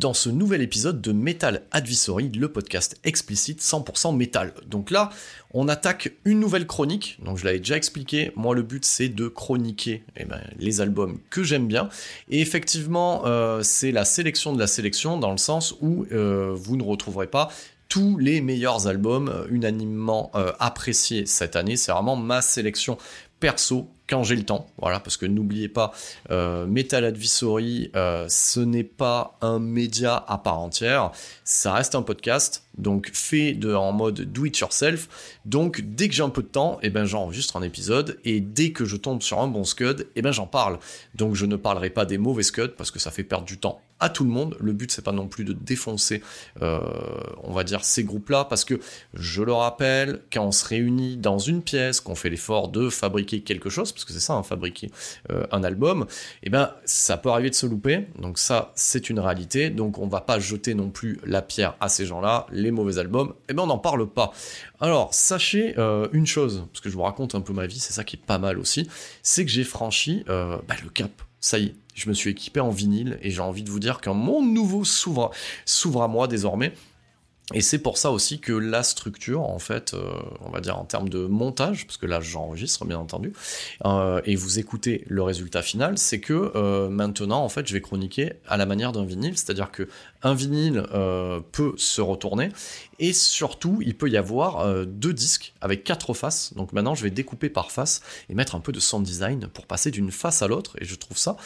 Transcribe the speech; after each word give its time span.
Dans 0.00 0.14
ce 0.14 0.30
nouvel 0.30 0.62
épisode 0.62 1.02
de 1.02 1.12
Metal 1.12 1.62
Advisory, 1.72 2.30
le 2.30 2.50
podcast 2.50 2.98
explicite 3.04 3.60
100% 3.60 4.16
métal. 4.16 4.54
Donc 4.66 4.90
là, 4.90 5.10
on 5.52 5.68
attaque 5.68 6.12
une 6.24 6.40
nouvelle 6.40 6.66
chronique. 6.66 7.18
Donc 7.22 7.36
je 7.36 7.44
l'avais 7.44 7.58
déjà 7.58 7.76
expliqué. 7.76 8.32
Moi, 8.34 8.54
le 8.54 8.62
but 8.62 8.82
c'est 8.86 9.10
de 9.10 9.28
chroniquer 9.28 10.02
eh 10.16 10.24
ben, 10.24 10.40
les 10.58 10.80
albums 10.80 11.20
que 11.28 11.42
j'aime 11.42 11.68
bien. 11.68 11.90
Et 12.30 12.40
effectivement, 12.40 13.26
euh, 13.26 13.62
c'est 13.62 13.92
la 13.92 14.06
sélection 14.06 14.54
de 14.54 14.58
la 14.58 14.66
sélection 14.66 15.18
dans 15.18 15.32
le 15.32 15.38
sens 15.38 15.74
où 15.82 16.06
euh, 16.12 16.54
vous 16.54 16.78
ne 16.78 16.82
retrouverez 16.82 17.26
pas 17.26 17.50
tous 17.90 18.16
les 18.16 18.40
meilleurs 18.40 18.86
albums 18.86 19.28
euh, 19.28 19.44
unanimement 19.50 20.32
appréciés 20.58 21.26
cette 21.26 21.56
année. 21.56 21.76
C'est 21.76 21.92
vraiment 21.92 22.16
ma 22.16 22.40
sélection 22.40 22.96
perso 23.38 23.90
quand 24.10 24.24
j'ai 24.24 24.36
le 24.36 24.42
temps, 24.42 24.66
voilà, 24.76 24.98
parce 24.98 25.16
que 25.16 25.24
n'oubliez 25.24 25.68
pas, 25.68 25.92
euh, 26.30 26.66
Metal 26.66 27.04
Advisory, 27.04 27.90
euh, 27.94 28.26
ce 28.28 28.58
n'est 28.58 28.84
pas 28.84 29.38
un 29.40 29.60
média 29.60 30.22
à 30.26 30.36
part 30.38 30.58
entière, 30.58 31.12
ça 31.44 31.74
reste 31.74 31.94
un 31.94 32.02
podcast, 32.02 32.64
donc 32.80 33.10
fait 33.12 33.52
de, 33.52 33.74
en 33.74 33.92
mode 33.92 34.20
do 34.32 34.44
it 34.44 34.58
yourself. 34.58 35.38
Donc 35.44 35.80
dès 35.80 36.08
que 36.08 36.14
j'ai 36.14 36.22
un 36.22 36.30
peu 36.30 36.42
de 36.42 36.48
temps, 36.48 36.78
eh 36.82 36.90
ben 36.90 37.04
j'enregistre 37.04 37.56
un 37.56 37.62
épisode 37.62 38.18
et 38.24 38.40
dès 38.40 38.72
que 38.72 38.84
je 38.84 38.96
tombe 38.96 39.22
sur 39.22 39.40
un 39.40 39.48
bon 39.48 39.64
scud, 39.64 40.08
eh 40.16 40.22
ben 40.22 40.32
j'en 40.32 40.46
parle. 40.46 40.78
Donc 41.14 41.34
je 41.34 41.46
ne 41.46 41.56
parlerai 41.56 41.90
pas 41.90 42.04
des 42.04 42.18
mauvais 42.18 42.42
scuds 42.42 42.74
parce 42.76 42.90
que 42.90 42.98
ça 42.98 43.10
fait 43.10 43.24
perdre 43.24 43.44
du 43.44 43.58
temps 43.58 43.80
à 44.00 44.08
tout 44.08 44.24
le 44.24 44.30
monde. 44.30 44.56
Le 44.60 44.72
but 44.72 44.90
c'est 44.90 45.04
pas 45.04 45.12
non 45.12 45.28
plus 45.28 45.44
de 45.44 45.52
défoncer, 45.52 46.22
euh, 46.62 46.80
on 47.44 47.52
va 47.52 47.64
dire 47.64 47.84
ces 47.84 48.02
groupes-là, 48.02 48.46
parce 48.46 48.64
que 48.64 48.80
je 49.14 49.42
le 49.42 49.52
rappelle, 49.52 50.22
quand 50.32 50.44
on 50.44 50.52
se 50.52 50.66
réunit 50.66 51.16
dans 51.16 51.38
une 51.38 51.62
pièce, 51.62 52.00
qu'on 52.00 52.14
fait 52.14 52.30
l'effort 52.30 52.68
de 52.68 52.88
fabriquer 52.88 53.42
quelque 53.42 53.68
chose, 53.68 53.92
parce 53.92 54.04
que 54.04 54.12
c'est 54.12 54.20
ça, 54.20 54.34
hein, 54.34 54.42
fabriquer 54.42 54.90
euh, 55.30 55.46
un 55.52 55.62
album, 55.62 56.06
eh 56.42 56.50
ben 56.50 56.72
ça 56.84 57.18
peut 57.18 57.28
arriver 57.28 57.50
de 57.50 57.54
se 57.54 57.66
louper. 57.66 58.06
Donc 58.18 58.38
ça 58.38 58.72
c'est 58.74 59.10
une 59.10 59.20
réalité. 59.20 59.70
Donc 59.70 59.98
on 59.98 60.08
va 60.08 60.20
pas 60.20 60.38
jeter 60.38 60.74
non 60.74 60.90
plus 60.90 61.20
la 61.24 61.42
pierre 61.42 61.76
à 61.80 61.88
ces 61.88 62.06
gens-là. 62.06 62.46
Mauvais 62.70 62.98
albums, 62.98 63.34
eh 63.48 63.54
ben 63.54 63.62
on 63.62 63.66
n'en 63.66 63.78
parle 63.78 64.08
pas. 64.08 64.32
Alors 64.80 65.12
sachez 65.12 65.78
euh, 65.78 66.08
une 66.12 66.26
chose, 66.26 66.64
parce 66.72 66.80
que 66.80 66.90
je 66.90 66.94
vous 66.94 67.02
raconte 67.02 67.34
un 67.34 67.40
peu 67.40 67.52
ma 67.52 67.66
vie, 67.66 67.78
c'est 67.78 67.92
ça 67.92 68.04
qui 68.04 68.16
est 68.16 68.24
pas 68.24 68.38
mal 68.38 68.58
aussi, 68.58 68.88
c'est 69.22 69.44
que 69.44 69.50
j'ai 69.50 69.64
franchi 69.64 70.24
euh, 70.28 70.56
bah, 70.68 70.74
le 70.82 70.90
cap. 70.90 71.10
Ça 71.40 71.58
y 71.58 71.66
est, 71.66 71.74
je 71.94 72.08
me 72.08 72.14
suis 72.14 72.30
équipé 72.30 72.60
en 72.60 72.70
vinyle 72.70 73.18
et 73.22 73.30
j'ai 73.30 73.40
envie 73.40 73.62
de 73.62 73.70
vous 73.70 73.80
dire 73.80 74.00
qu'un 74.00 74.14
monde 74.14 74.52
nouveau 74.52 74.84
s'ouvre, 74.84 75.30
s'ouvre 75.64 76.02
à 76.02 76.08
moi 76.08 76.28
désormais. 76.28 76.72
Et 77.52 77.62
c'est 77.62 77.78
pour 77.78 77.98
ça 77.98 78.10
aussi 78.12 78.38
que 78.38 78.52
la 78.52 78.82
structure, 78.82 79.42
en 79.42 79.58
fait, 79.58 79.94
euh, 79.94 80.12
on 80.40 80.50
va 80.50 80.60
dire 80.60 80.78
en 80.78 80.84
termes 80.84 81.08
de 81.08 81.26
montage, 81.26 81.86
parce 81.86 81.96
que 81.96 82.06
là 82.06 82.20
j'enregistre 82.20 82.84
bien 82.84 82.98
entendu, 82.98 83.32
euh, 83.84 84.20
et 84.24 84.36
vous 84.36 84.58
écoutez 84.58 85.04
le 85.08 85.22
résultat 85.22 85.62
final, 85.62 85.98
c'est 85.98 86.20
que 86.20 86.52
euh, 86.54 86.88
maintenant, 86.88 87.42
en 87.42 87.48
fait, 87.48 87.66
je 87.66 87.72
vais 87.72 87.80
chroniquer 87.80 88.34
à 88.46 88.56
la 88.56 88.66
manière 88.66 88.92
d'un 88.92 89.04
vinyle, 89.04 89.36
c'est-à-dire 89.36 89.72
que 89.72 89.88
un 90.22 90.34
vinyle 90.34 90.84
peut 91.52 91.72
se 91.78 92.02
retourner, 92.02 92.50
et 92.98 93.14
surtout, 93.14 93.78
il 93.80 93.96
peut 93.96 94.10
y 94.10 94.18
avoir 94.18 94.84
deux 94.84 95.14
disques 95.14 95.54
avec 95.62 95.82
quatre 95.82 96.12
faces. 96.12 96.52
Donc 96.54 96.74
maintenant, 96.74 96.94
je 96.94 97.02
vais 97.02 97.10
découper 97.10 97.48
par 97.48 97.70
face 97.70 98.02
et 98.28 98.34
mettre 98.34 98.54
un 98.54 98.60
peu 98.60 98.70
de 98.70 98.80
sound 98.80 99.04
design 99.04 99.46
pour 99.46 99.66
passer 99.66 99.90
d'une 99.90 100.10
face 100.10 100.42
à 100.42 100.48
l'autre, 100.48 100.76
et 100.78 100.84
je 100.84 100.94
trouve 100.94 101.16
ça 101.16 101.38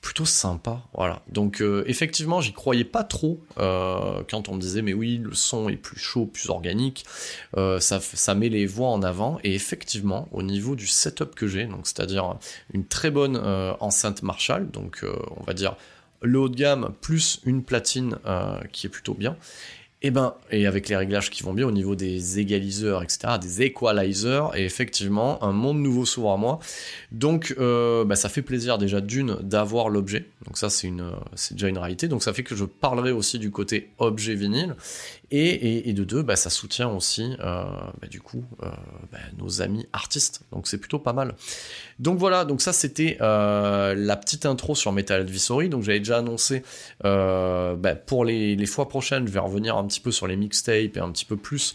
plutôt 0.00 0.24
sympa, 0.24 0.82
voilà. 0.94 1.22
Donc 1.28 1.60
euh, 1.60 1.82
effectivement, 1.86 2.40
j'y 2.40 2.52
croyais 2.52 2.84
pas 2.84 3.02
trop 3.02 3.40
euh, 3.58 4.22
quand 4.30 4.48
on 4.48 4.54
me 4.54 4.60
disait 4.60 4.82
mais 4.82 4.94
oui, 4.94 5.18
le 5.18 5.34
son 5.34 5.68
est 5.68 5.76
plus 5.76 5.98
chaud, 5.98 6.26
plus 6.26 6.48
organique, 6.48 7.04
euh, 7.56 7.80
ça, 7.80 8.00
ça 8.00 8.34
met 8.34 8.48
les 8.48 8.66
voix 8.66 8.88
en 8.88 9.02
avant. 9.02 9.38
Et 9.42 9.54
effectivement, 9.54 10.28
au 10.30 10.42
niveau 10.42 10.76
du 10.76 10.86
setup 10.86 11.34
que 11.34 11.48
j'ai, 11.48 11.68
c'est-à-dire 11.82 12.36
une 12.72 12.86
très 12.86 13.10
bonne 13.10 13.36
enceinte 13.80 14.22
Marshall, 14.22 14.70
donc 14.70 15.04
on 15.36 15.44
va 15.44 15.54
dire 15.54 15.76
le 16.22 16.38
haut 16.38 16.48
de 16.48 16.56
gamme 16.56 16.92
plus 17.00 17.40
une 17.44 17.62
platine 17.62 18.18
qui 18.72 18.86
est 18.86 18.90
plutôt 18.90 19.14
bien. 19.14 19.36
Et 20.02 20.10
ben, 20.10 20.34
et 20.50 20.66
avec 20.66 20.90
les 20.90 20.96
réglages 20.96 21.30
qui 21.30 21.42
vont 21.42 21.54
bien 21.54 21.66
au 21.66 21.72
niveau 21.72 21.96
des 21.96 22.38
égaliseurs, 22.38 23.02
etc., 23.02 23.38
des 23.40 23.62
equalizers, 23.62 24.54
et 24.54 24.64
effectivement, 24.64 25.42
un 25.42 25.52
monde 25.52 25.78
nouveau 25.78 26.04
s'ouvre 26.04 26.32
à 26.32 26.36
moi. 26.36 26.58
Donc, 27.12 27.54
euh, 27.58 28.04
bah, 28.04 28.14
ça 28.14 28.28
fait 28.28 28.42
plaisir 28.42 28.76
déjà 28.76 29.00
d'une 29.00 29.36
d'avoir 29.36 29.88
l'objet. 29.88 30.26
Donc 30.44 30.58
ça, 30.58 30.68
c'est 30.68 30.86
une, 30.86 31.12
c'est 31.34 31.54
déjà 31.54 31.68
une 31.68 31.78
réalité. 31.78 32.08
Donc 32.08 32.22
ça 32.22 32.34
fait 32.34 32.42
que 32.42 32.54
je 32.54 32.66
parlerai 32.66 33.10
aussi 33.10 33.38
du 33.38 33.50
côté 33.50 33.90
objet 33.96 34.34
vinyle. 34.34 34.76
Et, 35.32 35.92
de 35.92 36.04
deux, 36.04 36.22
bah, 36.22 36.36
ça 36.36 36.50
soutient 36.50 36.88
aussi, 36.88 37.34
euh, 37.40 37.64
bah, 38.00 38.06
du 38.08 38.20
coup, 38.20 38.44
euh, 38.62 38.70
bah, 39.10 39.18
nos 39.38 39.60
amis 39.60 39.86
artistes. 39.92 40.42
Donc 40.52 40.68
c'est 40.68 40.78
plutôt 40.78 41.00
pas 41.00 41.12
mal. 41.12 41.34
Donc 41.98 42.18
voilà, 42.18 42.44
donc 42.44 42.62
ça 42.62 42.72
c'était 42.72 43.18
euh, 43.20 43.94
la 43.96 44.16
petite 44.16 44.46
intro 44.46 44.74
sur 44.76 44.92
Metal 44.92 45.20
Advisory. 45.22 45.68
Donc 45.68 45.82
j'avais 45.82 45.98
déjà 45.98 46.18
annoncé 46.18 46.62
bah, 47.02 47.94
pour 48.06 48.24
les, 48.24 48.54
les 48.54 48.66
fois 48.66 48.88
prochaines, 48.88 49.26
je 49.26 49.32
vais 49.32 49.40
revenir 49.40 49.76
un 49.76 49.86
petit 49.86 50.00
peu 50.00 50.12
sur 50.12 50.26
les 50.26 50.36
mixtapes 50.36 50.96
et 50.96 51.00
un 51.00 51.10
petit 51.10 51.24
peu 51.24 51.36
plus 51.36 51.74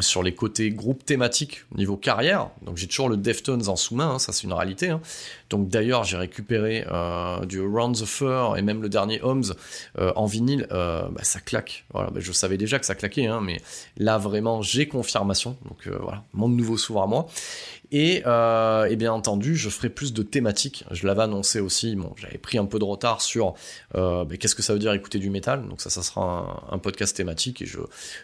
sur 0.00 0.22
les 0.22 0.34
côtés 0.34 0.70
groupe 0.70 1.04
thématique 1.04 1.64
au 1.74 1.78
niveau 1.78 1.96
carrière. 1.96 2.50
Donc 2.62 2.76
j'ai 2.76 2.86
toujours 2.86 3.08
le 3.08 3.16
Deftones 3.16 3.68
en 3.68 3.76
sous-main, 3.76 4.12
hein, 4.12 4.18
ça 4.18 4.32
c'est 4.32 4.44
une 4.44 4.52
réalité. 4.52 4.90
hein. 4.90 5.00
Donc 5.48 5.68
d'ailleurs 5.68 6.04
j'ai 6.04 6.16
récupéré 6.16 6.84
euh, 6.90 7.44
du 7.44 7.60
Around 7.60 7.96
the 7.96 8.04
Fur 8.04 8.54
et 8.56 8.62
même 8.62 8.82
le 8.82 8.88
dernier 8.88 9.20
Homes 9.22 9.54
euh, 9.98 10.12
en 10.16 10.26
vinyle, 10.26 10.66
euh, 10.72 11.02
bah, 11.10 11.22
ça 11.24 11.40
claque. 11.40 11.84
Bah, 11.92 12.10
je 12.16 12.32
savais 12.32 12.56
déjà 12.56 12.78
que 12.78 12.86
ça 12.86 12.94
claquait, 12.94 13.26
hein, 13.26 13.40
mais 13.42 13.60
là 13.96 14.18
vraiment 14.18 14.62
j'ai 14.62 14.86
confirmation. 14.88 15.56
Donc 15.68 15.88
voilà, 16.00 16.24
mon 16.34 16.48
nouveau 16.48 16.76
s'ouvre 16.76 17.02
à 17.02 17.06
moi. 17.06 17.26
Et, 17.92 18.22
euh, 18.26 18.84
et 18.84 18.96
bien 18.96 19.12
entendu, 19.12 19.56
je 19.56 19.68
ferai 19.68 19.88
plus 19.88 20.12
de 20.12 20.22
thématiques. 20.22 20.84
Je 20.92 21.06
l'avais 21.06 21.22
annoncé 21.22 21.58
aussi. 21.60 21.96
Bon, 21.96 22.12
j'avais 22.16 22.38
pris 22.38 22.56
un 22.58 22.66
peu 22.66 22.78
de 22.78 22.84
retard 22.84 23.20
sur 23.20 23.54
euh, 23.96 24.24
qu'est-ce 24.24 24.54
que 24.54 24.62
ça 24.62 24.72
veut 24.72 24.78
dire 24.78 24.92
écouter 24.92 25.18
du 25.18 25.28
métal? 25.28 25.66
Donc 25.68 25.80
ça, 25.80 25.90
ça 25.90 26.02
sera 26.02 26.64
un, 26.70 26.78
podcast 26.78 27.16
thématique 27.16 27.60
et 27.60 27.66
je 27.66 27.78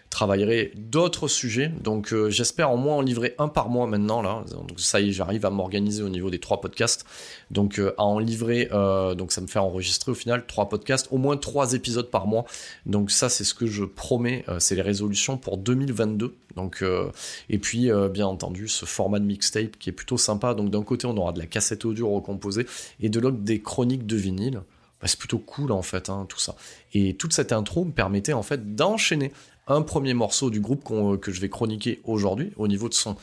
travaillerai 0.09 0.71
d'autres 0.75 1.27
sujets. 1.27 1.71
Donc 1.83 2.13
euh, 2.13 2.29
j'espère 2.29 2.71
au 2.71 2.77
moins 2.77 2.95
en 2.95 3.01
livrer 3.01 3.35
un 3.39 3.49
par 3.49 3.69
mois 3.69 3.87
maintenant 3.87 4.21
là. 4.21 4.43
Donc 4.51 4.79
ça 4.79 5.01
y 5.01 5.09
est, 5.09 5.11
j'arrive 5.11 5.45
à 5.45 5.49
m'organiser 5.49 6.01
au 6.01 6.09
niveau 6.09 6.29
des 6.29 6.39
trois 6.39 6.61
podcasts. 6.61 7.05
Donc 7.51 7.79
à 7.79 8.03
en 8.03 8.19
livrer, 8.19 8.69
donc 9.17 9.31
ça 9.31 9.41
me 9.41 9.47
fait 9.47 9.59
enregistrer 9.59 10.11
au 10.11 10.15
final 10.15 10.45
trois 10.47 10.69
podcasts, 10.69 11.07
au 11.11 11.17
moins 11.17 11.37
trois 11.37 11.73
épisodes 11.73 12.09
par 12.09 12.27
mois. 12.27 12.45
Donc 12.85 13.11
ça, 13.11 13.29
c'est 13.29 13.43
ce 13.43 13.53
que 13.53 13.67
je 13.67 13.83
promets. 13.83 14.43
c'est 14.59 14.75
les 14.75 14.81
résolutions 14.81 15.37
pour 15.37 15.57
2022. 15.57 16.35
Donc 16.57 16.81
euh, 16.81 17.09
et 17.49 17.59
puis 17.59 17.89
euh, 17.89 18.09
bien 18.09 18.27
entendu 18.27 18.67
ce 18.67 18.85
format 18.85 19.19
de 19.19 19.25
mixtape 19.25 19.77
qui 19.79 19.89
est 19.89 19.93
plutôt 19.93 20.17
sympa. 20.17 20.53
Donc 20.53 20.69
d'un 20.69 20.83
côté 20.83 21.07
on 21.07 21.15
aura 21.15 21.31
de 21.31 21.39
la 21.39 21.45
cassette 21.45 21.85
audio 21.85 22.09
recomposée 22.09 22.65
et 22.99 23.07
de 23.07 23.19
l'autre 23.21 23.37
des 23.37 23.61
chroniques 23.61 24.05
de 24.05 24.17
vinyle. 24.17 24.61
Bah, 24.99 25.07
c'est 25.07 25.19
plutôt 25.19 25.37
cool 25.37 25.71
en 25.71 25.83
fait 25.83 26.09
hein, 26.09 26.25
tout 26.27 26.39
ça. 26.39 26.55
Et 26.93 27.13
toute 27.13 27.31
cette 27.31 27.53
intro 27.53 27.85
me 27.85 27.91
permettait 27.91 28.33
en 28.33 28.43
fait 28.43 28.75
d'enchaîner 28.75 29.31
un 29.67 29.81
premier 29.81 30.13
morceau 30.13 30.49
du 30.49 30.59
groupe 30.59 30.83
qu'on- 30.83 31.17
que 31.17 31.31
je 31.31 31.39
vais 31.41 31.49
chroniquer 31.49 31.99
aujourd'hui 32.03 32.51
au 32.57 32.67
niveau 32.67 32.89
de 32.89 32.93
son 32.93 33.15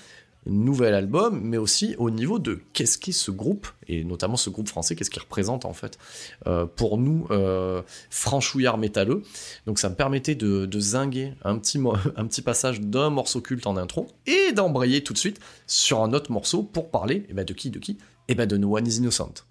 nouvel 0.46 0.94
album, 0.94 1.40
mais 1.42 1.56
aussi 1.56 1.94
au 1.98 2.10
niveau 2.10 2.38
de 2.38 2.60
qu'est-ce 2.72 2.98
qu'est 2.98 3.12
ce 3.12 3.30
groupe, 3.30 3.66
et 3.88 4.04
notamment 4.04 4.36
ce 4.36 4.50
groupe 4.50 4.68
français, 4.68 4.96
qu'est-ce 4.96 5.10
qu'il 5.10 5.22
représente 5.22 5.64
en 5.64 5.72
fait 5.72 5.98
euh, 6.46 6.66
pour 6.66 6.98
nous, 6.98 7.26
euh, 7.30 7.82
franchouillards 8.10 8.78
métalleux. 8.78 9.22
Donc 9.66 9.78
ça 9.78 9.88
me 9.88 9.94
permettait 9.94 10.34
de, 10.34 10.66
de 10.66 10.80
zinguer 10.80 11.34
un 11.44 11.58
petit, 11.58 11.78
un 12.16 12.26
petit 12.26 12.42
passage 12.42 12.80
d'un 12.80 13.10
morceau 13.10 13.40
culte 13.40 13.66
en 13.66 13.76
intro, 13.76 14.08
et 14.26 14.52
d'embrayer 14.52 15.02
tout 15.02 15.12
de 15.12 15.18
suite 15.18 15.40
sur 15.66 16.02
un 16.02 16.12
autre 16.12 16.32
morceau 16.32 16.62
pour 16.62 16.90
parler, 16.90 17.24
eh 17.28 17.34
ben 17.34 17.44
de 17.44 17.52
qui, 17.52 17.70
de 17.70 17.78
qui? 17.78 17.92
Et 18.26 18.32
eh 18.32 18.34
ben 18.34 18.46
de 18.46 18.56
No 18.56 18.76
One 18.76 18.86
Is 18.86 18.96
Innocent. 18.96 19.44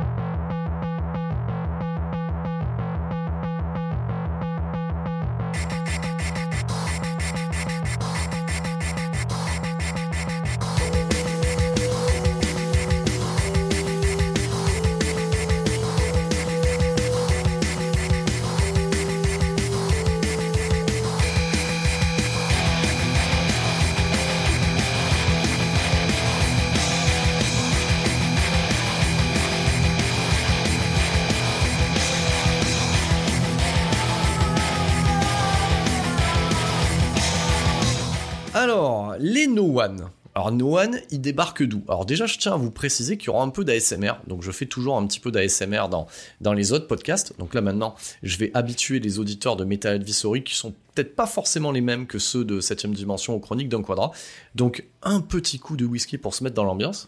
Les 39.24 39.48
No 39.48 39.80
One. 39.80 40.10
Alors 40.36 40.52
No 40.52 40.78
One, 40.78 41.00
il 41.10 41.22
débarque 41.22 41.64
d'où? 41.64 41.82
Alors 41.88 42.06
déjà, 42.06 42.26
je 42.26 42.38
tiens 42.38 42.54
à 42.54 42.58
vous 42.58 42.72
préciser 42.72 43.18
qu'il 43.18 43.28
y 43.28 43.30
aura 43.30 43.42
un 43.42 43.50
peu 43.50 43.64
d'ASMR. 43.64 44.16
Donc 44.28 44.42
je 44.42 44.52
fais 44.52 44.66
toujours 44.66 44.98
un 44.98 45.08
petit 45.08 45.22
peu 45.22 45.32
d'ASMR 45.32 45.88
dans, 45.90 46.08
dans 46.42 46.52
les 46.52 46.74
autres 46.74 46.88
podcasts. 46.88 47.34
Donc 47.40 47.54
là 47.54 47.62
maintenant, 47.62 47.96
je 48.22 48.38
vais 48.38 48.52
habituer 48.54 49.00
les 49.00 49.20
auditeurs 49.20 49.56
de 49.56 49.64
Metal 49.64 49.96
Advisory 49.96 50.44
qui 50.44 50.56
sont 50.56 50.74
peut-être 50.94 51.16
pas 51.16 51.26
forcément 51.26 51.72
les 51.72 51.80
mêmes 51.80 52.06
que 52.06 52.20
ceux 52.20 52.44
de 52.44 52.60
7ème 52.60 52.92
dimension 52.92 53.34
ou 53.34 53.40
chronique 53.40 53.70
d'un 53.70 53.82
quadra. 53.82 54.12
Donc 54.56 54.84
un 55.04 55.22
petit 55.22 55.58
coup 55.58 55.78
de 55.78 55.86
whisky 55.86 56.18
pour 56.18 56.36
se 56.36 56.44
mettre 56.44 56.56
dans 56.56 56.66
l'ambiance. 56.66 57.08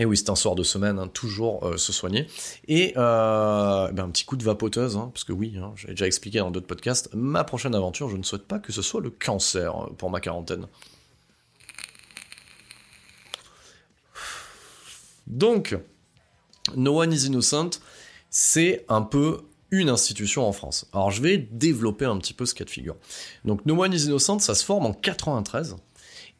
Et 0.00 0.06
oui, 0.06 0.16
c'est 0.16 0.30
un 0.30 0.34
soir 0.34 0.54
de 0.54 0.62
semaine, 0.62 0.98
hein, 0.98 1.08
toujours 1.08 1.62
euh, 1.66 1.76
se 1.76 1.92
soigner. 1.92 2.26
Et 2.68 2.94
euh, 2.96 3.92
ben, 3.92 4.04
un 4.04 4.08
petit 4.08 4.24
coup 4.24 4.38
de 4.38 4.42
vapoteuse, 4.42 4.96
hein, 4.96 5.10
parce 5.12 5.24
que 5.24 5.32
oui, 5.34 5.58
hein, 5.58 5.74
j'ai 5.76 5.88
déjà 5.88 6.06
expliqué 6.06 6.38
dans 6.38 6.50
d'autres 6.50 6.66
podcasts, 6.66 7.10
ma 7.12 7.44
prochaine 7.44 7.74
aventure, 7.74 8.08
je 8.08 8.16
ne 8.16 8.22
souhaite 8.22 8.46
pas 8.46 8.58
que 8.58 8.72
ce 8.72 8.80
soit 8.80 9.02
le 9.02 9.10
cancer 9.10 9.76
euh, 9.76 9.90
pour 9.98 10.08
ma 10.08 10.20
quarantaine. 10.20 10.66
Donc, 15.26 15.76
No 16.76 17.02
One 17.02 17.12
is 17.12 17.26
Innocent, 17.26 17.72
c'est 18.30 18.86
un 18.88 19.02
peu 19.02 19.42
une 19.70 19.90
institution 19.90 20.48
en 20.48 20.52
France. 20.52 20.86
Alors 20.94 21.10
je 21.10 21.20
vais 21.20 21.36
développer 21.36 22.06
un 22.06 22.16
petit 22.16 22.32
peu 22.32 22.46
ce 22.46 22.54
cas 22.54 22.64
de 22.64 22.70
figure. 22.70 22.96
Donc 23.44 23.66
No 23.66 23.78
One 23.78 23.92
is 23.92 24.06
Innocent, 24.06 24.38
ça 24.38 24.54
se 24.54 24.64
forme 24.64 24.86
en 24.86 24.94
93, 24.94 25.76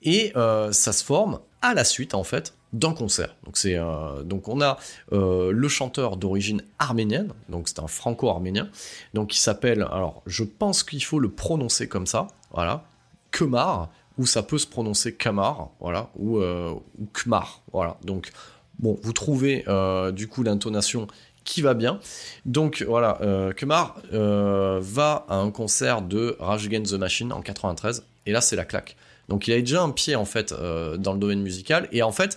et 0.02 0.32
ça 0.34 0.92
se 0.92 1.04
forme 1.04 1.40
à 1.60 1.74
la 1.74 1.84
suite, 1.84 2.14
en 2.14 2.24
fait, 2.24 2.54
d'un 2.72 2.92
concert. 2.92 3.34
Donc, 3.44 3.56
c'est, 3.56 3.76
euh, 3.76 4.22
donc 4.22 4.48
on 4.48 4.60
a 4.60 4.78
euh, 5.12 5.52
le 5.52 5.68
chanteur 5.68 6.16
d'origine 6.16 6.62
arménienne, 6.78 7.32
donc 7.48 7.68
c'est 7.68 7.80
un 7.80 7.88
franco-arménien, 7.88 8.68
donc 9.14 9.34
il 9.34 9.40
s'appelle, 9.40 9.82
alors 9.90 10.22
je 10.26 10.44
pense 10.44 10.82
qu'il 10.82 11.02
faut 11.02 11.18
le 11.18 11.30
prononcer 11.30 11.88
comme 11.88 12.06
ça, 12.06 12.28
voilà, 12.52 12.84
Kemar, 13.32 13.90
ou 14.18 14.26
ça 14.26 14.42
peut 14.42 14.58
se 14.58 14.66
prononcer 14.66 15.14
Kamar, 15.14 15.70
voilà, 15.80 16.10
ou, 16.16 16.38
euh, 16.38 16.74
Kmar, 17.12 17.62
voilà. 17.72 17.96
Donc, 18.04 18.30
bon, 18.78 18.98
vous 19.02 19.12
trouvez 19.12 19.64
du 20.12 20.28
coup 20.28 20.42
l'intonation 20.42 21.06
qui 21.44 21.62
va 21.62 21.74
bien. 21.74 22.00
Donc 22.44 22.84
voilà, 22.86 23.18
Kemar 23.56 23.96
va 24.12 25.24
à 25.28 25.36
un 25.36 25.50
concert 25.50 26.02
de 26.02 26.36
Rage 26.38 26.66
Against 26.66 26.92
the 26.92 26.98
Machine 26.98 27.32
en 27.32 27.40
93, 27.40 28.04
et 28.26 28.32
là 28.32 28.40
c'est 28.40 28.56
la 28.56 28.64
claque. 28.64 28.96
Donc 29.28 29.46
il 29.48 29.54
a 29.54 29.60
déjà 29.60 29.82
un 29.82 29.90
pied 29.90 30.16
en 30.16 30.24
fait 30.24 30.52
dans 30.52 31.12
le 31.12 31.18
domaine 31.18 31.40
musical, 31.40 31.88
et 31.92 32.02
en 32.02 32.12
fait 32.12 32.36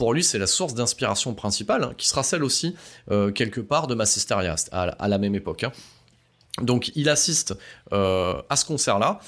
pour 0.00 0.14
lui, 0.14 0.24
c'est 0.24 0.38
la 0.38 0.46
source 0.46 0.72
d'inspiration 0.72 1.34
principale, 1.34 1.84
hein, 1.84 1.92
qui 1.98 2.08
sera 2.08 2.22
celle 2.22 2.42
aussi, 2.42 2.74
euh, 3.10 3.30
quelque 3.32 3.60
part, 3.60 3.86
de 3.86 3.94
Massisteria, 3.94 4.56
à, 4.72 4.84
à 4.84 5.08
la 5.08 5.18
même 5.18 5.34
époque. 5.34 5.64
Hein. 5.64 5.72
Donc, 6.62 6.90
il 6.94 7.10
assiste 7.10 7.54
euh, 7.92 8.40
à 8.48 8.56
ce 8.56 8.64
concert-là, 8.64 9.20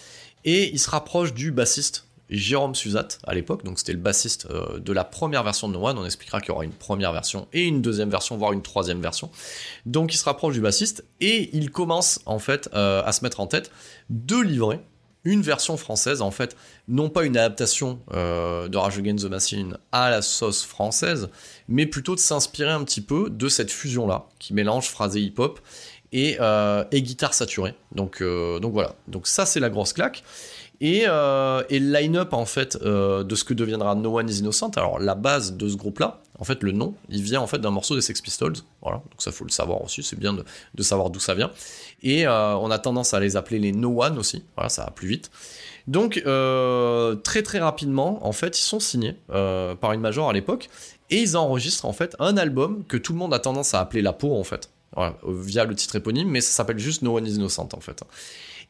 et 0.46 0.72
il 0.72 0.78
se 0.78 0.88
rapproche 0.88 1.34
du 1.34 1.52
bassiste 1.52 2.06
Jérôme 2.30 2.74
Suzat 2.74 3.08
à 3.24 3.34
l'époque, 3.34 3.64
donc 3.64 3.78
c'était 3.80 3.92
le 3.92 3.98
bassiste 3.98 4.46
euh, 4.48 4.78
de 4.78 4.94
la 4.94 5.04
première 5.04 5.42
version 5.42 5.68
de 5.68 5.74
No 5.74 5.86
One, 5.86 5.98
on 5.98 6.06
expliquera 6.06 6.40
qu'il 6.40 6.48
y 6.48 6.52
aura 6.52 6.64
une 6.64 6.72
première 6.72 7.12
version 7.12 7.48
et 7.52 7.64
une 7.64 7.82
deuxième 7.82 8.08
version, 8.08 8.38
voire 8.38 8.54
une 8.54 8.62
troisième 8.62 9.02
version. 9.02 9.28
Donc 9.84 10.14
il 10.14 10.16
se 10.16 10.24
rapproche 10.24 10.54
du 10.54 10.62
bassiste 10.62 11.04
et 11.20 11.54
il 11.54 11.70
commence 11.70 12.20
en 12.24 12.38
fait 12.38 12.70
à 12.72 13.12
se 13.12 13.22
mettre 13.22 13.40
en 13.40 13.46
tête 13.46 13.70
de 14.08 14.40
livrer 14.40 14.80
une 15.24 15.42
version 15.42 15.76
française, 15.76 16.20
en 16.22 16.30
fait, 16.30 16.56
non 16.88 17.08
pas 17.08 17.24
une 17.24 17.36
adaptation 17.36 18.00
euh, 18.12 18.68
de 18.68 18.76
Rage 18.76 18.98
Against 18.98 19.24
the 19.24 19.30
Machine 19.30 19.78
à 19.92 20.10
la 20.10 20.22
sauce 20.22 20.64
française, 20.64 21.28
mais 21.68 21.86
plutôt 21.86 22.14
de 22.14 22.20
s'inspirer 22.20 22.70
un 22.70 22.84
petit 22.84 23.00
peu 23.00 23.30
de 23.30 23.48
cette 23.48 23.70
fusion-là, 23.70 24.26
qui 24.38 24.54
mélange 24.54 24.88
phrasé 24.88 25.20
hip-hop 25.20 25.60
et, 26.12 26.36
euh, 26.40 26.84
guitare 26.92 27.34
saturée. 27.34 27.74
Donc, 27.92 28.20
euh, 28.20 28.58
donc 28.58 28.72
voilà, 28.72 28.94
donc 29.08 29.26
ça 29.26 29.46
c'est 29.46 29.60
la 29.60 29.70
grosse 29.70 29.92
claque. 29.92 30.24
Et, 30.82 31.04
euh, 31.06 31.62
et 31.70 31.78
le 31.78 31.92
line-up 31.92 32.32
en 32.32 32.44
fait 32.44 32.76
euh, 32.82 33.22
de 33.22 33.36
ce 33.36 33.44
que 33.44 33.54
deviendra 33.54 33.94
No 33.94 34.18
One 34.18 34.28
Is 34.28 34.40
Innocent, 34.40 34.70
alors 34.70 34.98
la 34.98 35.14
base 35.14 35.56
de 35.56 35.68
ce 35.68 35.76
groupe-là, 35.76 36.20
en 36.40 36.44
fait 36.44 36.60
le 36.64 36.72
nom, 36.72 36.96
il 37.08 37.22
vient 37.22 37.40
en 37.40 37.46
fait 37.46 37.60
d'un 37.60 37.70
morceau 37.70 37.94
des 37.94 38.00
Sex 38.00 38.20
Pistols, 38.20 38.54
voilà, 38.82 38.96
donc 38.96 39.22
ça 39.22 39.30
faut 39.30 39.44
le 39.44 39.52
savoir 39.52 39.80
aussi, 39.84 40.02
c'est 40.02 40.18
bien 40.18 40.34
de, 40.34 40.82
savoir 40.82 41.10
d'où 41.10 41.20
ça 41.20 41.34
vient. 41.34 41.52
Et 42.02 42.26
euh, 42.26 42.56
on 42.56 42.68
a 42.72 42.80
tendance 42.80 43.14
à 43.14 43.20
les 43.20 43.36
appeler 43.36 43.60
les 43.60 43.70
No 43.70 44.02
One 44.02 44.18
aussi, 44.18 44.42
voilà, 44.56 44.68
ça 44.68 44.82
va 44.86 44.90
plus 44.90 45.06
vite. 45.06 45.30
Donc 45.86 46.14
très 46.14 47.42
très 47.44 47.60
rapidement, 47.60 48.26
en 48.26 48.32
fait, 48.32 48.58
ils 48.58 48.64
sont 48.64 48.80
signés 48.80 49.14
par 49.28 49.92
une 49.92 50.00
major 50.00 50.28
à 50.28 50.32
l'époque, 50.32 50.68
et 51.10 51.20
ils 51.20 51.36
enregistrent 51.36 51.84
en 51.84 51.92
fait 51.92 52.16
un 52.18 52.36
album 52.36 52.82
que 52.88 52.96
tout 52.96 53.12
le 53.12 53.20
monde 53.20 53.34
a 53.34 53.38
tendance 53.38 53.72
à 53.74 53.80
appeler 53.80 54.02
La 54.02 54.12
Peau 54.12 54.34
en 54.34 54.42
fait, 54.42 54.68
voilà, 54.96 55.14
via 55.28 55.64
le 55.64 55.76
titre 55.76 55.94
éponyme, 55.94 56.28
mais 56.28 56.40
ça 56.40 56.50
s'appelle 56.50 56.80
juste 56.80 57.02
No 57.02 57.16
One 57.16 57.26
Is 57.28 57.36
Innocent 57.36 57.68
en 57.72 57.80
fait. 57.80 58.02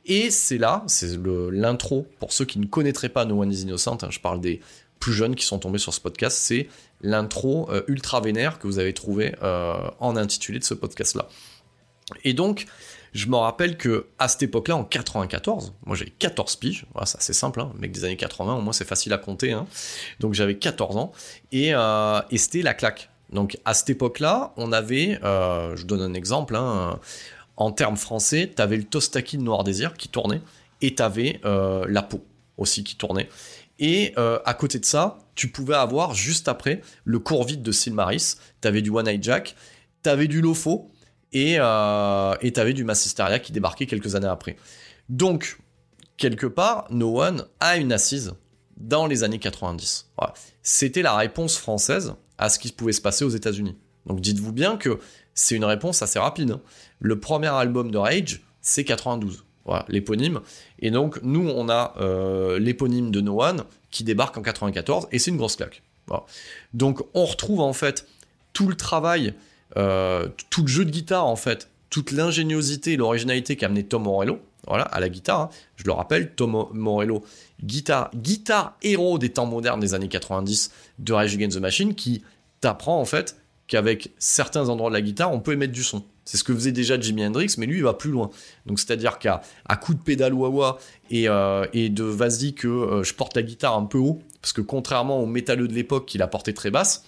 Et 0.05 0.31
c'est 0.31 0.59
là, 0.59 0.83
c'est 0.87 1.19
l'intro, 1.51 2.07
pour 2.19 2.33
ceux 2.33 2.45
qui 2.45 2.59
ne 2.59 2.67
connaîtraient 2.67 3.09
pas 3.09 3.25
No 3.25 3.41
One 3.41 3.53
Is 3.53 3.63
Innocent, 3.63 3.99
hein, 4.03 4.09
je 4.11 4.19
parle 4.19 4.41
des 4.41 4.61
plus 4.99 5.13
jeunes 5.13 5.35
qui 5.35 5.45
sont 5.45 5.59
tombés 5.59 5.79
sur 5.79 5.93
ce 5.93 6.01
podcast, 6.01 6.39
c'est 6.39 6.69
l'intro 7.01 7.69
euh, 7.71 7.83
ultra 7.89 8.21
vénère 8.21 8.61
que 8.61 8.69
vous 8.69 8.79
avez 8.79 8.95
trouvé 8.95 9.35
euh, 9.43 9.75
en 9.99 10.17
intitulé 10.17 10.61
de 10.61 10.65
ce 10.65 10.75
podcast-là. 10.75 11.27
Et 12.25 12.35
donc, 12.35 12.67
je 13.13 13.27
me 13.27 13.37
rappelle 13.37 13.77
que 13.77 14.07
à 14.19 14.29
cette 14.29 14.45
époque-là, 14.45 14.77
en 14.77 14.85
94, 14.85 15.75
moi 15.87 15.97
j'avais 15.97 16.11
14 16.11 16.57
piges, 16.57 16.87
voilà, 16.93 17.07
c'est 17.07 17.19
assez 17.19 17.33
simple, 17.33 17.61
hein, 17.61 17.73
mec 17.79 17.91
des 17.91 18.05
années 18.05 18.17
80, 18.17 18.55
au 18.55 18.61
moins 18.61 18.73
c'est 18.73 18.87
facile 18.87 19.13
à 19.13 19.19
compter, 19.19 19.53
hein. 19.53 19.67
donc 20.21 20.35
j'avais 20.35 20.57
14 20.57 20.97
ans, 20.97 21.13
et, 21.51 21.75
euh, 21.75 22.21
et 22.31 22.39
c'était 22.39 22.63
la 22.63 22.75
claque. 22.75 23.11
Donc 23.31 23.59
à 23.65 23.75
cette 23.75 23.91
époque-là, 23.91 24.53
on 24.57 24.73
avait, 24.73 25.19
je 25.23 25.85
donne 25.85 26.03
un 26.03 26.15
exemple, 26.15 26.55
hein, 26.55 27.01
en 27.57 27.73
termes 27.73 27.97
français, 27.97 28.51
t'avais 28.55 28.77
le 28.77 28.85
Tostaki 28.85 29.39
de 29.39 29.43
Noir 29.43 29.65
Désir 29.65 29.95
qui 29.95 30.09
tournait, 30.09 30.41
et 30.81 30.95
t'avais 30.95 31.41
euh, 31.45 31.85
La 31.89 32.03
Peau 32.03 32.25
aussi 32.57 32.85
qui 32.85 32.97
tournait. 32.97 33.29
Et 33.79 34.13
euh, 34.19 34.39
à 34.45 34.55
côté 34.55 34.79
de 34.79 34.85
ça, 34.85 35.19
tu 35.35 35.49
pouvais 35.49 35.75
avoir 35.75 36.15
juste 36.15 36.49
après 36.49 36.83
le 37.05 37.19
cours 37.19 37.45
vide 37.45 37.63
de 37.63 37.73
Silmaris, 37.73 38.37
t'avais 38.61 38.83
du 38.83 38.91
One 38.91 39.09
Eye 39.09 39.19
Jack, 39.21 39.57
t'avais 40.03 40.29
du 40.29 40.41
Lofo, 40.41 40.91
et 41.33 41.57
euh, 41.59 42.35
t'avais 42.55 42.75
du 42.75 42.85
Massisteria 42.85 43.39
qui 43.39 43.53
débarquait 43.53 43.87
quelques 43.87 44.15
années 44.15 44.27
après. 44.27 44.57
Donc, 45.09 45.59
quelque 46.17 46.47
part, 46.47 46.87
No 46.91 47.21
One 47.21 47.47
a 47.61 47.77
une 47.77 47.93
assise 47.93 48.35
dans 48.77 49.07
les 49.07 49.25
années 49.25 49.39
90. 49.39 50.11
Voilà. 50.19 50.35
C'était 50.63 51.03
la 51.03 51.17
réponse 51.17 51.57
française 51.57 52.15
à 52.39 52.49
ce 52.49 52.59
qui 52.59 52.71
pouvait 52.73 52.93
se 52.93 53.01
passer 53.01 53.25
aux 53.25 53.31
États-Unis. 53.31 53.77
Donc 54.07 54.21
dites-vous 54.21 54.53
bien 54.53 54.77
que 54.77 54.99
c'est 55.35 55.55
une 55.55 55.65
réponse 55.65 56.03
assez 56.03 56.19
rapide. 56.19 56.53
Hein. 56.53 56.61
Le 57.01 57.19
premier 57.19 57.49
album 57.49 57.91
de 57.91 57.99
Rage, 57.99 58.43
c'est 58.61 58.85
92. 58.85 59.45
Voilà, 59.65 59.85
l'éponyme. 59.89 60.41
Et 60.81 60.91
donc, 60.91 61.21
nous, 61.23 61.49
on 61.49 61.69
a 61.69 61.95
euh, 62.01 62.59
l'éponyme 62.59 63.11
de 63.11 63.21
No 63.21 63.43
One 63.43 63.65
qui 63.91 64.05
débarque 64.05 64.37
en 64.37 64.43
94, 64.43 65.09
et 65.13 65.19
c'est 65.19 65.31
une 65.31 65.37
grosse 65.37 65.57
claque. 65.57 65.83
Donc, 66.75 67.03
on 67.15 67.25
retrouve 67.25 67.61
en 67.61 67.73
fait 67.73 68.07
tout 68.53 68.67
le 68.67 68.75
travail, 68.75 69.35
euh, 69.77 70.29
tout 70.51 70.63
le 70.63 70.69
jeu 70.69 70.85
de 70.85 70.91
guitare, 70.91 71.27
en 71.27 71.37
fait, 71.37 71.71
toute 71.91 72.11
l'ingéniosité 72.11 72.93
et 72.93 72.97
l'originalité 72.97 73.57
qu'a 73.57 73.67
amené 73.67 73.85
Tom 73.85 74.03
Morello, 74.03 74.41
voilà, 74.67 74.85
à 74.85 75.01
la 75.01 75.09
guitare. 75.09 75.41
Hein. 75.41 75.51
Je 75.77 75.85
le 75.85 75.93
rappelle, 75.93 76.35
Tom 76.35 76.67
Morello, 76.73 77.25
guitare, 77.63 78.11
guitare 78.15 78.77
héros 78.83 79.19
des 79.19 79.31
temps 79.31 79.47
modernes 79.47 79.81
des 79.81 79.95
années 79.95 80.09
90 80.09 80.71
de 80.99 81.13
Rage 81.13 81.35
Against 81.35 81.57
the 81.57 81.61
Machine, 81.61 81.95
qui 81.95 82.23
t'apprend 82.61 83.01
en 83.01 83.05
fait 83.05 83.37
qu'avec 83.73 84.11
certains 84.19 84.69
endroits 84.69 84.91
de 84.91 84.95
la 84.95 85.01
guitare, 85.01 85.33
on 85.33 85.41
peut 85.41 85.55
émettre 85.55 85.73
du 85.73 85.83
son. 85.83 86.05
C'est 86.27 86.37
ce 86.37 86.45
que 86.45 86.53
faisait 86.53 86.73
déjà 86.73 87.01
Jimi 87.01 87.25
Hendrix, 87.25 87.55
mais 87.57 87.65
lui, 87.65 87.79
il 87.79 87.83
va 87.83 87.95
plus 87.95 88.11
loin. 88.11 88.29
Donc, 88.67 88.79
c'est-à-dire 88.79 89.19
qu'à 89.19 89.41
à 89.67 89.77
coup 89.77 89.95
de 89.95 89.99
pédale 90.03 90.35
wah 90.35 90.77
et, 91.11 91.27
euh, 91.27 91.65
et 91.73 91.89
de 91.89 92.05
vas-y 92.05 92.53
que 92.53 92.69
euh, 92.69 93.03
je 93.03 93.15
porte 93.15 93.35
la 93.35 93.43
guitare 93.43 93.75
un 93.75 93.87
peu 93.87 93.97
haut, 93.97 94.21
parce 94.43 94.53
que 94.53 94.61
contrairement 94.61 95.21
au 95.23 95.27
métalleux 95.27 95.69
de 95.69 95.73
l'époque 95.73 96.05
qui 96.05 96.19
la 96.19 96.27
portait 96.27 96.53
très 96.53 96.71
basse, 96.71 97.07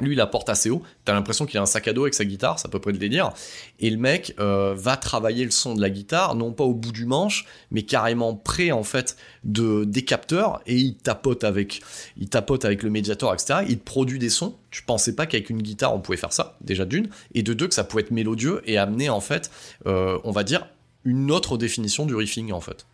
lui, 0.00 0.14
il 0.14 0.16
la 0.16 0.26
porte 0.26 0.48
assez 0.48 0.70
haut. 0.70 0.82
T'as 1.04 1.12
l'impression 1.12 1.46
qu'il 1.46 1.58
a 1.58 1.62
un 1.62 1.66
sac 1.66 1.86
à 1.86 1.92
dos 1.92 2.02
avec 2.02 2.14
sa 2.14 2.24
guitare, 2.24 2.58
c'est 2.58 2.66
à 2.66 2.70
peu 2.70 2.80
près 2.80 2.92
le 2.92 2.98
délire. 2.98 3.32
Et 3.78 3.90
le 3.90 3.96
mec 3.96 4.34
euh, 4.40 4.74
va 4.76 4.96
travailler 4.96 5.44
le 5.44 5.50
son 5.50 5.74
de 5.74 5.80
la 5.80 5.90
guitare, 5.90 6.34
non 6.34 6.52
pas 6.52 6.64
au 6.64 6.74
bout 6.74 6.90
du 6.90 7.06
manche, 7.06 7.46
mais 7.70 7.82
carrément 7.82 8.34
près 8.34 8.72
en 8.72 8.82
fait 8.82 9.16
de 9.44 9.84
des 9.84 10.04
capteurs. 10.04 10.60
Et 10.66 10.76
il 10.76 10.96
tapote 10.96 11.44
avec, 11.44 11.80
il 12.16 12.28
tapote 12.28 12.64
avec 12.64 12.82
le 12.82 12.90
médiator, 12.90 13.32
etc. 13.32 13.60
Il 13.68 13.78
produit 13.78 14.18
des 14.18 14.30
sons. 14.30 14.56
Tu 14.70 14.82
pensais 14.82 15.14
pas 15.14 15.26
qu'avec 15.26 15.50
une 15.50 15.62
guitare 15.62 15.94
on 15.94 16.00
pouvait 16.00 16.18
faire 16.18 16.32
ça, 16.32 16.56
déjà 16.60 16.84
d'une, 16.84 17.08
et 17.34 17.42
de 17.42 17.52
deux 17.52 17.68
que 17.68 17.74
ça 17.74 17.84
pouvait 17.84 18.02
être 18.02 18.10
mélodieux 18.10 18.62
et 18.64 18.78
amener 18.78 19.10
en 19.10 19.20
fait, 19.20 19.50
euh, 19.86 20.18
on 20.24 20.32
va 20.32 20.42
dire 20.42 20.66
une 21.04 21.30
autre 21.30 21.56
définition 21.56 22.06
du 22.06 22.16
riffing 22.16 22.50
en 22.52 22.60
fait. 22.60 22.86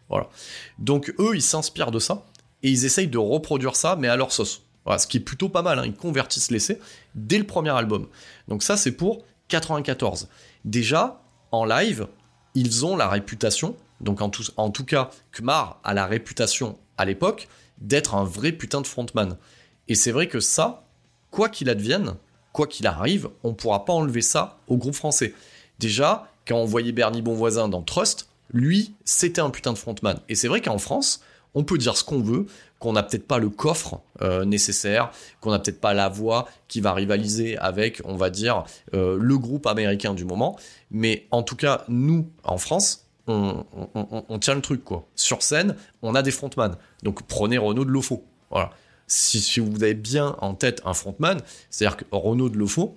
Donc 0.79 1.15
eux, 1.19 1.35
ils 1.35 1.43
s'inspirent 1.43 1.93
de 1.93 1.99
ça 2.01 2.27
et 2.63 2.71
ils 2.71 2.85
essayent 2.85 3.09
de 3.09 3.19
reproduire 3.19 3.77
ça, 3.77 3.97
mais 3.97 4.09
à 4.09 4.17
leur 4.17 4.33
sauce 4.33 4.65
ce 4.99 5.07
qui 5.07 5.19
est 5.19 5.21
plutôt 5.21 5.49
pas 5.49 5.63
mal, 5.63 5.79
hein. 5.79 5.85
ils 5.87 5.95
convertissent 5.95 6.51
l'essai 6.51 6.81
dès 7.15 7.39
le 7.39 7.45
premier 7.45 7.71
album. 7.71 8.09
Donc 8.49 8.63
ça 8.63 8.77
c'est 8.77 8.93
pour 8.93 9.25
94. 9.49 10.29
Déjà, 10.65 11.23
en 11.53 11.65
live, 11.65 12.07
ils 12.55 12.87
ont 12.87 12.97
la 12.97 13.09
réputation, 13.09 13.77
donc 14.01 14.21
en 14.23 14.31
tout, 14.31 14.85
cas, 14.85 15.11
Kmar 15.33 15.81
a 15.85 15.95
la 15.95 16.07
réputation 16.07 16.79
à 16.97 17.05
l'époque 17.05 17.49
d'être 17.79 18.15
un 18.15 18.25
vrai 18.25 18.53
putain 18.53 18.81
de 18.81 18.87
frontman. 18.87 19.37
Et 19.89 19.95
c'est 19.95 20.13
vrai 20.13 20.29
que 20.29 20.41
ça, 20.41 20.85
quoi 21.31 21.49
qu'il 21.49 21.69
advienne, 21.69 22.15
quoi 22.53 22.67
qu'il 22.67 22.87
arrive, 22.87 23.31
on 23.43 23.55
pourra 23.55 23.85
pas 23.85 23.93
enlever 23.93 24.23
ça 24.23 24.59
au 24.69 24.77
groupe 24.77 24.95
français. 24.95 25.35
Déjà, 25.79 26.29
quand 26.47 26.57
on 26.57 26.65
voyait 26.65 26.93
Bernie 26.93 27.23
Bonvoisin 27.23 27.69
dans 27.69 27.83
Trust, 27.83 28.29
lui, 28.53 28.95
c'était 29.05 29.41
un 29.41 29.51
putain 29.51 29.73
de 29.73 29.79
frontman. 29.79 30.21
Et 30.29 30.35
c'est 30.35 30.49
vrai 30.49 30.61
qu'en 30.61 30.79
France, 30.79 31.23
on 31.55 31.65
peut 31.65 31.79
dire 31.79 31.97
ce 31.97 32.05
qu'on 32.05 32.21
veut, 32.21 32.47
qu'on 32.79 32.93
n'a 32.93 33.03
peut-être 33.03 33.27
pas 33.27 33.39
le 33.39 33.51
coffre 33.51 34.01
euh, 34.23 34.45
nécessaire, 34.45 35.11
qu'on 35.41 35.51
n'a 35.51 35.59
peut-être 35.59 35.81
pas 35.81 35.95
la 35.95 36.09
voix 36.09 36.49
qui 36.69 36.81
va 36.81 36.93
rivaliser 36.93 37.59
avec, 37.59 38.01
on 38.05 38.17
va 38.17 38.31
dire, 38.31 38.65
euh, 38.95 39.19
le 39.21 39.39
groupe 39.39 39.67
américain 39.67 40.15
du 40.15 40.25
moment. 40.25 40.57
Mais 40.91 41.27
en 41.31 41.43
tout 41.43 41.57
cas, 41.57 41.85
nous, 41.89 42.29
en 42.45 42.59
France, 42.59 43.07
on, 43.27 44.39
tient 44.41 44.55
le 44.55 44.61
truc, 44.61 44.85
quoi. 44.85 45.07
Sur 45.15 45.43
scène, 45.43 45.77
on 46.03 46.15
a 46.15 46.23
des 46.23 46.31
frontman. 46.33 46.77
Donc 47.03 47.23
prenez 47.23 47.59
Renaud 47.59 47.85
de 47.85 47.91
Lofo. 47.91 48.25
Voilà. 48.51 48.71
Si, 49.07 49.61
vous 49.61 49.83
avez 49.83 49.95
bien 49.95 50.37
en 50.41 50.55
tête 50.55 50.83
un 50.85 50.95
frontman, 50.95 51.41
c'est-à-dire 51.69 51.97
que 51.97 52.05
Renaud 52.13 52.49
de 52.49 52.57
Lofo, 52.57 52.97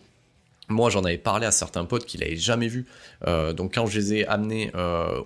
moi, 0.70 0.90
j'en 0.90 1.04
avais 1.04 1.18
parlé 1.18 1.46
à 1.46 1.52
certains 1.52 1.86
potes 1.86 2.06
qui 2.06 2.18
l'avaient 2.18 2.38
jamais 2.38 2.68
vu. 2.68 2.86
Euh, 3.28 3.54
donc, 3.54 3.76
quand 3.76 3.86
je 3.86 4.00
les 4.00 4.14
ai 4.14 4.28
amenés 4.28 4.72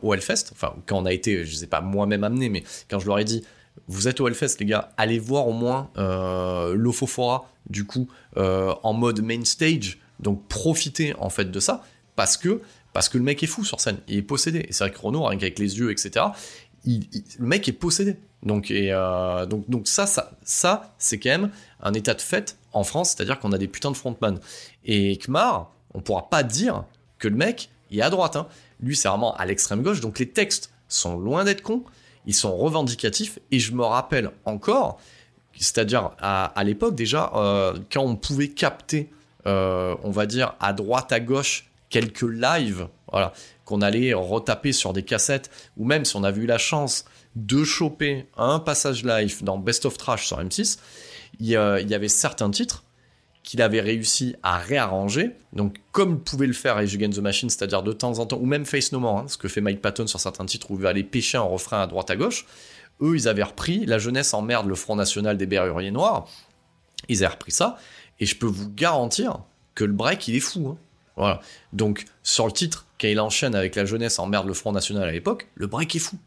au 0.01 0.13
Hellfest, 0.13 0.51
enfin, 0.51 0.73
quand 0.85 0.97
on 0.97 1.05
a 1.05 1.13
été, 1.13 1.45
je 1.45 1.49
ne 1.49 1.55
les 1.55 1.63
ai 1.63 1.67
pas 1.67 1.81
moi-même 1.81 2.23
amenés, 2.23 2.49
mais 2.49 2.63
quand 2.89 2.99
je 2.99 3.05
leur 3.05 3.19
ai 3.19 3.23
dit, 3.23 3.43
vous 3.87 4.07
êtes 4.07 4.19
au 4.19 4.27
Hellfest, 4.27 4.57
les 4.59 4.65
gars, 4.65 4.89
allez 4.97 5.19
voir 5.19 5.47
au 5.47 5.53
moins 5.53 5.89
euh, 5.97 6.75
du 7.69 7.85
coup, 7.85 8.07
euh, 8.37 8.73
en 8.83 8.93
mode 8.93 9.21
main 9.21 9.43
stage. 9.45 9.99
Donc 10.19 10.47
profitez 10.47 11.13
en 11.19 11.29
fait 11.29 11.51
de 11.51 11.59
ça, 11.59 11.83
parce 12.15 12.37
que, 12.37 12.61
parce 12.93 13.09
que 13.09 13.17
le 13.17 13.23
mec 13.23 13.43
est 13.43 13.47
fou 13.47 13.63
sur 13.63 13.79
scène, 13.79 13.97
il 14.07 14.17
est 14.17 14.21
possédé. 14.23 14.65
Et 14.67 14.73
c'est 14.73 14.83
vrai 14.83 14.91
que 14.91 14.99
Renault, 14.99 15.25
rien 15.25 15.37
qu'avec 15.37 15.59
les 15.59 15.77
yeux, 15.77 15.91
etc., 15.91 16.25
le 16.85 17.45
mec 17.45 17.67
est 17.67 17.73
possédé. 17.73 18.15
Donc, 18.43 18.71
et, 18.71 18.91
euh, 18.91 19.45
donc, 19.45 19.69
donc 19.69 19.87
ça, 19.87 20.05
ça, 20.05 20.31
ça 20.43 20.93
c'est 20.97 21.19
quand 21.19 21.29
même 21.29 21.51
un 21.81 21.93
état 21.93 22.13
de 22.13 22.21
fait 22.21 22.57
en 22.73 22.83
France, 22.83 23.15
c'est-à-dire 23.15 23.39
qu'on 23.39 23.51
a 23.51 23.57
des 23.57 23.67
putains 23.67 23.91
de 23.91 23.97
frontman. 23.97 24.39
Et 24.85 25.17
Kmar, 25.17 25.71
on 25.93 26.01
pourra 26.01 26.29
pas 26.29 26.43
dire 26.43 26.83
que 27.17 27.27
le 27.27 27.35
mec 27.35 27.69
est 27.91 28.01
à 28.01 28.09
droite. 28.09 28.35
Hein. 28.35 28.47
Lui, 28.79 28.95
c'est 28.95 29.07
vraiment 29.07 29.35
à 29.35 29.45
l'extrême 29.45 29.81
gauche, 29.81 30.01
donc 30.01 30.19
les 30.19 30.29
textes 30.29 30.71
sont 30.87 31.17
loin 31.17 31.43
d'être 31.43 31.61
cons 31.61 31.83
ils 32.27 32.35
sont 32.35 32.55
revendicatifs 32.55 33.39
et 33.51 33.59
je 33.59 33.73
me 33.73 33.83
rappelle 33.83 34.29
encore, 34.45 34.99
c'est-à-dire 35.57 36.11
à, 36.19 36.61
l'époque 36.63 36.93
déjà, 36.93 37.31
euh, 37.35 37.73
quand 37.91 38.03
on 38.03 38.17
pouvait 38.17 38.49
capter, 38.49 39.09
euh, 39.47 39.95
on 40.03 40.11
va 40.11 40.25
dire 40.25 40.53
à 40.59 40.73
droite 40.73 41.11
à 41.13 41.21
gauche 41.21 41.71
quelques 41.89 42.21
lives, 42.29 42.87
voilà, 43.09 43.31
qu'on 43.63 43.81
allait 43.81 44.13
retaper 44.13 44.73
sur 44.73 44.91
des 44.91 45.03
cassettes, 45.03 45.49
ou 45.77 45.85
même 45.85 46.03
si 46.03 46.17
on 46.17 46.23
avait 46.23 46.41
eu 46.41 46.45
la 46.45 46.57
chance 46.57 47.05
de 47.37 47.63
choper 47.63 48.25
un 48.35 48.59
passage 48.59 49.03
live 49.03 49.43
dans 49.43 49.57
Best 49.57 49.85
of 49.85 49.97
Trash 49.97 50.27
sur 50.27 50.39
M6, 50.39 50.79
il 51.39 51.47
y 51.47 51.55
avait 51.55 52.07
certains 52.07 52.49
titres 52.49 52.83
qu'il 53.43 53.61
avait 53.61 53.79
réussi 53.79 54.35
à 54.43 54.57
réarranger. 54.57 55.31
Donc, 55.53 55.77
comme 55.91 56.19
pouvait 56.19 56.47
le 56.47 56.53
faire 56.53 56.75
Rage 56.75 56.95
Against 56.95 57.17
the 57.17 57.21
Machine, 57.21 57.49
c'est-à-dire 57.49 57.83
de 57.83 57.93
temps 57.93 58.19
en 58.19 58.25
temps, 58.25 58.37
ou 58.37 58.45
même 58.45 58.65
Face 58.65 58.91
No 58.91 58.99
More, 58.99 59.19
hein, 59.19 59.25
ce 59.27 59.37
que 59.37 59.47
fait 59.47 59.61
Mike 59.61 59.81
Patton 59.81 60.07
sur 60.07 60.19
certains 60.19 60.45
titres 60.45 60.69
où 60.71 60.75
il 60.75 60.81
va 60.81 60.89
aller 60.89 61.03
pêcher 61.03 61.37
un 61.37 61.43
refrain 61.43 61.81
à 61.81 61.87
droite 61.87 62.09
à 62.09 62.17
gauche, 62.17 62.45
eux, 63.01 63.15
ils 63.15 63.27
avaient 63.27 63.43
repris 63.43 63.85
La 63.85 63.99
jeunesse 63.99 64.33
emmerde 64.33 64.67
le 64.67 64.75
Front 64.75 64.95
National 64.95 65.37
des 65.37 65.45
Berruriers 65.45 65.91
Noirs. 65.91 66.27
Ils 67.07 67.23
avaient 67.23 67.35
repris 67.35 67.51
ça, 67.51 67.77
et 68.19 68.25
je 68.25 68.35
peux 68.35 68.47
vous 68.47 68.69
garantir 68.69 69.39
que 69.75 69.85
le 69.85 69.93
break, 69.93 70.27
il 70.27 70.35
est 70.35 70.41
fou. 70.41 70.69
Hein. 70.69 70.77
Voilà. 71.15 71.39
Donc, 71.71 72.05
sur 72.23 72.47
le 72.47 72.51
titre, 72.51 72.85
quand 72.99 73.07
il 73.07 73.19
enchaîne 73.19 73.55
avec 73.55 73.75
La 73.75 73.85
jeunesse 73.85 74.19
emmerde 74.19 74.47
le 74.47 74.53
Front 74.53 74.71
National 74.71 75.07
à 75.07 75.11
l'époque, 75.11 75.47
le 75.55 75.67
break 75.67 75.95
est 75.95 75.99
fou. 75.99 76.17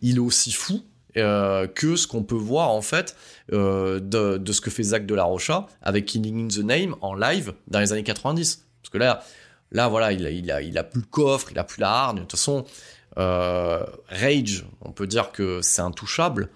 Il 0.00 0.16
est 0.16 0.20
aussi 0.20 0.52
fou 0.52 0.82
euh, 1.16 1.66
que 1.66 1.96
ce 1.96 2.06
qu'on 2.06 2.22
peut 2.22 2.36
voir 2.36 2.70
en 2.70 2.82
fait 2.82 3.16
euh, 3.52 3.98
de, 3.98 4.52
ce 4.52 4.60
que 4.60 4.70
fait 4.70 4.82
Zach 4.82 5.06
de 5.06 5.14
la 5.14 5.24
Rocha 5.24 5.66
avec 5.82 6.04
Killing 6.04 6.44
in 6.44 6.48
the 6.48 6.64
Name 6.64 6.96
en 7.00 7.14
live 7.14 7.54
dans 7.66 7.80
les 7.80 7.92
années 7.92 8.04
90. 8.04 8.66
Parce 8.82 8.90
que 8.90 8.98
là, 8.98 9.22
là 9.72 9.88
voilà, 9.88 10.12
il 10.12 10.26
a, 10.50 10.60
il 10.62 10.78
a, 10.78 10.84
plus 10.84 11.00
le 11.00 11.06
coffre, 11.06 11.48
il 11.50 11.58
a 11.58 11.64
plus 11.64 11.80
la 11.80 11.90
hargne. 11.90 12.16
De 12.16 12.20
toute 12.22 12.32
façon, 12.32 12.64
euh, 13.18 13.84
Rage, 14.08 14.66
on 14.82 14.92
peut 14.92 15.06
dire 15.06 15.32
que 15.32 15.60
c'est 15.62 15.82
intouchable. 15.82 16.50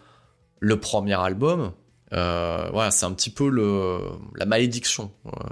Le 0.61 0.79
premier 0.79 1.19
album, 1.19 1.73
voilà, 2.11 2.91
c'est 2.91 3.07
un 3.07 3.13
petit 3.13 3.31
peu 3.31 3.49
la 4.37 4.47
malédiction 4.47 5.11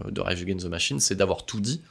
de 0.09 0.21
Rage 0.21 0.43
Against 0.43 0.67
the 0.67 0.71
Machine, 0.71 1.01
c'est 1.01 1.17
d'avoir 1.17 1.47
tout 1.47 1.61
dit 1.61 1.83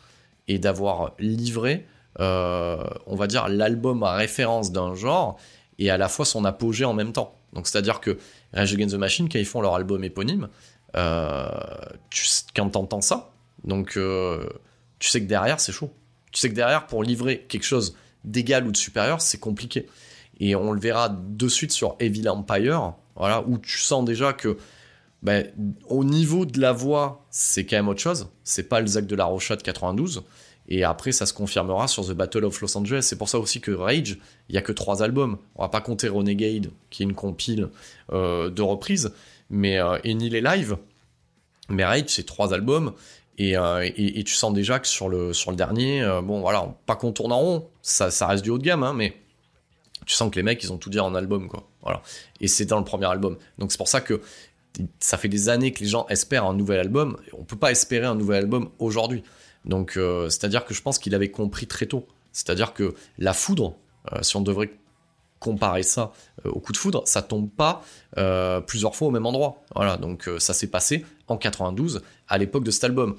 et 0.48 0.58
d'avoir 0.58 1.15
livré, 1.19 1.86
on 2.19 3.15
va 3.15 3.27
dire, 3.27 3.47
l'album 3.47 4.03
à 4.03 4.13
référence 4.13 4.71
d'un 4.71 4.93
genre 4.95 5.38
et 5.79 5.89
à 5.89 5.97
la 5.97 6.09
fois 6.09 6.25
son 6.25 6.45
apogée 6.45 6.85
en 6.85 6.93
même 6.93 7.13
temps. 7.13 7.35
Donc 7.53 7.67
c'est-à-dire 7.67 7.99
que 7.99 8.17
Rage 8.53 8.73
Against 8.73 8.95
the 8.95 8.99
Machine, 8.99 9.29
quand 9.29 9.39
ils 9.39 9.45
font 9.45 9.61
leur 9.61 9.75
album 9.75 10.03
éponyme, 10.03 10.49
euh, 10.95 11.47
tu, 12.09 12.25
quand 12.55 12.69
t'entends 12.69 13.01
ça, 13.01 13.31
donc 13.63 13.97
euh, 13.97 14.47
tu 14.99 15.09
sais 15.09 15.21
que 15.21 15.27
derrière 15.27 15.59
c'est 15.59 15.71
chaud. 15.71 15.91
Tu 16.31 16.39
sais 16.39 16.49
que 16.49 16.55
derrière 16.55 16.85
pour 16.85 17.03
livrer 17.03 17.45
quelque 17.47 17.63
chose 17.63 17.95
d'égal 18.23 18.67
ou 18.67 18.71
de 18.71 18.77
supérieur, 18.77 19.21
c'est 19.21 19.39
compliqué. 19.39 19.88
Et 20.39 20.55
on 20.55 20.71
le 20.71 20.79
verra 20.79 21.09
de 21.09 21.47
suite 21.47 21.71
sur 21.71 21.95
Evil 21.99 22.29
Empire, 22.29 22.93
voilà, 23.15 23.43
où 23.47 23.57
tu 23.57 23.79
sens 23.79 24.05
déjà 24.05 24.33
que 24.33 24.57
ben, 25.21 25.51
au 25.89 26.05
niveau 26.05 26.45
de 26.45 26.61
la 26.61 26.71
voix, 26.71 27.25
c'est 27.29 27.65
quand 27.65 27.75
même 27.75 27.89
autre 27.89 27.99
chose. 27.99 28.29
C'est 28.43 28.69
pas 28.69 28.79
le 28.79 28.88
Zach 28.88 29.05
de 29.05 29.15
la 29.15 29.25
Rocha 29.25 29.55
de 29.55 29.61
92. 29.61 30.23
Et 30.69 30.83
après, 30.83 31.11
ça 31.11 31.25
se 31.25 31.33
confirmera 31.33 31.88
sur 31.88 32.05
The 32.05 32.11
Battle 32.11 32.45
of 32.45 32.61
Los 32.61 32.77
Angeles. 32.77 33.01
C'est 33.01 33.17
pour 33.17 33.27
ça 33.27 33.39
aussi 33.39 33.59
que 33.59 33.71
Rage, 33.71 34.19
il 34.49 34.55
y 34.55 34.57
a 34.57 34.61
que 34.61 34.71
trois 34.71 35.01
albums. 35.01 35.39
On 35.55 35.63
va 35.63 35.69
pas 35.69 35.81
compter 35.81 36.07
Renegade, 36.07 36.69
qui 36.91 37.01
est 37.01 37.05
une 37.05 37.15
compile 37.15 37.69
euh, 38.13 38.51
de 38.51 38.61
reprises, 38.61 39.11
mais 39.49 39.79
euh, 39.79 39.97
et 40.03 40.13
ni 40.13 40.29
les 40.29 40.41
live. 40.41 40.77
Mais 41.69 41.83
Rage, 41.83 42.05
c'est 42.07 42.25
trois 42.25 42.53
albums. 42.53 42.93
Euh, 43.41 43.81
et, 43.81 44.19
et, 44.19 44.23
tu 44.23 44.33
sens 44.33 44.53
déjà 44.53 44.79
que 44.79 44.88
sur 44.88 45.09
le, 45.09 45.33
sur 45.33 45.49
le 45.49 45.57
dernier, 45.57 46.05
bon 46.23 46.41
voilà, 46.41 46.75
pas 46.85 46.97
qu'on 46.97 47.13
tourne 47.13 47.31
en 47.31 47.39
rond, 47.39 47.69
ça, 47.81 48.11
ça 48.11 48.27
reste 48.27 48.43
du 48.43 48.49
haut 48.49 48.57
de 48.57 48.63
gamme, 48.63 48.83
hein, 48.83 48.93
mais 48.93 49.15
tu 50.05 50.13
sens 50.13 50.29
que 50.29 50.35
les 50.35 50.43
mecs, 50.43 50.61
ils 50.61 50.73
ont 50.73 50.77
tout 50.77 50.89
dit 50.89 50.99
en 50.99 51.15
album, 51.15 51.47
quoi. 51.47 51.67
Voilà. 51.81 52.01
Et 52.41 52.49
c'est 52.49 52.65
dans 52.65 52.77
le 52.77 52.83
premier 52.83 53.05
album. 53.05 53.38
Donc 53.57 53.71
c'est 53.71 53.77
pour 53.77 53.88
ça 53.88 54.01
que 54.01 54.21
ça 54.99 55.17
fait 55.17 55.29
des 55.29 55.49
années 55.49 55.71
que 55.71 55.79
les 55.79 55.89
gens 55.89 56.05
espèrent 56.09 56.45
un 56.45 56.53
nouvel 56.53 56.79
album. 56.79 57.17
On 57.38 57.43
peut 57.43 57.55
pas 57.55 57.71
espérer 57.71 58.05
un 58.05 58.15
nouvel 58.15 58.43
album 58.43 58.69
aujourd'hui. 58.77 59.23
Donc, 59.65 59.97
euh, 59.97 60.29
c'est-à-dire 60.29 60.65
que 60.65 60.73
je 60.73 60.81
pense 60.81 60.99
qu'il 60.99 61.15
avait 61.15 61.31
compris 61.31 61.67
très 61.67 61.85
tôt. 61.85 62.07
C'est-à-dire 62.31 62.73
que 62.73 62.95
la 63.17 63.33
foudre, 63.33 63.75
euh, 64.13 64.19
si 64.21 64.35
on 64.35 64.41
devrait 64.41 64.71
comparer 65.39 65.83
ça 65.83 66.11
euh, 66.45 66.49
au 66.51 66.59
coup 66.59 66.73
de 66.73 66.77
foudre, 66.77 67.03
ça 67.05 67.21
tombe 67.21 67.49
pas 67.49 67.83
plusieurs 68.67 68.95
fois 68.95 69.07
au 69.07 69.11
même 69.11 69.25
endroit. 69.25 69.61
Voilà, 69.75 69.97
donc 69.97 70.29
ça 70.39 70.53
s'est 70.53 70.67
passé 70.67 71.05
en 71.27 71.37
92 71.37 72.01
à 72.27 72.37
l'époque 72.37 72.63
de 72.63 72.71
cet 72.71 72.83
album. 72.83 73.15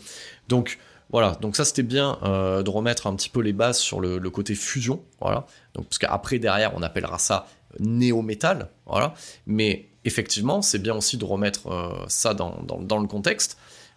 Donc 0.48 0.78
voilà, 1.10 1.36
donc 1.40 1.56
ça 1.56 1.64
c'était 1.64 1.82
bien 1.82 2.18
de 2.22 2.68
remettre 2.70 3.06
un 3.06 3.16
petit 3.16 3.30
peu 3.30 3.40
les 3.40 3.52
bases 3.52 3.78
sur 3.78 4.00
le, 4.00 4.18
côté 4.30 4.54
fusion, 4.54 5.02
voilà. 5.20 5.46
Donc 5.74 5.86
parce 5.86 5.98
qu'après 5.98 6.38
derrière 6.38 6.72
on 6.74 6.82
appellera 6.82 7.18
ça 7.18 7.46
néo-métal, 7.78 8.68
voilà. 8.84 9.14
Mais 9.46 9.86
effectivement 10.04 10.60
c'est 10.60 10.80
bien 10.80 10.94
aussi 10.94 11.16
de 11.16 11.24
remettre 11.24 12.04
ça 12.08 12.34
dans, 12.34 12.60
dans, 12.62 12.98
le 12.98 13.06
contexte. 13.06 13.56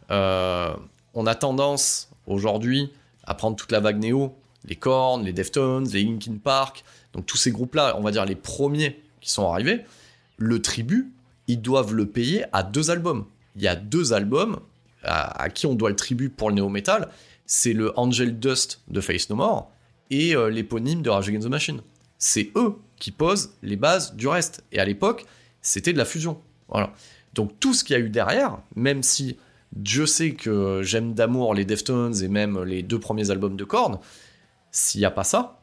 on 0.10 1.26
a 1.28 1.36
tendance 1.36 2.13
aujourd'hui 2.28 2.92
à 3.24 3.34
prendre 3.34 3.56
toute 3.56 3.72
la 3.72 3.80
vague 3.80 4.00
néo, 4.00 4.36
les 4.66 4.76
Korn, 4.76 5.24
les 5.24 5.34
Deftones, 5.34 5.88
les 5.90 6.04
Linkin 6.04 6.38
Park, 6.44 6.84
donc 7.14 7.26
tous 7.26 7.38
ces 7.38 7.52
groupes-là, 7.52 7.96
on 7.98 8.02
va 8.02 8.12
dire 8.12 8.26
les 8.26 8.36
premiers 8.36 9.02
qui 9.22 9.32
sont 9.32 9.50
arrivés, 9.50 9.82
le 10.38 10.62
tribut, 10.62 11.12
ils 11.48 11.62
doivent 11.62 11.94
le 11.94 12.06
payer 12.06 12.46
à 12.52 12.64
deux 12.64 12.92
albums. 12.92 13.26
Il 13.56 13.62
y 13.62 13.68
a 13.68 13.76
deux 13.76 14.14
albums, 14.14 14.60
à, 15.04 15.50
qui 15.50 15.66
on 15.66 15.76
doit 15.76 15.90
le 15.90 15.96
tribut 15.96 16.30
pour 16.30 16.50
le 16.50 16.56
néo-metal, 16.56 17.10
c'est 17.46 17.74
le 17.74 17.98
Angel 18.00 18.40
Dust 18.40 18.82
de 18.88 19.02
Face 19.02 19.30
No 19.30 19.36
More 19.36 19.70
et 20.10 20.36
euh, 20.36 20.50
l'éponyme 20.50 21.02
de 21.02 21.10
Rage 21.10 21.30
Against 21.30 21.48
the 21.48 21.50
Machine. 21.50 21.82
C'est 22.18 22.52
eux 22.56 22.76
qui 22.98 23.12
posent 23.12 23.54
les 23.64 23.76
bases 23.76 24.16
du 24.16 24.28
reste. 24.28 24.64
Et 24.72 24.80
à 24.80 24.86
l'époque, 24.86 25.26
c'était 25.62 25.92
de 25.92 25.98
la 25.98 26.06
fusion. 26.06 26.40
Voilà. 26.70 26.94
Donc 27.34 27.60
tout 27.60 27.74
ce 27.74 27.84
qu'il 27.84 27.96
y 27.96 28.00
a 28.00 28.02
eu 28.02 28.10
derrière, 28.10 28.60
même 28.76 29.04
si 29.04 29.38
Dieu 29.76 30.06
sait 30.06 30.32
que 30.32 30.82
j'aime 30.84 31.14
d'amour 31.14 31.54
les 31.54 31.66
Deftones 31.66 32.24
et 32.24 32.28
même 32.28 32.64
les 32.64 32.84
deux 32.84 33.00
premiers 33.00 33.32
albums 33.32 33.58
de 33.58 33.64
Korn, 33.64 34.00
s'il 34.72 35.00
n'y 35.00 35.06
a 35.06 35.12
pas 35.12 35.24
ça, 35.24 35.60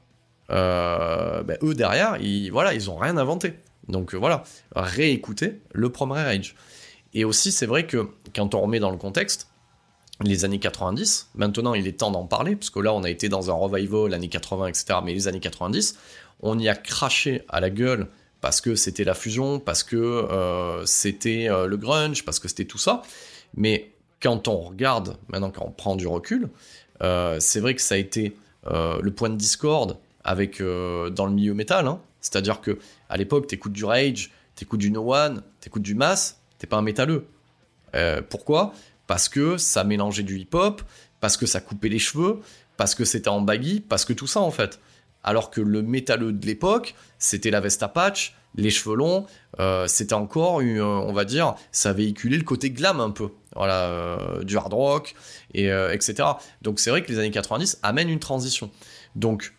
euh, 0.50 1.42
ben, 1.42 1.56
eux 1.62 1.74
derrière, 1.74 2.16
ils, 2.20 2.50
voilà, 2.50 2.74
ils 2.74 2.90
ont 2.90 2.96
rien 2.96 3.16
inventé. 3.16 3.54
Donc 3.88 4.14
euh, 4.14 4.18
voilà, 4.18 4.42
réécouter 4.74 5.60
le 5.72 5.90
premier 5.90 6.22
Rage. 6.22 6.56
Et 7.14 7.24
aussi, 7.24 7.52
c'est 7.52 7.66
vrai 7.66 7.86
que 7.86 8.08
quand 8.34 8.54
on 8.54 8.60
remet 8.62 8.80
dans 8.80 8.90
le 8.90 8.96
contexte, 8.96 9.48
les 10.22 10.44
années 10.44 10.58
90, 10.58 11.30
maintenant 11.34 11.74
il 11.74 11.86
est 11.86 11.98
temps 11.98 12.10
d'en 12.10 12.26
parler, 12.26 12.56
parce 12.56 12.70
que 12.70 12.80
là 12.80 12.92
on 12.92 13.04
a 13.04 13.10
été 13.10 13.28
dans 13.28 13.50
un 13.50 13.54
revival, 13.54 14.12
années 14.12 14.28
80, 14.28 14.66
etc. 14.66 14.98
Mais 15.04 15.14
les 15.14 15.28
années 15.28 15.40
90, 15.40 15.96
on 16.40 16.58
y 16.58 16.68
a 16.68 16.74
craché 16.74 17.42
à 17.48 17.60
la 17.60 17.70
gueule 17.70 18.08
parce 18.40 18.60
que 18.60 18.74
c'était 18.74 19.04
la 19.04 19.14
fusion, 19.14 19.60
parce 19.60 19.82
que 19.82 19.96
euh, 19.96 20.84
c'était 20.86 21.48
le 21.48 21.76
grunge, 21.76 22.24
parce 22.24 22.38
que 22.38 22.48
c'était 22.48 22.64
tout 22.64 22.78
ça. 22.78 23.02
Mais 23.54 23.92
quand 24.22 24.48
on 24.48 24.58
regarde, 24.58 25.16
maintenant 25.28 25.50
quand 25.50 25.64
on 25.66 25.70
prend 25.70 25.96
du 25.96 26.06
recul, 26.06 26.48
euh, 27.02 27.38
c'est 27.40 27.60
vrai 27.60 27.74
que 27.74 27.80
ça 27.80 27.94
a 27.94 27.98
été 27.98 28.36
le 28.66 29.10
point 29.10 29.30
de 29.30 29.36
discorde 29.36 29.96
avec 30.22 30.60
dans 30.60 31.26
le 31.26 31.32
milieu 31.32 31.54
métal. 31.54 31.86
Hein. 31.86 31.98
C'est-à-dire 32.20 32.60
que 32.60 32.78
à 33.08 33.16
l'époque, 33.16 33.46
t'écoutes 33.46 33.72
du 33.72 33.86
rage, 33.86 34.30
t'écoutes 34.54 34.80
du 34.80 34.90
no 34.90 35.14
one, 35.14 35.42
t'écoutes 35.60 35.82
du 35.82 35.94
mass, 35.94 36.38
t'es 36.58 36.66
pas 36.66 36.76
un 36.76 36.82
métalleux. 36.82 37.26
pourquoi? 38.28 38.74
Parce 39.06 39.30
que 39.30 39.56
ça 39.56 39.82
mélangeait 39.82 40.22
du 40.22 40.38
hip-hop, 40.38 40.82
parce 41.20 41.38
que 41.38 41.46
ça 41.46 41.60
coupait 41.60 41.88
les 41.88 41.98
cheveux, 41.98 42.40
parce 42.76 42.94
que 42.94 43.06
c'était 43.06 43.28
en 43.28 43.40
baggy, 43.40 43.80
parce 43.80 44.04
que 44.04 44.12
tout 44.12 44.26
ça 44.26 44.40
en 44.40 44.50
fait 44.50 44.78
alors 45.24 45.50
que 45.50 45.60
le 45.60 45.82
métalleux 45.82 46.32
de 46.32 46.46
l'époque, 46.46 46.94
c'était 47.18 47.50
la 47.50 47.60
veste 47.60 47.82
à 47.82 47.88
patch, 47.88 48.34
les 48.56 48.70
cheveux 48.70 48.96
longs, 48.96 49.26
euh, 49.58 49.86
c'était 49.86 50.14
encore, 50.14 50.56
on 50.56 51.12
va 51.12 51.24
dire, 51.24 51.54
ça 51.72 51.92
véhiculait 51.92 52.36
le 52.36 52.44
côté 52.44 52.70
glam 52.70 53.00
un 53.00 53.10
peu, 53.10 53.28
voilà, 53.54 53.84
euh, 53.84 54.42
du 54.42 54.56
hard 54.56 54.72
rock, 54.72 55.14
et, 55.54 55.70
euh, 55.70 55.92
etc. 55.92 56.28
Donc 56.62 56.80
c'est 56.80 56.90
vrai 56.90 57.02
que 57.02 57.12
les 57.12 57.18
années 57.18 57.30
90 57.30 57.78
amènent 57.82 58.10
une 58.10 58.18
transition. 58.20 58.70
Donc 59.14 59.54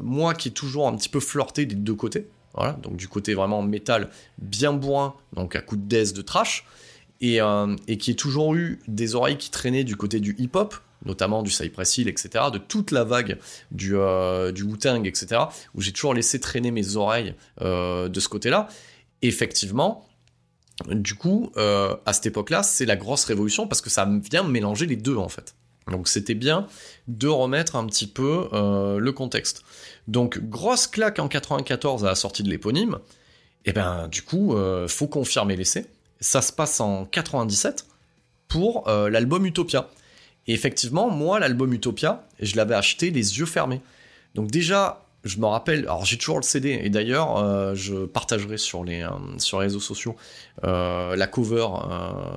moi 0.00 0.32
qui 0.32 0.48
ai 0.48 0.50
toujours 0.50 0.88
un 0.88 0.96
petit 0.96 1.10
peu 1.10 1.20
flirté 1.20 1.66
des 1.66 1.74
deux 1.74 1.94
côtés, 1.94 2.26
voilà, 2.54 2.72
donc 2.72 2.96
du 2.96 3.06
côté 3.06 3.34
vraiment 3.34 3.60
métal 3.60 4.08
bien 4.38 4.72
bourrin, 4.72 5.14
donc 5.34 5.56
à 5.56 5.60
coup 5.60 5.76
de 5.76 5.82
death 5.82 6.14
de 6.14 6.22
trash, 6.22 6.64
et, 7.20 7.40
et 7.86 7.98
qui 7.98 8.12
ai 8.12 8.16
toujours 8.16 8.54
eu 8.54 8.80
des 8.88 9.14
oreilles 9.14 9.36
qui 9.36 9.50
traînaient 9.50 9.84
du 9.84 9.94
côté 9.94 10.20
du 10.20 10.34
hip-hop, 10.38 10.74
notamment 11.04 11.42
du 11.42 11.50
Cypress 11.50 11.98
Hill, 11.98 12.08
etc., 12.08 12.46
de 12.52 12.58
toute 12.58 12.90
la 12.90 13.04
vague 13.04 13.38
du, 13.70 13.96
euh, 13.96 14.52
Wu-Tang, 14.52 15.06
etc., 15.06 15.42
où 15.74 15.80
j'ai 15.80 15.92
toujours 15.92 16.14
laissé 16.14 16.40
traîner 16.40 16.70
mes 16.70 16.96
oreilles 16.96 17.34
euh, 17.60 18.08
de 18.08 18.20
ce 18.20 18.28
côté-là. 18.28 18.68
Effectivement, 19.22 20.06
du 20.90 21.14
coup, 21.14 21.50
euh, 21.56 21.96
à 22.06 22.12
cette 22.12 22.26
époque-là, 22.26 22.62
c'est 22.62 22.86
la 22.86 22.96
grosse 22.96 23.24
révolution 23.24 23.66
parce 23.66 23.80
que 23.80 23.90
ça 23.90 24.08
vient 24.30 24.44
mélanger 24.44 24.86
les 24.86 24.96
deux, 24.96 25.16
en 25.16 25.28
fait. 25.28 25.54
Donc 25.90 26.06
c'était 26.06 26.34
bien 26.34 26.66
de 27.06 27.28
remettre 27.28 27.74
un 27.74 27.86
petit 27.86 28.06
peu 28.06 28.46
le 28.52 29.10
contexte. 29.10 29.62
Donc 30.06 30.38
grosse 30.38 30.86
claque 30.86 31.18
en 31.18 31.28
94 31.28 32.04
à 32.04 32.08
la 32.08 32.14
sortie 32.14 32.42
de 32.42 32.50
l'éponyme. 32.50 32.98
Et 33.64 33.72
ben 33.72 34.06
du 34.08 34.20
coup, 34.20 34.54
faut 34.86 35.06
confirmer 35.06 35.56
l'essai. 35.56 35.86
Ça 36.20 36.42
se 36.42 36.52
passe 36.52 36.78
en 36.80 37.06
97 37.06 37.86
pour 38.48 38.86
l'album 38.86 39.46
Utopia. 39.46 39.88
Effectivement, 40.48 41.10
moi, 41.10 41.38
l'album 41.38 41.72
Utopia, 41.72 42.26
je 42.40 42.56
l'avais 42.56 42.74
acheté 42.74 43.10
les 43.10 43.38
yeux 43.38 43.46
fermés. 43.46 43.80
Donc 44.34 44.50
déjà, 44.50 45.04
je 45.24 45.38
me 45.38 45.46
rappelle, 45.46 45.80
alors 45.80 46.04
j'ai 46.04 46.16
toujours 46.16 46.38
le 46.38 46.42
CD, 46.42 46.80
et 46.82 46.90
d'ailleurs, 46.90 47.36
euh, 47.36 47.74
je 47.74 48.06
partagerai 48.06 48.56
sur 48.56 48.84
les, 48.84 49.02
euh, 49.02 49.08
réseaux 49.52 49.80
sociaux 49.80 50.16
euh, 50.64 51.16
la 51.16 51.26
cover 51.26 51.66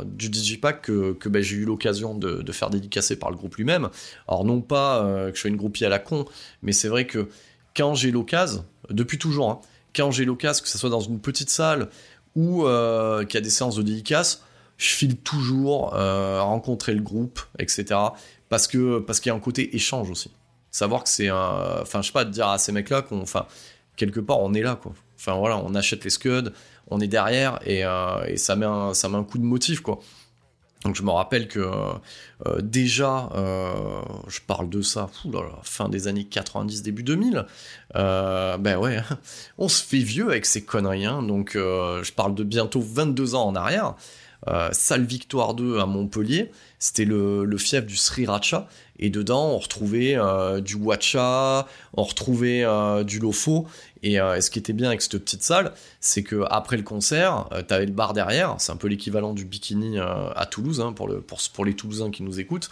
du 0.06 0.30
Digipack 0.30 0.82
que, 0.82 1.14
que 1.14 1.30
ben, 1.30 1.42
j'ai 1.42 1.56
eu 1.56 1.66
l'occasion 1.66 2.16
de, 2.16 2.52
faire 2.52 2.70
dédicacer 2.70 3.18
par 3.18 3.32
le 3.32 3.38
groupe 3.38 3.56
lui-même. 3.56 3.90
Alors 4.28 4.44
non 4.44 4.62
pas 4.62 5.04
que 5.30 5.36
je 5.36 5.40
sois 5.40 5.50
une 5.50 5.56
groupie 5.56 5.86
à 5.86 5.90
la 5.90 6.00
con, 6.00 6.26
mais 6.64 6.74
c'est 6.74 6.90
vrai 6.90 7.08
que 7.08 7.30
quand 7.76 7.96
j'ai 7.96 8.12
l'occasion, 8.12 8.66
depuis 8.90 9.18
toujours, 9.18 9.50
hein, 9.50 9.62
quand 9.96 10.12
j'ai 10.12 10.26
l'occasion, 10.26 10.62
que 10.62 10.70
ce 10.70 10.78
soit 10.78 10.90
dans 10.90 11.00
une 11.00 11.20
petite 11.20 11.50
salle 11.50 11.88
ou 12.36 12.64
qu'il 12.64 13.36
y 13.36 13.38
a 13.38 13.42
des 13.42 13.50
séances 13.50 13.78
de 13.78 13.84
dédicace, 13.84 14.44
je 14.82 14.96
file 14.96 15.16
toujours 15.16 15.94
euh, 15.94 16.42
rencontrer 16.42 16.96
le 16.96 17.04
groupe, 17.04 17.40
etc. 17.60 17.86
Parce 18.50 18.68
que 18.68 18.98
parce 18.98 19.20
qu'il 19.20 19.30
y 19.30 19.34
a 19.34 19.36
un 19.36 19.40
côté 19.40 19.76
échange 19.76 20.10
aussi. 20.10 20.32
Savoir 20.72 21.04
que 21.04 21.10
c'est 21.10 21.30
un, 21.30 21.82
enfin 21.82 22.02
je 22.02 22.08
sais 22.08 22.14
pas, 22.14 22.26
de 22.26 22.32
dire 22.32 22.48
à 22.48 22.58
ces 22.58 22.72
mecs-là 22.72 23.04
qu'on, 23.04 23.22
enfin 23.22 23.46
quelque 23.96 24.20
part 24.20 24.40
on 24.40 24.56
est 24.56 24.64
là 24.64 24.80
quoi. 24.82 24.94
Enfin 25.20 25.36
voilà, 25.36 25.58
on 25.58 25.76
achète 25.76 26.04
les 26.04 26.10
scuds, 26.10 26.50
on 26.88 27.00
est 27.00 27.08
derrière 27.08 27.60
et, 27.64 27.86
euh, 27.86 28.36
ça 28.38 28.56
met 28.56 28.66
un, 28.66 28.96
ça 28.96 29.08
met 29.08 29.18
un 29.18 29.24
coup 29.24 29.38
de 29.38 29.44
motif 29.44 29.82
quoi. 29.82 30.00
Donc 30.84 30.96
je 30.96 31.04
me 31.04 31.12
rappelle 31.12 31.48
que 31.48 31.60
euh, 32.48 32.60
déjà, 32.64 33.30
je 34.28 34.40
parle 34.48 34.68
de 34.68 34.82
ça, 34.82 35.12
fin 35.62 35.90
des 35.90 36.08
années 36.08 36.26
90, 36.26 36.82
début 36.82 37.04
2000, 37.04 37.46
ben 37.94 38.78
ouais, 38.78 38.98
on 39.60 39.70
se 39.70 39.84
fait 39.84 40.00
vieux 40.00 40.30
avec 40.30 40.48
ces 40.48 40.66
conneries, 40.66 41.06
hein. 41.06 41.22
donc 41.22 41.52
je 41.54 42.12
parle 42.14 42.34
de 42.34 42.44
bientôt 42.44 42.82
22 42.82 43.36
ans 43.36 43.46
en 43.46 43.56
arrière, 43.56 43.94
euh, 44.48 44.70
Salle 44.72 45.06
Victoire 45.06 45.54
2 45.54 45.80
à 45.80 45.86
Montpellier, 45.86 46.52
c'était 46.80 47.06
le, 47.06 47.58
fief 47.58 47.86
du 47.86 47.96
Sriracha, 47.96 48.68
et 48.98 49.10
dedans 49.10 49.50
on 49.50 49.58
retrouvait 49.60 50.16
euh, 50.16 50.62
du 50.62 50.76
Wacha, 50.76 51.68
on 51.94 52.04
retrouvait 52.04 52.64
euh, 52.64 53.04
du 53.04 53.20
Lofo, 53.20 53.68
et, 54.04 54.16
ce 54.16 54.50
qui 54.50 54.58
était 54.58 54.74
bien 54.74 54.88
avec 54.88 55.04
cette 55.04 55.18
petite 55.20 55.44
salle, 55.44 55.74
c'est 56.00 56.24
que 56.24 56.44
après 56.50 56.76
le 56.76 56.82
concert, 56.84 57.50
t'avais 57.68 57.86
le 57.86 57.92
bar 57.92 58.14
derrière, 58.14 58.56
c'est 58.58 58.72
un 58.72 58.78
peu 58.78 58.88
l'équivalent 58.88 59.34
du 59.34 59.46
bikini 59.46 60.00
à 60.00 60.48
Toulouse, 60.50 60.82
hein, 60.82 60.92
pour, 60.92 61.08
pour 61.54 61.66
les 61.66 61.76
Toulousains 61.76 62.10
qui 62.10 62.24
nous 62.24 62.40
écoutent, 62.40 62.72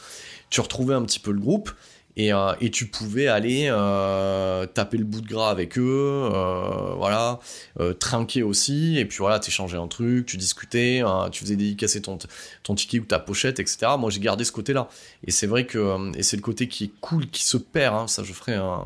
tu 0.50 0.62
retrouvais 0.62 0.96
un 0.96 1.04
petit 1.04 1.20
peu 1.20 1.32
le 1.32 1.40
groupe, 1.40 1.70
euh, 2.18 2.56
et, 2.60 2.70
tu 2.70 2.88
pouvais 2.88 3.28
aller 3.28 3.68
euh, 3.70 4.66
taper 4.66 4.98
le 4.98 5.06
bout 5.06 5.22
de 5.22 5.28
gras 5.28 5.50
avec 5.50 5.78
eux, 5.78 6.30
euh, 6.34 6.94
voilà, 6.98 7.40
trinquer 8.00 8.44
aussi, 8.44 8.98
et 8.98 9.06
puis 9.06 9.20
voilà, 9.20 9.40
t'échangeais 9.40 9.78
un 9.78 9.88
truc, 9.88 10.26
tu 10.26 10.38
discutais, 10.38 11.02
hein, 11.06 11.30
tu 11.32 11.44
faisais 11.44 11.56
dédicacer 11.56 12.02
ton, 12.02 12.18
ton 12.64 12.76
ticket 12.76 13.00
ou 13.00 13.06
ta 13.06 13.20
pochette, 13.20 13.60
etc. 13.60 13.94
Moi 13.98 14.10
j'ai 14.10 14.20
gardé 14.20 14.44
ce 14.44 14.52
côté-là. 14.52 14.90
Et 15.26 15.32
c'est 15.32 15.48
vrai 15.48 15.66
que, 15.66 16.18
et 16.18 16.24
c'est 16.24 16.36
le 16.36 16.42
côté 16.42 16.68
qui 16.68 16.86
est 16.86 16.92
cool, 17.00 17.28
qui 17.28 17.44
se 17.44 17.58
perd, 17.58 17.96
hein, 17.96 18.08
ça 18.08 18.24
je 18.24 18.34
ferai 18.34 18.56
un, 18.56 18.86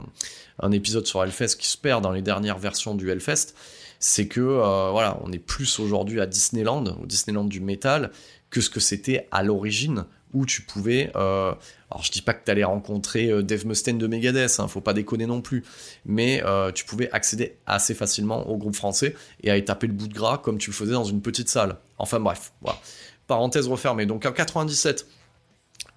un, 0.59 0.71
épisode 0.71 1.07
sur 1.07 1.23
Hellfest 1.23 1.57
qui 1.57 1.67
se 1.67 1.77
perd 1.77 2.03
dans 2.03 2.12
les 2.12 2.21
dernières 2.21 2.59
versions 2.59 2.93
du 2.93 3.09
Hellfest, 3.09 3.55
c'est 3.99 4.27
que 4.27 4.41
voilà, 4.41 5.17
on 5.23 5.31
est 5.31 5.39
plus 5.39 5.79
aujourd'hui 5.79 6.19
à 6.21 6.25
Disneyland, 6.25 6.86
au 7.01 7.05
Disneyland 7.05 7.45
du 7.45 7.62
métal, 7.62 8.12
que 8.49 8.62
ce 8.62 8.69
que 8.69 8.79
c'était 8.79 9.27
à 9.31 9.41
l'origine, 9.41 10.05
où 10.34 10.46
tu 10.46 10.62
pouvais 10.63 11.12
alors 11.93 12.04
je 12.04 12.12
dis 12.12 12.24
pas 12.24 12.34
que 12.34 12.43
tu 12.43 12.50
allais 12.50 12.63
rencontrer 12.63 13.30
euh, 13.30 13.43
Dave 13.43 13.67
Mustaine 13.67 14.00
de 14.00 14.08
Megadeth, 14.08 14.60
hein, 14.60 14.67
faut 14.67 14.82
pas 14.82 14.93
déconner 14.93 15.28
non 15.28 15.41
plus, 15.41 15.63
mais 16.06 16.41
euh, 16.43 16.72
tu 16.72 16.86
pouvais 16.86 17.08
accéder 17.12 17.58
assez 17.67 17.93
facilement 17.93 18.50
au 18.50 18.58
groupe 18.58 18.76
français 18.76 19.15
et 19.43 19.52
à 19.52 19.58
étaper 19.58 19.86
le 19.86 19.93
bout 19.93 20.08
de 20.08 20.13
gras 20.13 20.39
comme 20.39 20.58
tu 20.58 20.72
le 20.72 20.76
faisais 20.76 20.93
dans 20.93 21.04
une 21.04 21.22
petite 21.22 21.50
salle. 21.50 21.76
Enfin 22.00 22.19
bref, 22.19 22.52
voilà. 22.62 22.80
Parenthèse 23.28 23.67
refermée. 23.67 24.08
Donc 24.08 24.26
en 24.26 24.32
97, 24.32 25.06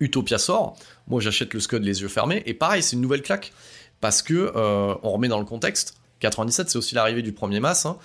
Utopia 0.01 0.37
sort, 0.37 0.77
moi 1.07 1.23
j'achète 1.23 1.55
le 1.55 1.61
Scud 1.61 1.83
les 1.83 2.03
yeux 2.03 2.09
fermés, 2.09 2.43
et 2.45 2.53
pareil, 2.53 2.83
c'est 2.83 2.95
une 2.95 3.03
nouvelle 3.03 3.23
claque, 3.23 3.55
parce 4.03 4.21
que 4.21 4.53
euh, 4.55 4.95
on 5.03 5.13
remet 5.13 5.29
dans 5.29 5.39
le 5.39 5.47
contexte, 5.47 5.97
97 6.21 6.69
c'est 6.69 6.77
aussi 6.77 6.95
l'arrivée 6.95 7.23
du 7.23 7.33
premier 7.33 7.61
mass, 7.61 7.87
hein. 7.87 7.97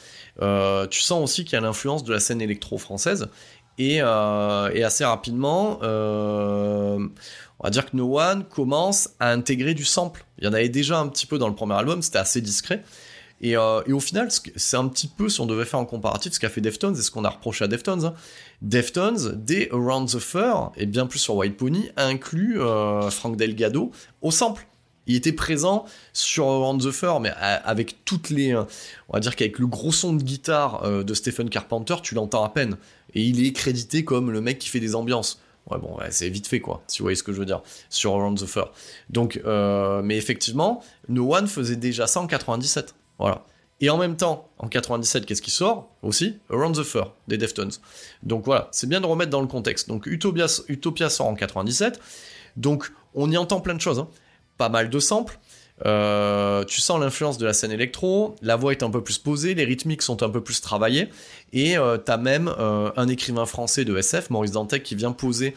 tu 0.90 1.02
sens 1.02 1.22
aussi 1.22 1.44
qu'il 1.44 1.54
y 1.54 1.58
a 1.58 1.62
l'influence 1.62 2.06
de 2.06 2.14
la 2.14 2.22
scène 2.22 2.42
électro 2.42 2.78
française, 2.78 3.28
et, 3.78 3.96
et 3.98 4.84
assez 4.84 5.06
rapidement, 5.06 5.80
on 5.82 7.10
va 7.64 7.70
dire 7.70 7.90
que 7.90 7.96
No 7.96 8.20
One 8.20 8.44
commence 8.46 9.10
à 9.20 9.32
intégrer 9.32 9.74
du 9.74 9.86
sample. 9.86 10.26
Il 10.40 10.46
y 10.46 10.48
en 10.48 10.54
avait 10.54 10.70
déjà 10.70 11.00
un 11.00 11.08
petit 11.08 11.26
peu 11.26 11.38
dans 11.38 11.48
le 11.48 11.56
premier 11.56 11.76
album, 11.76 12.02
c'était 12.02 12.18
assez 12.18 12.42
discret. 12.42 12.84
Et, 13.42 13.58
euh, 13.58 13.82
au 13.92 14.00
final, 14.00 14.30
c'est 14.56 14.78
un 14.78 14.88
petit 14.88 15.08
peu, 15.08 15.28
si 15.28 15.42
on 15.42 15.48
devait 15.48 15.66
faire 15.66 15.80
un 15.80 15.86
comparatif, 15.86 16.34
ce 16.34 16.40
qu'a 16.40 16.50
fait 16.50 16.62
Deftones 16.62 16.96
et 16.96 17.02
ce 17.02 17.10
qu'on 17.10 17.26
a 17.26 17.30
reproché 17.30 17.66
à 17.66 17.68
Deftones. 17.68 18.06
Hein. 18.06 18.14
Deftones, 18.62 19.34
dès 19.36 19.70
Around 19.72 20.10
the 20.10 20.20
Fur, 20.20 20.72
et 20.78 20.86
bien 20.86 21.08
plus 21.08 21.20
sur 21.20 21.36
White 21.36 21.58
Pony, 21.58 21.90
inclut 21.98 22.62
euh, 22.62 23.10
Frank 23.10 23.36
Delgado 23.36 23.92
au 24.22 24.30
sample. 24.30 24.68
Il 25.12 25.18
était 25.18 25.34
présent 25.34 25.86
sur 26.14 26.46
Around 26.48 26.84
the 26.84 26.92
Fur, 26.92 27.20
mais 27.20 27.32
avec 27.40 28.06
toutes 28.06 28.30
les... 28.30 28.54
Euh, 28.54 28.64
on 29.10 29.14
va 29.14 29.20
dire 29.20 29.36
qu'avec 29.36 29.60
le 29.60 29.68
gros 29.68 29.92
son 29.92 30.14
de 30.14 30.24
guitare 30.24 31.04
de 31.04 31.14
Stephen 31.14 31.50
Carpenter, 31.50 31.96
tu 32.02 32.16
l'entends 32.16 32.44
à 32.44 32.50
peine. 32.50 32.78
Et 33.14 33.22
il 33.22 33.46
est 33.46 33.52
crédité 33.52 34.06
comme 34.06 34.32
le 34.32 34.40
mec 34.42 34.60
qui 34.60 34.70
fait 34.70 34.80
des 34.80 34.96
ambiances. 34.96 35.42
Ouais, 35.70 35.78
bon, 35.78 35.98
c'est 36.10 36.30
vite 36.30 36.48
fait, 36.48 36.60
quoi, 36.60 36.82
si 36.88 37.00
vous 37.00 37.04
voyez 37.04 37.16
ce 37.16 37.24
que 37.24 37.34
je 37.34 37.40
veux 37.40 37.46
dire, 37.46 37.62
sur 37.90 38.14
Around 38.14 38.40
the 38.40 38.46
Fur. 38.46 38.72
Donc, 39.10 39.40
euh, 39.46 40.02
mais 40.02 40.18
effectivement, 40.18 40.84
No 41.08 41.36
One 41.36 41.48
faisait 41.48 41.76
déjà 41.76 42.08
ça 42.08 42.20
en 42.22 42.28
97. 42.28 42.96
Voilà. 43.20 43.44
Et 43.80 43.90
en 43.90 43.98
même 43.98 44.16
temps, 44.16 44.50
en 44.60 44.68
97, 44.68 45.26
qu'est-ce 45.26 45.42
qui 45.42 45.52
sort? 45.52 45.90
Aussi 46.04 46.38
Around 46.50 46.78
the 46.78 46.84
Fur 46.84 47.14
des 47.28 47.38
Deftones. 47.38 47.72
Donc 48.24 48.46
voilà, 48.46 48.70
c'est 48.72 48.88
bien 48.88 49.02
de 49.02 49.08
remettre 49.08 49.32
dans 49.32 49.42
le 49.42 49.48
contexte. 49.48 49.90
Donc 49.90 50.06
Utopia, 50.06 50.46
Utopia 50.68 51.10
sort 51.10 51.28
en 51.28 51.36
97. 51.36 52.00
Donc 52.58 52.92
on 53.16 53.30
y 53.32 53.38
entend 53.38 53.60
plein 53.60 53.74
de 53.74 53.82
choses. 53.82 54.00
Hein. 54.00 54.08
Pas 54.62 54.70
mal 54.70 54.92
de 54.92 55.00
samples. 55.00 55.40
Euh, 55.88 56.64
tu 56.66 56.82
sens 56.82 57.00
l'influence 57.00 57.40
de 57.40 57.48
la 57.48 57.54
scène 57.54 57.72
électro, 57.72 58.36
la 58.44 58.56
voix 58.56 58.74
est 58.74 58.84
un 58.84 58.92
peu 58.92 59.04
plus 59.04 59.18
posée, 59.18 59.56
les 59.56 59.64
rythmiques 59.64 60.04
sont 60.04 60.22
un 60.22 60.30
peu 60.30 60.44
plus 60.44 60.62
travaillées, 60.62 61.10
et 61.52 61.80
euh, 61.80 61.98
t'as 61.98 62.18
même 62.18 62.48
euh, 62.60 62.92
un 62.96 63.08
écrivain 63.08 63.48
français 63.48 63.86
de 63.86 63.98
SF, 63.98 64.30
Maurice 64.30 64.52
Dantec, 64.52 64.84
qui 64.84 64.94
vient 64.94 65.14
poser 65.14 65.56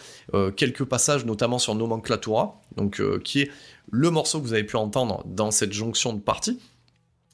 quelques 0.56 0.84
passages, 0.84 1.26
notamment 1.26 1.58
sur 1.58 1.74
Nomenclatura, 1.74 2.62
donc 2.78 3.02
qui 3.24 3.42
est 3.42 3.50
le 3.90 4.08
morceau 4.08 4.40
que 4.40 4.46
vous 4.46 4.54
avez 4.54 4.64
pu 4.64 4.76
entendre 4.76 5.22
dans 5.26 5.50
cette 5.50 5.74
jonction 5.74 6.14
de 6.14 6.20
parties. 6.20 6.58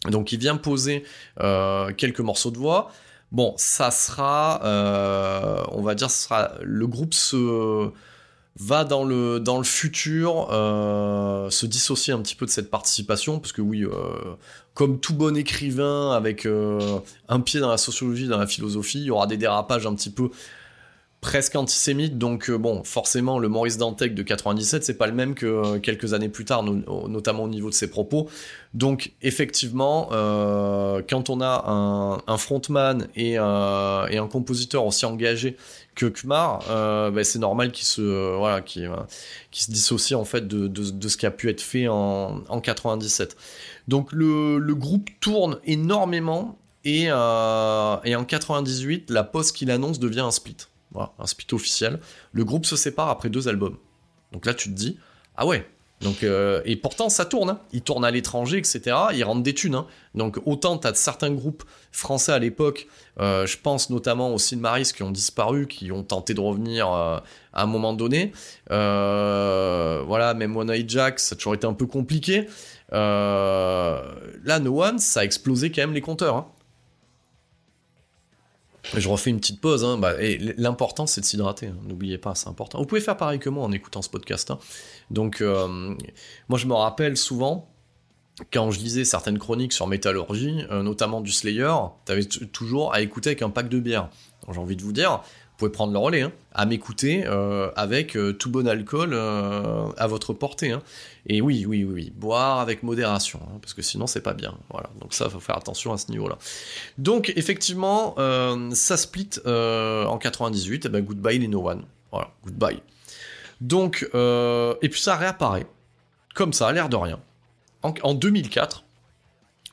Donc 0.09 0.33
il 0.33 0.41
vient 0.41 0.57
poser 0.57 1.05
euh, 1.41 1.93
quelques 1.93 2.21
morceaux 2.21 2.51
de 2.51 2.59
voix. 2.59 2.91
Bon, 3.33 3.55
ça 3.57 3.91
sera, 3.91 4.61
euh, 4.65 5.63
on 5.71 5.83
va 5.83 5.95
dire, 5.95 6.11
ce 6.11 6.25
sera 6.25 6.53
le 6.63 6.87
groupe 6.89 7.15
se 7.15 7.91
va 8.59 8.85
dans 8.85 9.05
le 9.05 9.41
dans 9.41 9.59
le 9.59 9.65
futur 9.65 10.49
euh, 10.51 11.49
se 11.51 11.67
dissocier 11.67 12.13
un 12.13 12.21
petit 12.21 12.35
peu 12.35 12.47
de 12.47 12.51
cette 12.51 12.71
participation 12.71 13.39
parce 13.39 13.53
que 13.53 13.63
oui, 13.63 13.85
comme 14.75 15.01
tout 15.01 15.15
bon 15.15 15.37
écrivain 15.37 16.13
avec 16.13 16.47
un 16.47 17.41
pied 17.41 17.61
dans 17.61 17.71
la 17.71 17.79
sociologie, 17.79 18.29
dans 18.29 18.39
la 18.39 18.47
philosophie, 18.47 18.99
il 18.99 19.05
y 19.05 19.11
aura 19.11 19.27
des 19.27 19.37
dérapages 19.37 19.87
un 19.87 19.95
petit 19.95 20.11
peu 20.11 20.31
presque 21.21 21.55
antisémite, 21.55 22.17
donc 22.17 22.49
euh, 22.49 22.57
bon, 22.57 22.83
forcément, 22.83 23.39
le 23.39 23.49
Maurice 23.49 23.77
Dantec 23.77 24.15
de 24.15 24.23
97, 24.23 24.85
c'est 24.85 24.97
pas 24.97 25.07
le 25.07 25.13
même 25.13 25.35
que 25.35 25.47
euh, 25.47 25.79
quelques 25.79 26.15
années 26.15 26.31
plus 26.31 26.47
tard, 26.47 26.63
notamment 26.63 27.45
au 27.45 27.49
niveau 27.49 27.69
de 27.69 27.75
ses 27.75 27.91
propos. 27.91 28.29
Donc, 28.73 29.13
effectivement, 29.21 30.09
euh, 30.13 31.03
quand 31.09 31.29
on 31.29 31.43
a 31.43 32.23
un, 32.27 32.37
frontman 32.39 33.09
et, 33.17 33.37
un 33.37 34.29
compositeur 34.31 34.87
aussi 34.87 35.05
engagé 35.05 35.57
que 35.95 36.07
Kumar, 36.07 36.61
ben, 37.13 37.25
c'est 37.25 37.39
normal 37.39 37.73
qu'il 37.73 37.85
se, 37.85 38.37
voilà, 38.37 38.63
se 38.65 39.71
dissocie 39.71 40.19
en 40.19 40.25
fait 40.25 40.47
de, 40.49 41.09
ce 41.09 41.17
qui 41.17 41.27
a 41.27 41.31
pu 41.31 41.51
être 41.51 41.61
fait 41.61 41.89
en, 41.89 42.61
97. 42.63 43.37
Donc, 43.89 44.13
le, 44.13 44.75
groupe 44.75 45.11
tourne 45.21 45.59
énormément 45.67 46.57
et, 46.85 47.07
et 47.07 47.11
en 47.13 48.25
98, 48.27 49.11
la 49.11 49.25
pause 49.25 49.53
qu'il 49.53 49.71
annonce 49.71 49.99
devient 49.99 50.21
un 50.21 50.31
split. 50.31 50.70
Un 50.95 51.27
split 51.27 51.47
officiel. 51.53 52.01
Le 52.33 52.45
groupe 52.45 52.67
se 52.67 52.77
sépare 52.77 53.09
après 53.09 53.29
deux 53.29 53.49
albums. 53.49 53.77
Donc 54.33 54.47
là, 54.47 54.55
tu 54.55 54.69
te 54.69 54.75
dis, 54.75 54.99
ah 55.37 55.47
ouais. 55.47 55.67
Donc, 56.01 56.23
euh, 56.23 56.63
et 56.65 56.77
pourtant, 56.77 57.11
ça 57.11 57.27
tourne. 57.27 57.51
Hein. 57.51 57.61
Ils 57.73 57.83
tournent 57.83 58.07
à 58.07 58.11
l'étranger, 58.11 58.57
etc. 58.57 58.97
Ils 59.13 59.23
rentrent 59.23 59.43
des 59.43 59.55
thunes. 59.55 59.75
Hein. 59.75 59.87
Donc, 60.15 60.39
autant 60.47 60.79
tu 60.79 60.87
as 60.87 60.95
certains 60.95 61.31
groupes 61.31 61.63
français 61.93 62.33
à 62.33 62.39
l'époque, 62.39 62.87
euh, 63.21 63.47
je 63.47 63.59
pense 63.59 63.91
notamment 63.91 64.35
aux 64.35 64.39
Maris 64.57 64.93
qui 64.95 65.03
ont 65.03 65.11
disparu, 65.11 65.67
qui 65.67 65.93
ont 65.93 66.03
tenté 66.03 66.33
de 66.33 66.41
revenir 66.41 66.91
euh, 66.91 67.19
à 67.53 67.65
un 67.65 67.67
moment 67.67 67.93
donné. 67.93 68.33
voilà, 68.69 70.35
même 70.35 70.57
One 70.57 70.71
Eye 70.71 70.87
Jack, 70.89 71.21
ça 71.21 71.35
a 71.35 71.37
toujours 71.37 71.55
été 71.55 71.67
un 71.67 71.75
peu 71.75 71.87
compliqué. 71.87 72.47
là, 72.91 74.59
No 74.63 74.83
One, 74.83 74.99
ça 74.99 75.21
a 75.21 75.25
explosé 75.25 75.71
quand 75.71 75.83
même 75.83 75.95
les 75.95 76.01
compteurs. 76.01 76.37
Hein. 76.37 76.47
Je 78.97 79.09
refais 79.09 79.31
une 79.31 79.39
petite 79.39 79.61
pause. 79.61 79.85
Hein. 79.85 79.99
Bah, 79.99 80.15
l'important, 80.57 81.07
c'est 81.07 81.21
de 81.21 81.27
s'hydrater. 81.27 81.69
Hein. 81.69 81.77
N'oubliez 81.87 82.19
pas, 82.19 82.35
c'est 82.35 82.49
important. 82.49 82.79
Vous 82.79 82.87
pouvez 82.87 83.01
faire 83.01 83.17
pareil 83.17 83.39
que 83.39 83.49
moi 83.49 83.65
en 83.65 83.73
écoutant 83.73 84.03
ce 84.03 84.09
podcast. 84.09 84.51
Hein. 84.51 84.59
Donc, 85.11 85.41
euh, 85.41 85.95
moi, 86.49 86.59
je 86.59 86.67
me 86.67 86.75
rappelle 86.75 87.17
souvent 87.17 87.69
quand 88.53 88.71
je 88.71 88.81
lisais 88.81 89.05
certaines 89.05 89.39
chroniques 89.39 89.73
sur 89.73 89.87
métallurgie, 89.87 90.65
euh, 90.71 90.83
notamment 90.83 91.21
du 91.21 91.31
Slayer, 91.31 91.75
t'avais 92.05 92.25
toujours 92.25 92.95
à 92.95 93.03
écouter 93.03 93.31
avec 93.31 93.43
un 93.43 93.51
pack 93.51 93.69
de 93.69 93.79
bière. 93.79 94.09
J'ai 94.51 94.59
envie 94.59 94.77
de 94.77 94.83
vous 94.83 94.93
dire, 94.93 95.23
pouvez 95.61 95.71
prendre 95.71 95.93
le 95.93 95.99
relais, 95.99 96.23
hein, 96.23 96.33
à 96.53 96.67
m'écouter 96.67 97.25
euh, 97.27 97.71
avec 97.77 98.17
euh, 98.17 98.33
tout 98.33 98.51
bon 98.51 98.67
alcool 98.67 99.11
euh, 99.13 99.89
à 99.97 100.07
votre 100.07 100.33
portée. 100.33 100.73
Hein. 100.73 100.83
Et 101.27 101.41
oui, 101.43 101.67
oui, 101.69 101.85
oui, 101.85 102.13
boire 102.17 102.61
avec 102.61 102.83
modération, 102.83 103.41
hein, 103.45 103.59
parce 103.61 103.75
que 103.75 103.83
sinon 103.83 104.07
c'est 104.07 104.23
pas 104.23 104.33
bien. 104.33 104.57
Voilà, 104.71 104.89
donc 105.01 105.13
ça, 105.13 105.29
faut 105.29 105.39
faire 105.39 105.57
attention 105.57 105.93
à 105.93 105.99
ce 105.99 106.11
niveau-là. 106.11 106.39
Donc 106.99 107.33
effectivement, 107.37 108.17
ça 108.73 108.97
split 108.97 109.31
en 109.45 110.19
98. 110.19 110.85
Et 110.85 110.89
eh 110.89 110.91
ben 110.91 111.05
goodbye 111.05 111.39
les 111.39 111.49
No 111.49 111.69
One. 111.69 111.85
Voilà, 112.11 112.31
goodbye. 112.45 112.81
Donc 113.61 114.09
et 114.13 114.89
puis 114.89 115.01
ça 115.01 115.17
réapparaît 115.17 115.67
comme 116.35 116.53
ça, 116.53 116.69
à 116.69 116.73
l'air 116.73 116.89
de 116.89 116.97
rien, 116.97 117.21
en, 117.83 118.15
2004 118.15 118.85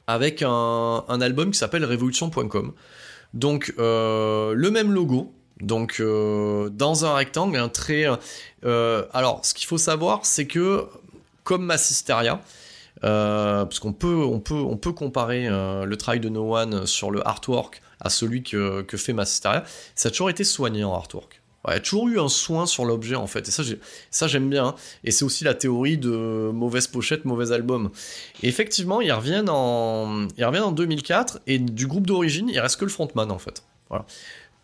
avec 0.08 0.41
un, 0.41 1.04
un 1.08 1.21
album 1.21 1.52
qui 1.52 1.58
s'appelle 1.58 1.86
Révolution.com. 1.86 2.73
Donc 3.34 3.73
le 3.78 4.69
même 4.69 4.91
logo, 4.91 5.34
donc 5.62 5.98
euh, 6.00 6.70
dans 6.70 7.06
un 7.06 7.15
rectangle, 7.15 7.58
un 7.58 7.70
trait. 7.70 8.06
Euh, 8.65 9.06
alors, 9.13 9.46
ce 9.46 9.54
qu'il 9.54 9.67
faut 9.67 9.78
savoir, 9.78 10.26
c'est 10.26 10.48
que 10.48 10.86
comme 11.43 11.65
Massisteria, 11.65 12.41
euh, 13.04 13.65
parce 13.65 13.80
qu'on 13.80 13.93
peut, 13.93 14.15
on 14.15 14.39
peut, 14.39 14.56
on 14.56 14.78
peut 14.78 14.91
comparer 14.91 15.48
le 15.48 15.96
travail 15.96 16.20
de 16.20 16.30
No 16.30 16.56
One 16.56 16.86
sur 16.86 17.12
le 17.12 17.26
artwork 17.28 17.82
à 18.00 18.10
celui 18.10 18.43
que, 18.43 18.86
fait 18.96 19.13
Massisteria, 19.13 19.63
ça 19.96 20.10
a 20.10 20.12
toujours 20.12 20.30
été 20.30 20.43
soigné 20.43 20.84
en 20.84 20.93
artwork. 20.93 21.41
il 21.67 21.74
y 21.74 21.76
a 21.76 21.80
toujours 21.80 22.08
eu 22.10 22.20
un 22.20 22.28
soin 22.28 22.65
sur 22.65 22.86
l'objet 22.86 23.15
en 23.15 23.28
fait, 23.28 23.48
et 23.48 23.52
ça, 23.52 24.28
j'aime 24.28 24.50
bien. 24.50 24.76
Et 25.04 25.12
c'est 25.12 25.26
aussi 25.26 25.43
la 25.43 25.54
théorie 25.54 25.98
de 25.98 26.52
mauvaise 26.54 26.88
pochette, 26.88 27.26
mauvais 27.26 27.52
album. 27.52 27.89
Et 28.43 28.48
effectivement, 28.48 29.02
ils 29.02 29.12
reviennent 29.12 29.50
en, 29.50 30.28
en 30.28 30.72
2004, 30.72 31.39
et 31.48 31.58
du 31.60 31.88
groupe 31.88 32.06
d'origine, 32.06 32.50
il 32.50 32.60
reste 32.60 32.80
que 32.80 32.86
le 32.86 32.91
frontman 32.91 33.32
en 33.32 33.39
fait. 33.39 33.63
Voilà. 33.89 34.06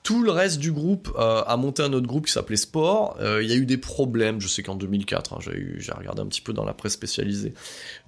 Tout 0.04 0.22
le 0.22 0.32
reste 0.32 0.60
du 0.60 0.74
groupe 0.74 1.10
euh, 1.18 1.44
a 1.48 1.56
monté 1.56 1.82
un 1.82 1.94
autre 1.94 2.08
groupe 2.08 2.26
qui 2.26 2.34
s'appelait 2.34 2.58
Sport. 2.58 3.16
Euh, 3.22 3.42
il 3.42 3.50
y 3.50 3.54
a 3.54 3.56
eu 3.56 3.66
des 3.66 3.78
problèmes, 3.78 4.42
je 4.42 4.50
sais 4.50 4.62
qu'en 4.62 4.76
2004, 4.76 5.34
hein, 5.34 5.38
j'ai 5.39 5.92
regardé 5.94 6.22
un 6.22 6.26
petit 6.26 6.42
peu 6.42 6.52
dans 6.52 6.66
la 6.66 6.74
presse 6.74 6.92
spécialisée, 6.92 7.54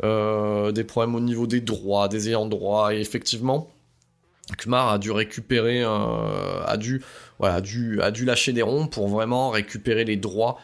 euh, 0.03 0.73
des 0.73 0.83
problèmes 0.83 1.15
au 1.15 1.21
niveau 1.21 1.47
des 1.47 1.61
droits, 1.61 2.09
des 2.09 2.27
ayants 2.27 2.47
droit, 2.47 2.93
et 2.93 2.99
effectivement, 2.99 3.71
Kmar 4.57 4.89
a 4.89 4.99
dû 4.99 5.09
récupérer, 5.09 5.83
a 5.83 6.77
dû, 6.77 7.01
a 7.39 7.61
dû, 7.61 8.25
lâcher 8.25 8.51
des 8.51 8.61
ronds 8.61 8.87
pour 8.87 9.07
vraiment 9.07 9.49
récupérer 9.49 10.03
les 10.03 10.17
droits 10.17 10.59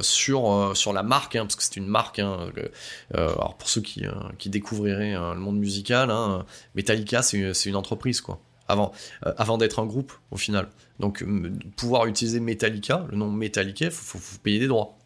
sur, 0.00 0.72
sur 0.74 0.92
la 0.92 1.02
marque, 1.02 1.34
hein, 1.34 1.42
parce 1.42 1.56
que 1.56 1.64
c'est 1.64 1.76
une 1.76 1.88
marque. 1.88 2.20
Hein, 2.20 2.46
alors 3.12 3.56
pour 3.58 3.68
ceux 3.68 3.82
qui, 3.82 4.04
qui 4.38 4.48
découvriraient 4.48 5.12
le 5.14 5.40
monde 5.40 5.58
musical, 5.58 6.10
Metallica 6.76 7.22
c'est 7.22 7.66
une 7.66 7.76
entreprise 7.76 8.22
quoi 8.22 8.40
avant, 8.68 8.92
euh, 9.26 9.32
avant 9.36 9.58
d'être 9.58 9.80
un 9.80 9.86
groupe 9.86 10.12
au 10.30 10.36
final. 10.36 10.68
Donc 11.00 11.24
pouvoir 11.76 12.06
utiliser 12.06 12.40
Metallica, 12.40 13.06
le 13.10 13.16
nom 13.16 13.30
Metallica, 13.30 13.86
il 13.86 13.90
faut, 13.90 14.18
payer 14.42 14.58
des 14.58 14.66
droits. 14.66 14.96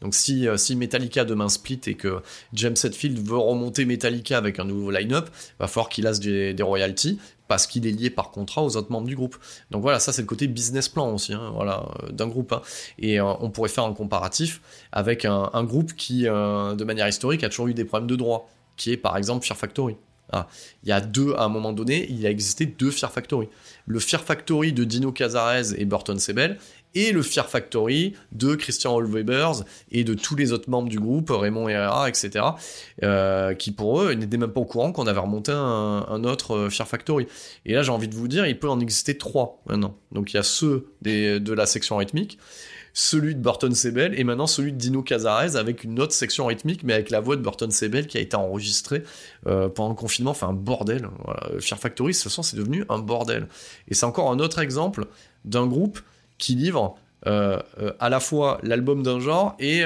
Donc 0.00 0.14
si, 0.14 0.46
euh, 0.46 0.56
si 0.56 0.76
Metallica 0.76 1.24
demain 1.24 1.48
split 1.48 1.80
et 1.86 1.94
que 1.94 2.22
James 2.52 2.76
Hetfield 2.82 3.18
veut 3.26 3.38
remonter 3.38 3.84
Metallica 3.84 4.38
avec 4.38 4.60
un 4.60 4.64
nouveau 4.64 4.90
line-up, 4.90 5.28
va 5.58 5.66
falloir 5.66 5.88
qu'il 5.88 6.04
laisse 6.04 6.20
des, 6.20 6.54
royalties 6.62 7.18
parce 7.48 7.66
qu'il 7.66 7.84
est 7.86 7.90
lié 7.90 8.10
par 8.10 8.30
contrat 8.30 8.62
aux 8.62 8.76
autres 8.76 8.92
membres 8.92 9.08
du 9.08 9.16
groupe. 9.16 9.36
Donc 9.72 9.82
voilà, 9.82 9.98
ça 9.98 10.12
c'est 10.12 10.22
le 10.22 10.28
côté 10.28 10.46
business 10.46 10.88
plan 10.88 11.12
aussi, 11.12 11.32
hein, 11.32 11.50
voilà, 11.52 11.84
euh, 12.04 12.12
d'un 12.12 12.28
groupe. 12.28 12.52
Hein. 12.52 12.62
Et 12.98 13.20
on 13.20 13.50
pourrait 13.50 13.70
faire 13.70 13.84
un 13.84 13.94
comparatif 13.94 14.60
avec 14.92 15.24
un, 15.24 15.50
un 15.52 15.64
groupe 15.64 15.94
qui, 15.94 16.24
de 16.24 16.84
manière 16.84 17.08
historique, 17.08 17.42
a 17.42 17.48
toujours 17.48 17.66
eu 17.66 17.74
des 17.74 17.84
problèmes 17.84 18.08
de 18.08 18.14
droits, 18.14 18.48
qui 18.76 18.92
est 18.92 18.96
par 18.96 19.16
exemple 19.16 19.44
Fear 19.44 19.56
Factory. 19.56 19.96
Ah, 20.32 20.48
il 20.84 20.88
y 20.88 20.92
a 20.92 21.00
deux, 21.00 21.34
à 21.34 21.44
un 21.44 21.48
moment 21.48 21.72
donné, 21.72 22.06
il 22.10 22.24
a 22.26 22.30
existé 22.30 22.66
deux 22.66 22.90
Fear 22.90 23.10
Factory. 23.12 23.48
Le 23.86 23.98
Fear 23.98 24.22
Factory 24.22 24.72
de 24.72 24.84
Dino 24.84 25.12
Cazares 25.12 25.74
et 25.76 25.84
Burton 25.84 26.18
Sebel, 26.18 26.58
et 26.94 27.12
le 27.12 27.22
Fear 27.22 27.48
Factory 27.48 28.14
de 28.32 28.54
Christian 28.54 28.94
Holwebers 28.94 29.64
et 29.92 30.04
de 30.04 30.14
tous 30.14 30.34
les 30.34 30.52
autres 30.52 30.68
membres 30.68 30.88
du 30.88 30.98
groupe, 30.98 31.30
Raymond 31.30 31.68
Herrera, 31.68 32.08
etc., 32.08 32.44
euh, 33.02 33.54
qui 33.54 33.70
pour 33.70 34.02
eux 34.02 34.12
n'étaient 34.14 34.36
même 34.36 34.50
pas 34.50 34.60
au 34.60 34.64
courant 34.64 34.92
qu'on 34.92 35.06
avait 35.06 35.20
remonté 35.20 35.52
un, 35.52 36.24
autre 36.24 36.56
euh, 36.56 36.70
Fear 36.70 36.88
Factory. 36.88 37.26
Et 37.64 37.74
là, 37.74 37.82
j'ai 37.82 37.92
envie 37.92 38.08
de 38.08 38.14
vous 38.14 38.28
dire, 38.28 38.46
il 38.46 38.58
peut 38.58 38.68
en 38.68 38.80
exister 38.80 39.16
trois 39.16 39.62
maintenant. 39.66 39.96
Donc 40.12 40.32
il 40.32 40.36
y 40.36 40.40
a 40.40 40.42
ceux 40.42 40.92
de 41.02 41.52
la 41.52 41.66
section 41.66 41.96
rythmique, 41.96 42.38
celui 42.92 43.34
de 43.34 43.40
Burton 43.40 43.74
Sebel 43.74 44.18
et 44.18 44.24
maintenant 44.24 44.46
celui 44.46 44.72
de 44.72 44.78
Dino 44.78 45.02
Cazares 45.02 45.56
avec 45.56 45.84
une 45.84 46.00
autre 46.00 46.12
section 46.12 46.46
rythmique 46.46 46.82
mais 46.82 46.94
avec 46.94 47.10
la 47.10 47.20
voix 47.20 47.36
de 47.36 47.42
Burton 47.42 47.70
Sebel 47.70 48.06
qui 48.06 48.18
a 48.18 48.20
été 48.20 48.36
enregistrée 48.36 49.02
euh, 49.46 49.68
pendant 49.68 49.90
le 49.90 49.94
confinement, 49.94 50.32
enfin 50.32 50.48
un 50.48 50.52
bordel. 50.52 51.08
Voilà. 51.24 51.60
Fear 51.60 51.78
Factory, 51.78 52.12
toute 52.12 52.22
façon, 52.22 52.42
c'est 52.42 52.56
devenu 52.56 52.84
un 52.88 52.98
bordel. 52.98 53.48
Et 53.88 53.94
c'est 53.94 54.06
encore 54.06 54.30
un 54.30 54.38
autre 54.38 54.58
exemple 54.58 55.06
d'un 55.44 55.66
groupe 55.66 56.00
qui 56.38 56.54
livre 56.54 56.96
euh, 57.26 57.60
euh, 57.80 57.92
à 58.00 58.08
la 58.08 58.20
fois 58.20 58.58
l'album 58.62 59.02
d'un 59.02 59.20
genre 59.20 59.54
et, 59.58 59.84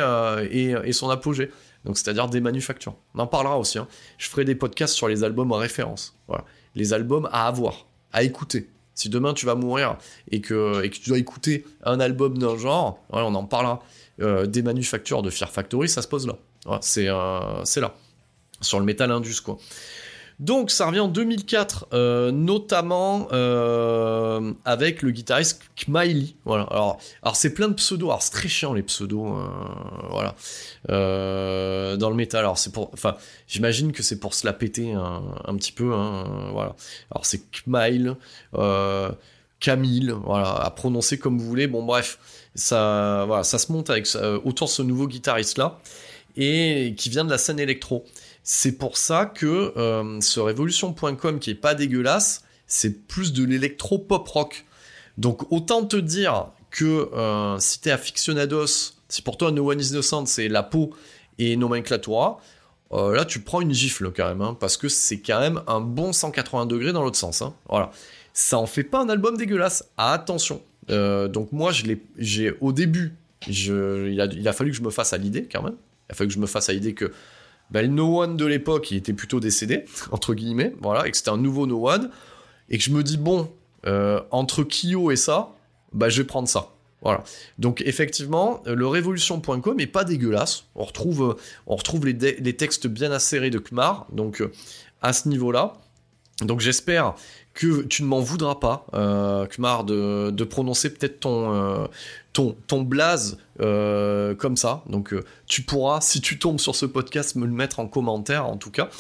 son 0.92 1.10
apogée. 1.10 1.50
Donc 1.84 1.98
c'est-à-dire 1.98 2.28
des 2.28 2.40
manufactures. 2.40 2.94
On 3.14 3.20
en 3.20 3.26
parlera 3.26 3.58
aussi. 3.58 3.78
Hein. 3.78 3.86
Je 4.18 4.28
ferai 4.28 4.44
des 4.44 4.54
podcasts 4.54 4.94
sur 4.94 5.08
les 5.08 5.22
albums 5.22 5.52
en 5.52 5.56
référence. 5.56 6.16
Les 6.74 6.92
albums 6.92 7.28
à 7.30 7.46
avoir, 7.46 7.86
à 8.12 8.22
écouter. 8.22 8.68
Si 8.94 9.08
demain 9.08 9.34
tu 9.34 9.46
vas 9.46 9.54
mourir 9.54 9.96
et 10.30 10.40
que, 10.40 10.86
tu 10.86 11.08
dois 11.08 11.18
écouter 11.18 11.64
un 11.84 12.00
album 12.00 12.38
d'un 12.38 12.56
genre, 12.56 12.98
on 13.10 13.34
en 13.34 13.44
parlera. 13.44 13.82
Euh, 14.20 14.46
des 14.46 14.62
manufactures 14.62 15.22
de 15.22 15.30
Fear 15.30 15.50
Factory, 15.50 15.88
ça 15.88 16.00
se 16.00 16.06
pose 16.06 16.28
là. 16.28 16.78
c'est, 16.82 17.08
euh, 17.08 17.64
c'est 17.64 17.80
là. 17.80 17.94
Sur 18.60 18.78
le 18.78 18.84
Metal 18.84 19.10
Indus, 19.10 19.40
quoi. 19.40 19.58
Donc 20.40 20.70
ça 20.70 20.86
revient 20.86 21.00
en 21.00 21.08
2004, 21.08 21.88
euh, 21.92 22.32
notamment 22.32 23.28
euh, 23.32 24.52
avec 24.64 25.02
le 25.02 25.10
guitariste 25.10 25.62
Kmaili. 25.76 26.36
Voilà. 26.44 26.64
Alors, 26.64 26.98
c'est 27.34 27.54
plein 27.54 27.68
de 27.68 27.74
pseudos. 27.74 28.08
Alors 28.08 28.22
c'est 28.22 28.32
très 28.32 28.48
chiant 28.48 28.72
les 28.72 28.82
pseudos. 28.82 29.26
euh, 29.26 29.46
voilà. 30.10 30.34
Dans 31.96 32.10
le 32.10 32.16
métal. 32.16 32.40
Alors 32.40 32.58
c'est 32.58 32.72
pour, 32.72 32.90
enfin, 32.92 33.16
j'imagine 33.46 33.92
que 33.92 34.02
c'est 34.02 34.18
pour 34.18 34.34
se 34.34 34.46
la 34.46 34.52
péter 34.52 34.92
un, 34.92 35.56
petit 35.56 35.72
peu. 35.72 35.92
hein, 35.94 36.50
voilà. 36.52 36.74
Alors 37.10 37.24
c'est 37.24 37.42
Kmail, 37.50 38.16
Camille. 39.60 40.14
Voilà, 40.24 40.50
à 40.50 40.70
prononcer 40.70 41.18
comme 41.18 41.38
vous 41.38 41.46
voulez. 41.46 41.68
Bon 41.68 41.84
bref, 41.84 42.18
ça, 42.56 43.24
voilà, 43.26 43.44
ça 43.44 43.58
se 43.58 43.70
monte 43.70 43.88
avec 43.88 44.08
autour 44.44 44.66
de 44.66 44.72
ce 44.72 44.82
nouveau 44.82 45.06
guitariste 45.06 45.58
là 45.58 45.78
et 46.36 46.94
qui 46.96 47.10
vient 47.10 47.24
de 47.24 47.30
la 47.30 47.38
scène 47.38 47.60
électro. 47.60 48.04
C'est 48.46 48.72
pour 48.72 48.98
ça 48.98 49.24
que 49.24 49.72
euh, 49.76 50.20
ce 50.20 50.38
Revolution.com 50.38 51.38
qui 51.38 51.50
est 51.50 51.54
pas 51.54 51.74
dégueulasse, 51.74 52.44
c'est 52.66 53.06
plus 53.06 53.32
de 53.32 53.42
l'électro 53.44 53.98
pop 53.98 54.28
rock. 54.28 54.64
Donc 55.16 55.50
autant 55.50 55.84
te 55.84 55.96
dire 55.96 56.48
que 56.70 57.08
euh, 57.14 57.58
si 57.58 57.80
t'es 57.80 57.90
aficionados, 57.90 58.92
si 59.08 59.22
pour 59.22 59.38
toi 59.38 59.50
No 59.50 59.70
One 59.70 59.80
Is 59.80 59.90
Innocent 59.92 60.26
c'est 60.26 60.48
la 60.48 60.62
peau 60.62 60.90
et 61.38 61.56
Nomenclatura, 61.56 62.38
euh, 62.92 63.14
là 63.14 63.24
tu 63.24 63.40
prends 63.40 63.62
une 63.62 63.72
gifle 63.72 64.12
quand 64.12 64.28
même, 64.28 64.42
hein, 64.42 64.56
parce 64.60 64.76
que 64.76 64.88
c'est 64.88 65.20
quand 65.20 65.40
même 65.40 65.62
un 65.66 65.80
bon 65.80 66.12
180 66.12 66.66
degrés 66.66 66.92
dans 66.92 67.02
l'autre 67.02 67.16
sens. 67.16 67.40
hein. 67.42 67.54
Voilà. 67.68 67.90
Ça 68.34 68.58
en 68.58 68.66
fait 68.66 68.84
pas 68.84 69.00
un 69.00 69.08
album 69.08 69.36
dégueulasse. 69.38 69.84
attention. 69.96 70.60
Euh, 70.90 71.28
donc 71.28 71.50
moi 71.52 71.72
j'ai 72.18 72.54
au 72.60 72.72
début, 72.72 73.14
il, 73.46 74.20
a, 74.20 74.26
il 74.26 74.46
a 74.46 74.52
fallu 74.52 74.70
que 74.70 74.76
je 74.76 74.82
me 74.82 74.90
fasse 74.90 75.14
à 75.14 75.16
l'idée 75.16 75.48
quand 75.50 75.62
même. 75.62 75.76
Il 76.08 76.12
a 76.12 76.14
fallu 76.14 76.28
que 76.28 76.34
je 76.34 76.40
me 76.40 76.46
fasse 76.46 76.68
à 76.68 76.72
l'idée 76.74 76.92
que 76.92 77.10
bah, 77.74 77.82
le 77.82 77.88
No 77.88 78.22
One 78.22 78.36
de 78.36 78.46
l'époque, 78.46 78.92
il 78.92 78.98
était 78.98 79.12
plutôt 79.12 79.40
décédé, 79.40 79.84
entre 80.12 80.32
guillemets, 80.32 80.72
voilà, 80.80 81.08
et 81.08 81.10
que 81.10 81.16
c'était 81.16 81.30
un 81.30 81.36
nouveau 81.36 81.66
No 81.66 81.88
One, 81.88 82.08
et 82.70 82.78
que 82.78 82.84
je 82.84 82.90
me 82.90 83.02
dis, 83.02 83.16
bon, 83.16 83.50
euh, 83.84 84.20
entre 84.30 84.62
Kyo 84.62 85.10
et 85.10 85.16
ça, 85.16 85.50
bah, 85.92 86.08
je 86.08 86.22
vais 86.22 86.26
prendre 86.26 86.46
ça. 86.46 86.70
Voilà. 87.02 87.24
Donc, 87.58 87.82
effectivement, 87.84 88.62
euh, 88.68 88.76
le 88.76 88.86
Revolution.com 88.86 89.80
est 89.80 89.88
pas 89.88 90.04
dégueulasse. 90.04 90.66
On 90.76 90.84
retrouve, 90.84 91.30
euh, 91.30 91.42
on 91.66 91.74
retrouve 91.74 92.06
les, 92.06 92.56
textes 92.56 92.86
bien 92.86 93.10
acérés 93.10 93.50
de 93.50 93.58
Kmar, 93.58 94.06
donc 94.12 94.42
à 95.02 95.12
ce 95.12 95.28
niveau-là. 95.28 95.72
Donc, 96.42 96.60
j'espère 96.60 97.16
que 97.54 97.82
tu 97.82 98.04
ne 98.04 98.08
m'en 98.08 98.20
voudras 98.20 98.54
pas, 98.54 98.86
euh, 98.94 99.46
Kmar, 99.46 99.82
de, 99.82 100.30
de 100.30 100.44
prononcer 100.44 100.94
peut-être 100.94 101.18
ton, 101.18 101.88
ton, 102.34 102.56
ton 102.66 102.82
blaze 102.82 103.38
euh, 103.60 104.34
comme 104.34 104.56
ça. 104.56 104.82
Donc 104.90 105.14
euh, 105.14 105.24
tu 105.46 105.62
pourras, 105.62 106.02
si 106.02 106.20
tu 106.20 106.38
tombes 106.38 106.60
sur 106.60 106.76
ce 106.76 106.84
podcast, 106.84 107.36
me 107.36 107.46
le 107.46 107.52
mettre 107.52 107.80
en 107.80 107.86
commentaire 107.86 108.46
en 108.46 108.58
tout 108.58 108.70
cas. 108.70 108.90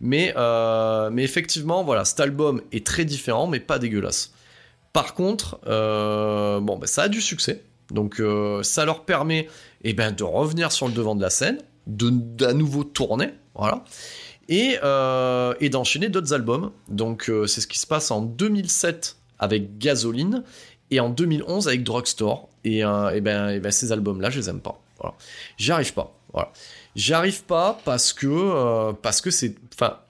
Mais, 0.00 0.32
euh, 0.38 1.14
effectivement, 1.16 1.84
voilà, 1.84 2.06
cet 2.06 2.20
album 2.20 2.62
est 2.72 2.86
très 2.86 3.04
différent, 3.04 3.46
mais 3.46 3.60
pas 3.60 3.78
dégueulasse. 3.78 4.32
Par 4.94 5.12
contre, 5.14 5.58
bon, 6.60 6.78
bah, 6.78 6.86
ça 6.86 7.02
a 7.02 7.08
du 7.08 7.20
succès. 7.20 7.64
Donc 7.90 8.22
ça 8.62 8.84
leur 8.84 9.04
permet 9.04 9.48
eh 9.82 9.92
ben, 9.92 10.12
de 10.12 10.22
revenir 10.22 10.72
sur 10.72 10.86
le 10.86 10.94
devant 10.94 11.16
de 11.16 11.20
la 11.20 11.30
scène, 11.30 11.58
de 11.86 12.08
d'à 12.10 12.54
nouveau 12.54 12.84
tourner, 12.84 13.34
voilà. 13.56 13.84
Et, 14.48 14.78
et 15.60 15.68
d'enchaîner 15.68 16.08
d'autres 16.08 16.32
albums. 16.32 16.70
Donc 16.88 17.28
c'est 17.48 17.60
ce 17.60 17.66
qui 17.66 17.80
se 17.80 17.88
passe 17.88 18.12
en 18.12 18.22
2007 18.22 19.16
avec 19.40 19.78
Gasoline 19.78 20.44
et 20.92 21.00
en 21.00 21.10
2011 21.10 21.66
avec 21.66 21.82
Drugstore. 21.82 22.48
Et, 22.64 22.84
euh, 22.84 23.20
ben, 23.20 23.50
et 23.50 23.60
ben 23.60 23.70
ces 23.70 23.92
albums-là, 23.92 24.30
je 24.30 24.40
les 24.40 24.48
aime 24.48 24.60
pas. 24.60 24.80
Voilà. 24.98 25.14
J'y 25.58 25.72
arrive 25.72 25.92
pas. 25.92 26.14
Voilà. 26.32 26.50
J'y 26.96 27.12
arrive 27.12 27.44
pas 27.44 27.78
parce 27.84 28.12
que 28.12 28.26
euh, 28.26 28.92
parce 28.92 29.20
que 29.20 29.30
c'est, 29.30 29.54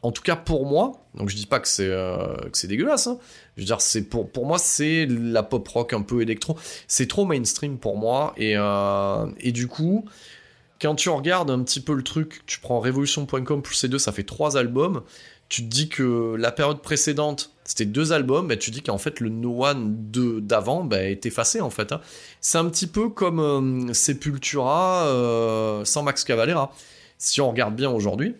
en 0.03 0.13
tout 0.13 0.23
cas 0.23 0.37
pour 0.37 0.67
moi. 0.67 0.93
Donc 1.15 1.29
je 1.29 1.37
dis 1.37 1.47
pas 1.47 1.61
que 1.61 1.69
c'est 1.69 1.89
euh, 1.89 2.35
que 2.51 2.57
c'est 2.59 2.67
dégueulasse. 2.67 3.07
hein. 3.07 3.19
Je 3.57 3.63
veux 3.63 3.67
dire, 3.67 3.81
c'est 3.81 4.03
pour 4.03 4.31
pour 4.31 4.47
moi 4.47 4.59
c'est 4.59 5.07
la 5.07 5.43
pop 5.43 5.67
rock 5.69 5.93
un 5.93 6.03
peu 6.03 6.23
électro. 6.23 6.57
C'est 6.87 7.09
trop 7.09 7.25
mainstream 7.25 7.79
pour 7.79 7.97
moi 7.97 8.35
et 8.37 8.55
euh, 8.57 9.27
et 9.41 9.53
du 9.53 9.69
coup. 9.69 10.05
Quand 10.83 10.97
tu 10.97 11.09
regardes 11.09 11.51
un 11.51 11.63
petit 11.63 11.81
peu 11.81 11.95
le 11.95 12.03
truc, 12.03 12.43
tu 12.47 12.59
prends 12.61 12.79
Revolution.com 12.81 13.63
plus 13.63 13.75
ces 13.75 13.89
deux, 13.89 13.99
ça 13.99 14.13
fait 14.13 14.25
trois 14.25 14.59
albums. 14.59 15.03
Tu 15.49 15.63
te 15.63 15.69
dis 15.69 15.89
que 15.89 16.35
la 16.37 16.53
période 16.53 16.83
précédente, 16.83 17.54
c'était 17.65 17.87
deux 17.87 18.13
albums, 18.13 18.47
bah, 18.47 18.57
tu 18.57 18.71
dis 18.71 18.83
qu'en 18.83 18.99
fait 18.99 19.21
le 19.21 19.31
No 19.31 19.65
One 19.65 19.97
d'avant 20.43 20.85
bah, 20.85 21.03
est 21.03 21.25
effacé 21.25 21.61
en 21.63 21.71
fait. 21.71 21.93
hein. 21.93 22.01
C'est 22.41 22.59
un 22.59 22.67
petit 22.67 22.87
peu 22.87 23.09
comme 23.09 23.41
euh, 23.41 23.93
Sepultura 23.95 25.07
euh, 25.07 25.85
sans 25.85 26.03
Max 26.03 26.25
Cavalera. 26.25 26.73
Si 27.17 27.41
on 27.41 27.51
regarde 27.51 27.75
bien 27.75 27.91
aujourd'hui, 27.91 28.35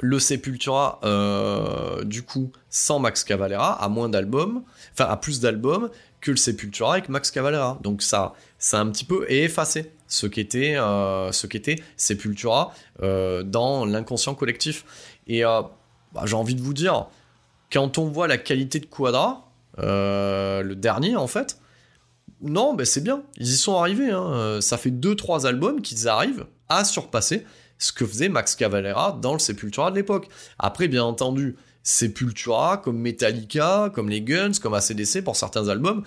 le 0.00 0.20
Sepultura, 0.20 1.00
euh, 1.02 2.04
du 2.04 2.22
coup, 2.22 2.52
sans 2.70 3.00
Max 3.00 3.24
Cavalera, 3.24 3.72
a 3.82 3.88
moins 3.88 4.08
d'albums, 4.08 4.62
enfin 4.92 5.06
a 5.06 5.16
plus 5.16 5.40
d'albums 5.40 5.90
que 6.20 6.30
le 6.30 6.36
Sepultura 6.36 6.92
avec 6.92 7.08
Max 7.08 7.32
Cavalera. 7.32 7.78
Donc 7.82 8.02
ça, 8.02 8.34
a 8.72 8.76
un 8.76 8.86
petit 8.90 9.04
peu 9.04 9.28
effacé 9.30 9.90
ce 10.06 10.26
qu'était 10.26 10.76
euh, 10.76 11.32
ce 11.32 11.46
qu'était 11.48 11.76
Sepultura 11.96 12.72
dans 13.00 13.84
l'inconscient 13.84 14.34
collectif. 14.34 14.84
Et 15.26 15.42
bah, 15.42 15.72
j'ai 16.24 16.36
envie 16.36 16.54
de 16.54 16.62
vous 16.62 16.74
dire, 16.74 17.08
quand 17.72 17.98
on 17.98 18.06
voit 18.06 18.28
la 18.28 18.38
qualité 18.38 18.80
de 18.80 18.86
Quadra, 18.86 19.50
euh, 19.78 20.62
le 20.62 20.74
dernier 20.74 21.16
en 21.16 21.26
fait, 21.26 21.58
non, 22.40 22.74
ben 22.74 22.86
c'est 22.86 23.00
bien, 23.02 23.22
ils 23.36 23.48
y 23.48 23.56
sont 23.56 23.76
arrivés. 23.76 24.10
hein. 24.10 24.30
Euh, 24.32 24.60
Ça 24.60 24.78
fait 24.78 24.90
2-3 24.90 25.46
albums 25.46 25.82
qu'ils 25.82 26.08
arrivent 26.08 26.46
à 26.68 26.84
surpasser 26.84 27.44
ce 27.78 27.92
que 27.92 28.06
faisait 28.06 28.28
Max 28.28 28.54
Cavalera 28.54 29.18
dans 29.20 29.32
le 29.32 29.38
Sepultura 29.38 29.90
de 29.90 29.96
l'époque. 29.96 30.28
Après, 30.58 30.88
bien 30.88 31.04
entendu, 31.04 31.56
Sepultura, 31.82 32.76
comme 32.76 32.98
Metallica, 32.98 33.90
comme 33.94 34.08
les 34.08 34.20
Guns, 34.20 34.52
comme 34.62 34.74
ACDC 34.74 35.22
pour 35.22 35.36
certains 35.36 35.68
albums, 35.68 36.04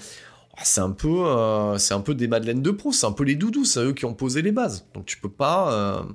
ah, 0.57 0.61
c'est 0.63 0.81
un 0.81 0.91
peu, 0.91 1.23
euh, 1.25 1.77
un 1.89 1.99
peu 2.01 2.13
des 2.13 2.27
Madeleines 2.27 2.61
de 2.61 2.71
Proust, 2.71 3.01
c'est 3.01 3.07
un 3.07 3.11
peu 3.13 3.23
les 3.23 3.35
doudous, 3.35 3.65
c'est 3.65 3.79
eux 3.79 3.93
qui 3.93 4.05
ont 4.05 4.13
posé 4.13 4.41
les 4.41 4.51
bases. 4.51 4.85
Donc 4.93 5.05
tu 5.05 5.17
peux 5.17 5.29
pas, 5.31 6.05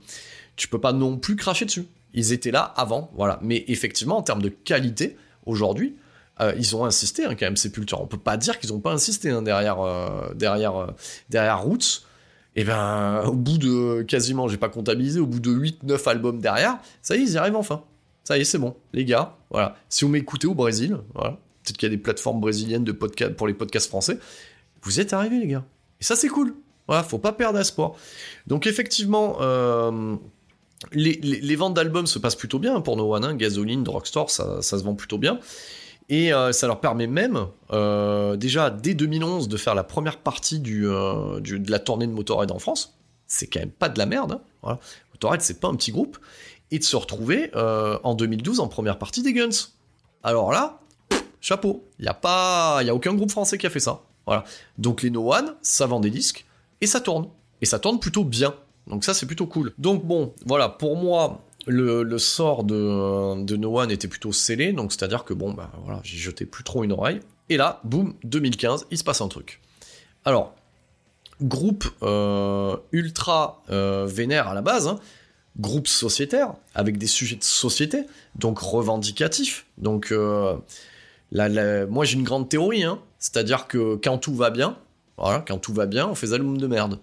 tu 0.57 0.69
peux 0.69 0.81
pas 0.81 0.93
non 0.93 1.17
plus 1.19 1.37
cracher 1.37 1.65
dessus. 1.65 1.87
Ils 2.15 2.33
étaient 2.33 2.51
là 2.51 2.63
avant, 2.77 3.11
voilà. 3.15 3.39
Mais 3.43 3.65
effectivement, 3.69 4.17
en 4.19 4.23
termes 4.23 4.43
de 4.43 4.49
qualité, 4.49 5.17
aujourd'hui, 5.47 5.97
euh, 6.41 6.53
ils 6.57 6.77
ont 6.77 6.85
insisté 6.85 7.25
hein, 7.25 7.35
quand 7.35 7.47
même 7.47 7.57
Sepultura. 7.57 8.03
On 8.03 8.07
peut 8.07 8.19
pas 8.19 8.37
dire 8.37 8.59
qu'ils 8.59 8.73
ont 8.73 8.81
pas 8.81 8.93
insisté 8.93 9.31
hein, 9.31 9.43
derrière, 9.43 9.81
euh, 9.81 10.35
derrière, 10.35 10.77
euh, 10.77 10.87
derrière 11.31 11.63
Roots. 11.63 12.05
Et 12.57 12.65
ben, 12.65 13.23
au 13.27 13.35
bout 13.35 13.59
de 13.59 14.03
quasiment, 14.03 14.49
j'ai 14.49 14.57
pas 14.57 14.69
comptabilisé, 14.69 15.21
au 15.21 15.27
bout 15.27 15.41
de 15.41 15.51
8-9 15.51 16.09
albums 16.09 16.41
derrière, 16.41 16.79
ça 17.03 17.15
y 17.17 17.21
est, 17.21 17.23
ils 17.23 17.33
y 17.33 17.39
arrivent 17.39 17.57
enfin. 17.57 17.85
Ça 18.25 18.39
y 18.39 18.41
est, 18.41 18.45
c'est 18.45 18.59
bon, 18.59 18.75
les 18.93 19.05
gars. 19.05 19.37
Voilà. 19.51 19.77
Si 19.91 20.05
vous 20.05 20.11
m'écoutez 20.11 20.47
au 20.47 20.55
Brésil, 20.55 20.97
voilà, 21.15 21.33
peut-être 21.63 21.77
qu'il 21.77 21.89
y 21.89 21.93
a 21.93 21.95
des 21.95 22.03
plateformes 22.03 22.41
brésiliennes 22.41 22.85
de 22.85 22.93
podcast 22.93 23.35
pour 23.35 23.47
les 23.47 23.55
podcasts 23.55 23.89
français, 23.89 24.19
vous 24.83 25.01
êtes 25.01 25.13
arrivés, 25.13 25.39
les 25.39 25.49
gars. 25.49 25.65
Et 26.01 26.05
ça, 26.05 26.17
c'est 26.17 26.29
cool. 26.29 26.55
Voilà, 26.89 27.03
faut 27.03 27.19
pas 27.19 27.33
perdre 27.33 27.59
espoir. 27.59 27.93
Donc 28.47 28.67
effectivement, 28.67 29.39
les, 30.93 31.57
ventes 31.57 31.75
d'albums 31.75 32.07
se 32.07 32.19
passent 32.19 32.37
plutôt 32.37 32.59
bien 32.59 32.81
pour 32.81 32.97
No 32.97 33.15
One, 33.15 33.25
hein, 33.25 33.35
Gasoline, 33.35 33.83
Drugstore, 33.83 34.31
ça, 34.31 34.63
se 34.63 34.77
vend 34.77 34.95
plutôt 34.95 35.19
bien. 35.19 35.39
Et 36.09 36.33
euh, 36.33 36.53
ça 36.53 36.69
leur 36.69 36.81
permet 36.81 37.09
même, 37.09 37.47
euh, 37.73 38.37
déjà 38.37 38.71
dès 38.71 38.95
2011, 38.95 39.49
de 39.49 39.57
faire 39.57 39.75
la 39.75 39.83
première 39.83 40.19
partie 40.19 40.63
euh, 40.67 41.41
de 41.41 41.71
la 41.71 41.79
tournée 41.81 42.07
de 42.07 42.13
Motorhead 42.13 42.53
en 42.53 42.59
France. 42.59 42.97
C'est 43.27 43.49
quand 43.49 43.59
même 43.59 43.71
pas 43.73 43.89
de 43.89 43.99
la 43.99 44.07
merde. 44.07 44.41
hein. 44.63 44.79
Motorhead, 45.13 45.41
c'est 45.41 45.59
pas 45.59 45.69
un 45.69 45.75
petit 45.75 45.91
groupe. 45.91 46.19
Et 46.71 46.79
de 46.79 46.85
se 46.85 46.97
retrouver 46.97 47.51
en 47.55 48.15
2012 48.15 48.59
en 48.61 48.67
première 48.67 48.99
partie 48.99 49.23
des 49.23 49.33
Guns. 49.33 49.69
Alors 50.25 50.51
là, 50.51 50.81
chapeau. 51.41 51.85
Il 52.01 52.03
n'y 52.03 52.09
a, 52.09 52.15
pas- 52.15 52.83
y 52.83 52.91
a 52.91 52.95
aucun 52.95 53.15
groupe 53.15 53.31
français 53.31 53.57
qui 53.57 53.67
a 53.67 53.71
fait 53.71 53.81
ça. 53.81 54.03
Donc 54.77 55.03
les 55.03 55.11
No 55.11 55.33
One, 55.33 55.55
ça 55.63 55.87
vend 55.87 56.01
des 56.01 56.11
disques 56.11 56.45
et 56.81 56.87
ça 56.89 57.01
tourne. 57.01 57.29
Et 57.63 57.67
ça 57.67 57.79
tourne 57.79 58.01
plutôt 58.01 58.25
bien. 58.25 58.55
Donc 58.87 59.05
ça, 59.05 59.15
c'est 59.15 59.27
plutôt 59.27 59.47
cool. 59.47 59.73
Donc 59.79 60.05
bon, 60.05 60.33
voilà, 60.45 60.69
pour 60.69 60.97
moi, 60.97 61.43
le, 61.67 62.19
sort 62.19 62.65
de, 62.65 63.43
de 63.43 63.57
No 63.57 63.79
One 63.79 63.91
était 63.91 64.09
plutôt 64.09 64.33
scellé. 64.33 64.73
Donc 64.73 64.93
c'est-à-dire 64.93 65.25
que 65.25 65.35
bon, 65.35 65.53
bah 65.53 65.71
voilà, 65.85 66.01
j'y 66.05 66.19
jetais 66.19 66.47
plus 66.47 66.65
trop 66.65 66.85
une 66.85 66.93
oreille. 66.93 67.21
Et 67.49 67.57
là, 67.57 67.81
boum, 67.85 68.15
2015, 68.25 68.87
il 68.91 68.99
se 68.99 69.05
passe 69.05 69.21
un 69.21 69.29
truc. 69.29 69.61
Alors, 70.25 70.55
groupe 71.41 71.87
euh, 72.03 72.77
ultra 72.93 73.63
euh, 73.71 74.07
vénère 74.07 74.49
à 74.49 74.55
la 74.55 74.63
base, 74.63 74.89
hein, 74.89 74.99
groupe 75.59 75.87
sociétaire, 75.87 76.55
avec 76.75 76.99
des 76.99 77.07
sujets 77.07 77.37
de 77.37 77.45
société, 77.45 78.05
donc 78.35 78.59
revendicatifs. 78.59 79.67
Donc, 79.79 80.11
euh, 80.11 80.57
moi 81.33 82.05
j'ai 82.05 82.17
une 82.17 82.25
grande 82.25 82.49
théorie, 82.49 82.85
hein, 82.85 82.99
c'est-à-dire 83.19 83.67
que 83.67 83.97
quand 84.03 84.19
tout 84.19 84.35
va 84.35 84.51
bien, 84.51 84.77
voilà, 85.17 85.45
quand 85.47 85.59
tout 85.59 85.73
va 85.73 85.87
bien, 85.87 86.09
on 86.09 86.15
fait 86.15 86.29
des 86.29 86.35
albums 86.35 86.59
de 86.59 86.67
merde. 86.67 86.99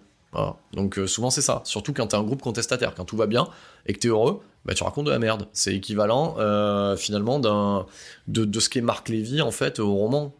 Donc 0.74 0.98
euh, 0.98 1.08
souvent 1.08 1.30
c'est 1.30 1.42
ça, 1.42 1.62
surtout 1.64 1.94
quand 1.94 2.08
t'es 2.08 2.16
un 2.16 2.24
groupe 2.24 2.42
contestataire, 2.42 2.96
quand 2.96 3.06
tout 3.06 3.18
va 3.18 3.28
bien 3.28 3.48
et 3.86 3.94
que 3.94 4.00
t'es 4.00 4.08
heureux, 4.08 4.42
bah, 4.66 4.74
tu 4.74 4.84
racontes 4.84 5.06
de 5.06 5.12
la 5.12 5.20
merde. 5.20 5.48
C'est 5.54 5.76
équivalent 5.76 6.36
euh, 6.40 6.96
finalement 6.96 7.40
de, 7.40 8.60
ce 8.60 8.70
qu'est 8.70 8.82
Marc 8.82 9.10
Lévy 9.10 9.42
en 9.42 9.52
fait 9.52 9.80
au 9.80 9.94
roman, 9.94 10.34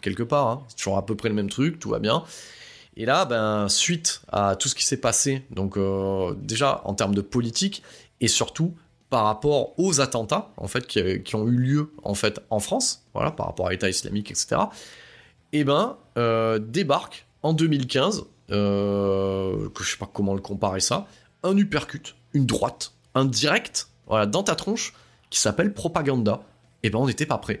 quelque 0.00 0.22
part. 0.22 0.48
hein. 0.48 0.62
C'est 0.68 0.76
toujours 0.76 0.96
à 0.96 1.06
peu 1.06 1.14
près 1.14 1.28
le 1.28 1.34
même 1.34 1.50
truc, 1.50 1.78
tout 1.78 1.90
va 1.90 1.98
bien. 1.98 2.24
Et 2.96 3.04
là, 3.04 3.26
ben, 3.26 3.68
suite 3.68 4.22
à 4.32 4.56
tout 4.56 4.68
ce 4.68 4.74
qui 4.74 4.84
s'est 4.84 4.96
passé, 4.96 5.44
donc 5.50 5.76
euh, 5.76 6.34
déjà 6.38 6.80
en 6.84 6.94
termes 6.94 7.14
de 7.14 7.20
politique 7.20 7.82
et 8.20 8.28
surtout 8.28 8.74
par 9.10 9.24
rapport 9.24 9.78
aux 9.78 10.00
attentats 10.00 10.50
en 10.56 10.66
fait 10.66 10.86
qui, 10.86 11.36
ont 11.36 11.46
eu 11.46 11.56
lieu 11.56 11.92
en 12.02 12.14
fait 12.14 12.40
en 12.50 12.58
France, 12.58 13.04
voilà, 13.14 13.30
par 13.30 13.46
rapport 13.46 13.68
à 13.68 13.70
l'État 13.70 13.88
islamique, 13.88 14.30
etc. 14.30 14.56
Et 15.52 15.60
eh 15.60 15.64
ben 15.64 15.96
débarque 16.58 17.26
en 17.42 17.52
2015, 17.52 18.24
euh, 18.50 19.68
je 19.78 19.90
sais 19.90 19.96
pas 19.96 20.08
comment 20.12 20.34
le 20.34 20.40
comparer 20.40 20.80
ça, 20.80 21.06
un 21.42 21.56
uppercut, 21.56 22.14
une 22.32 22.46
droite, 22.46 22.92
un 23.14 23.24
direct, 23.24 23.88
voilà, 24.06 24.26
dans 24.26 24.42
ta 24.42 24.54
tronche, 24.54 24.94
qui 25.30 25.40
s'appelle 25.40 25.72
propaganda. 25.72 26.42
Et 26.82 26.88
eh 26.88 26.90
ben 26.90 26.98
on 26.98 27.06
n'était 27.06 27.26
pas 27.26 27.38
prêt. 27.38 27.60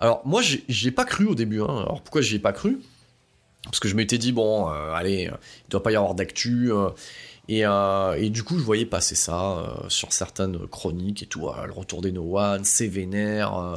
Alors 0.00 0.22
moi 0.26 0.42
j'ai 0.42 0.90
pas 0.90 1.04
cru 1.04 1.26
au 1.26 1.34
début. 1.34 1.62
Hein. 1.62 1.78
Alors 1.80 2.02
pourquoi 2.02 2.20
j'y 2.20 2.36
ai 2.36 2.38
pas 2.38 2.52
cru? 2.52 2.80
Parce 3.64 3.80
que 3.80 3.88
je 3.88 3.96
m'étais 3.96 4.18
dit 4.18 4.32
bon, 4.32 4.70
euh, 4.70 4.92
allez, 4.92 5.30
il 5.64 5.70
doit 5.70 5.82
pas 5.82 5.92
y 5.92 5.96
avoir 5.96 6.14
d'actu. 6.14 6.72
Euh, 6.72 6.90
et, 7.48 8.30
du 8.30 8.42
coup, 8.42 8.58
je 8.58 8.62
voyais 8.64 8.84
passer 8.84 9.14
ça 9.14 9.58
euh, 9.58 9.88
sur 9.88 10.12
certaines 10.12 10.66
chroniques 10.66 11.22
et 11.22 11.26
tout. 11.26 11.48
le 11.64 11.72
retour 11.72 12.02
des 12.02 12.12
No 12.12 12.38
One, 12.38 12.62
c'est 12.64 12.86
vénère, 12.86 13.56
euh, 13.56 13.76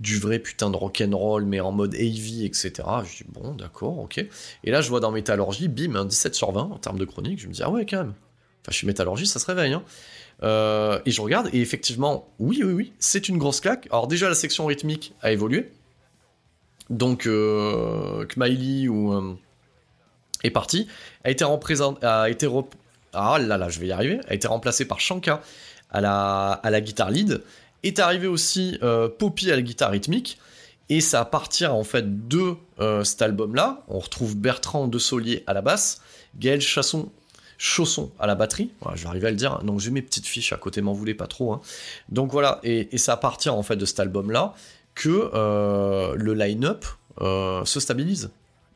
du 0.00 0.18
vrai 0.18 0.40
putain 0.40 0.70
de 0.70 0.76
rock'n'roll, 0.76 1.44
mais 1.44 1.60
en 1.60 1.70
mode 1.70 1.94
heavy, 1.94 2.44
etc. 2.44 2.72
Je 3.04 3.18
dis, 3.18 3.24
bon, 3.28 3.54
d'accord, 3.54 4.00
ok. 4.00 4.24
Et 4.64 4.70
là, 4.72 4.80
je 4.80 4.88
vois 4.88 4.98
dans 4.98 5.12
Métallurgie, 5.12 5.68
bim, 5.68 5.94
un 5.94 6.04
17 6.04 6.34
sur 6.34 6.50
20 6.50 6.62
en 6.62 6.78
termes 6.78 6.98
de 6.98 7.04
chronique. 7.04 7.40
Je 7.40 7.46
me 7.46 7.52
dis, 7.52 7.62
ah 7.62 7.70
ouais, 7.70 7.86
quand 7.86 7.98
même. 7.98 8.14
Enfin, 8.62 8.72
chez 8.72 8.88
Métallurgie, 8.88 9.28
ça 9.28 9.38
se 9.38 9.46
réveille. 9.46 9.72
Hein. 9.72 9.84
et 11.06 11.10
je 11.10 11.20
regarde, 11.20 11.48
et 11.52 11.60
effectivement, 11.60 12.28
oui, 12.40 12.62
oui, 12.64 12.72
oui, 12.72 12.92
c'est 12.98 13.28
une 13.28 13.38
grosse 13.38 13.60
claque. 13.60 13.86
Alors, 13.90 14.08
déjà, 14.08 14.28
la 14.28 14.34
section 14.34 14.66
rythmique 14.66 15.14
a 15.22 15.30
évolué. 15.30 15.70
Donc, 16.90 17.28
Kmaili 18.28 18.88
ou 18.88 19.38
est 20.42 20.50
parti, 20.50 20.88
a 21.22 21.30
été, 21.30 21.44
a 21.44 22.28
été 22.28 22.46
ah 23.12 23.38
là 23.38 23.58
là, 23.58 23.68
je 23.68 23.78
vais 23.80 23.86
y 23.86 23.92
arriver, 23.92 24.20
a 24.28 24.34
été 24.34 24.48
remplacé 24.48 24.84
par 24.84 25.00
Shanka 25.00 25.42
à 25.90 26.00
la, 26.00 26.60
à 26.62 26.80
guitare 26.80 27.10
lead, 27.10 27.42
est 27.82 27.98
arrivé 27.98 28.26
aussi 28.26 28.78
euh, 28.82 29.08
Poppy 29.08 29.50
à 29.50 29.56
la 29.56 29.62
guitare 29.62 29.90
rythmique, 29.90 30.38
et 30.88 31.00
c'est 31.00 31.16
à 31.16 31.24
partir 31.24 31.74
en 31.74 31.84
fait 31.84 32.28
de 32.28 32.54
euh, 32.80 33.04
cet 33.04 33.22
album-là, 33.22 33.82
on 33.88 33.98
retrouve 33.98 34.36
Bertrand 34.36 34.88
de 34.88 34.98
Solier 34.98 35.44
à 35.46 35.52
la 35.52 35.62
basse, 35.62 36.00
Gaël 36.36 36.60
Chasson, 36.60 37.10
Chausson 37.58 38.10
à 38.18 38.26
la 38.26 38.34
batterie, 38.34 38.70
je 38.94 39.02
vais 39.02 39.08
arriver 39.08 39.28
à 39.28 39.30
le 39.30 39.36
dire, 39.36 39.58
donc 39.62 39.80
j'ai 39.80 39.90
mes 39.90 40.02
petites 40.02 40.26
fiches 40.26 40.52
à 40.52 40.56
côté, 40.56 40.80
m'en 40.80 40.94
voulez 40.94 41.14
pas 41.14 41.26
trop, 41.26 41.52
hein. 41.52 41.60
donc 42.08 42.32
voilà, 42.32 42.60
et, 42.62 42.88
c'est 42.96 43.12
à 43.12 43.16
partir 43.16 43.54
en 43.54 43.62
fait 43.62 43.76
de 43.76 43.84
cet 43.84 44.00
album-là 44.00 44.54
que 44.94 45.30
euh, 45.34 46.14
le 46.16 46.34
line-up 46.34 46.84
se 47.20 47.78
stabilise 47.78 48.30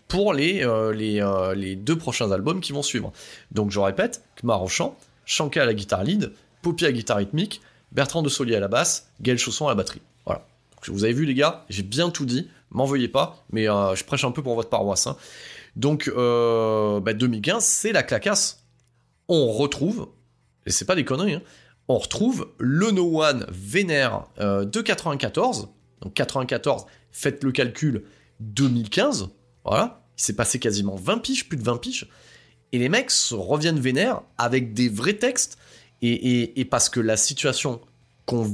pour 0.08 0.32
les, 0.32 0.62
euh, 0.64 0.92
euh, 0.94 1.54
les, 1.54 1.76
deux 1.76 1.96
prochains 1.96 2.30
albums 2.30 2.60
qui 2.60 2.72
vont 2.72 2.82
suivre. 2.82 3.12
Donc 3.50 3.70
je 3.70 3.80
répète, 3.80 4.22
Kmar 4.36 4.62
au 4.62 4.68
chant, 4.68 4.96
Shanka 5.24 5.62
à 5.62 5.66
la 5.66 5.74
guitare 5.74 6.04
lead, 6.04 6.32
Poppy 6.62 6.84
à 6.84 6.88
la 6.88 6.92
guitare 6.92 7.18
rythmique, 7.18 7.60
Bertrand 7.92 8.22
de 8.22 8.28
Solier 8.28 8.56
à 8.56 8.60
la 8.60 8.68
basse, 8.68 9.10
Gaël 9.20 9.38
Chausson 9.38 9.66
à 9.66 9.70
la 9.70 9.74
batterie. 9.74 10.02
Voilà. 10.24 10.46
vous 10.86 11.04
avez 11.04 11.12
vu 11.12 11.24
les 11.24 11.34
gars, 11.34 11.64
j'ai 11.68 11.82
bien 11.82 12.10
tout 12.10 12.26
dit, 12.26 12.48
m'en 12.70 12.84
veuillez 12.84 13.08
pas, 13.08 13.44
mais 13.50 13.68
euh, 13.68 13.94
je 13.94 14.04
prêche 14.04 14.24
un 14.24 14.30
peu 14.30 14.42
pour 14.42 14.54
votre 14.54 14.70
paroisse. 14.70 15.06
Hein. 15.06 15.16
Donc 15.74 16.06
2015, 16.06 17.02
bah, 17.02 17.60
c'est 17.60 17.92
la 17.92 18.02
clacasse. 18.02 18.64
On 19.28 19.52
retrouve, 19.52 20.08
et 20.66 20.70
c'est 20.70 20.84
pas 20.84 20.94
des 20.94 21.04
conneries, 21.04 21.34
hein, 21.34 21.42
on 21.88 21.98
retrouve 21.98 22.52
le 22.58 22.90
No 22.90 23.22
One 23.22 23.46
vénère 23.48 24.24
de 24.38 24.80
94. 24.80 25.68
Donc 26.00 26.14
94, 26.14 26.86
faites 27.12 27.44
le 27.44 27.52
calcul, 27.52 28.04
2015, 28.40 29.30
voilà. 29.66 30.00
Il 30.18 30.22
s'est 30.22 30.32
passé 30.32 30.58
quasiment 30.58 30.94
20 30.94 31.18
piges, 31.18 31.48
plus 31.48 31.58
de 31.58 31.62
20 31.62 31.76
piges. 31.78 32.08
Et 32.72 32.78
les 32.78 32.88
mecs 32.88 33.10
reviennent 33.30 33.80
vénères 33.80 34.22
avec 34.38 34.72
des 34.72 34.88
vrais 34.88 35.14
textes. 35.14 35.58
Et, 36.02 36.66
parce 36.70 36.88
que 36.88 37.00
la 37.00 37.16
situation 37.16 37.80
qu'on 38.26 38.44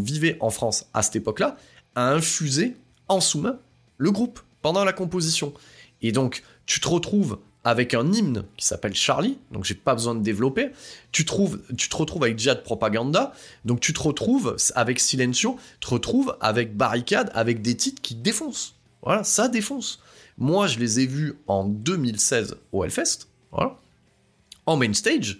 vivait 0.00 0.36
en 0.40 0.50
France 0.50 0.86
à 0.94 1.02
cette 1.02 1.16
époque-là 1.16 1.56
a 1.94 2.10
infusé 2.10 2.76
en 3.08 3.20
sous-main 3.20 3.58
le 3.98 4.10
groupe 4.10 4.40
pendant 4.62 4.84
la 4.84 4.92
composition. 4.92 5.52
Et 6.00 6.12
donc, 6.12 6.42
tu 6.66 6.80
te 6.80 6.88
retrouves 6.88 7.38
avec 7.64 7.94
un 7.94 8.12
hymne 8.12 8.44
qui 8.56 8.66
s'appelle 8.66 8.94
Charlie, 8.94 9.38
donc 9.52 9.64
j'ai 9.64 9.74
pas 9.74 9.94
besoin 9.94 10.14
de 10.14 10.22
développer. 10.22 10.70
Tu, 11.12 11.24
trouves, 11.24 11.60
tu 11.76 11.88
te 11.88 11.96
retrouves 11.96 12.24
avec 12.24 12.38
Jihad 12.38 12.62
Propaganda, 12.62 13.32
donc 13.64 13.80
tu 13.80 13.92
te 13.92 14.00
retrouves 14.00 14.56
avec 14.74 14.98
Silencio, 14.98 15.56
tu 15.80 15.88
te 15.88 15.94
retrouves 15.94 16.36
avec 16.40 16.76
Barricade, 16.76 17.30
avec 17.34 17.62
des 17.62 17.76
titres 17.76 18.02
qui 18.02 18.16
défoncent. 18.16 18.74
Voilà, 19.02 19.24
ça 19.24 19.48
défonce. 19.48 20.00
Moi, 20.42 20.66
je 20.66 20.80
les 20.80 20.98
ai 20.98 21.06
vus 21.06 21.38
en 21.46 21.62
2016 21.62 22.56
au 22.72 22.82
Hellfest. 22.82 23.28
En 24.66 24.76
main 24.76 24.92
stage, 24.92 25.38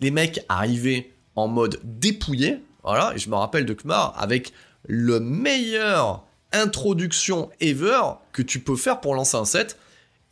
les 0.00 0.10
mecs 0.10 0.44
arrivaient 0.46 1.10
en 1.36 1.48
mode 1.48 1.80
dépouillé, 1.84 2.62
voilà, 2.82 3.14
et 3.14 3.18
je 3.18 3.30
me 3.30 3.34
rappelle 3.34 3.64
de 3.64 3.72
Kmar 3.72 4.14
avec 4.18 4.52
le 4.86 5.20
meilleur 5.20 6.26
introduction 6.52 7.48
ever 7.60 8.02
que 8.32 8.42
tu 8.42 8.60
peux 8.60 8.76
faire 8.76 9.00
pour 9.00 9.14
lancer 9.14 9.38
un 9.38 9.46
set. 9.46 9.78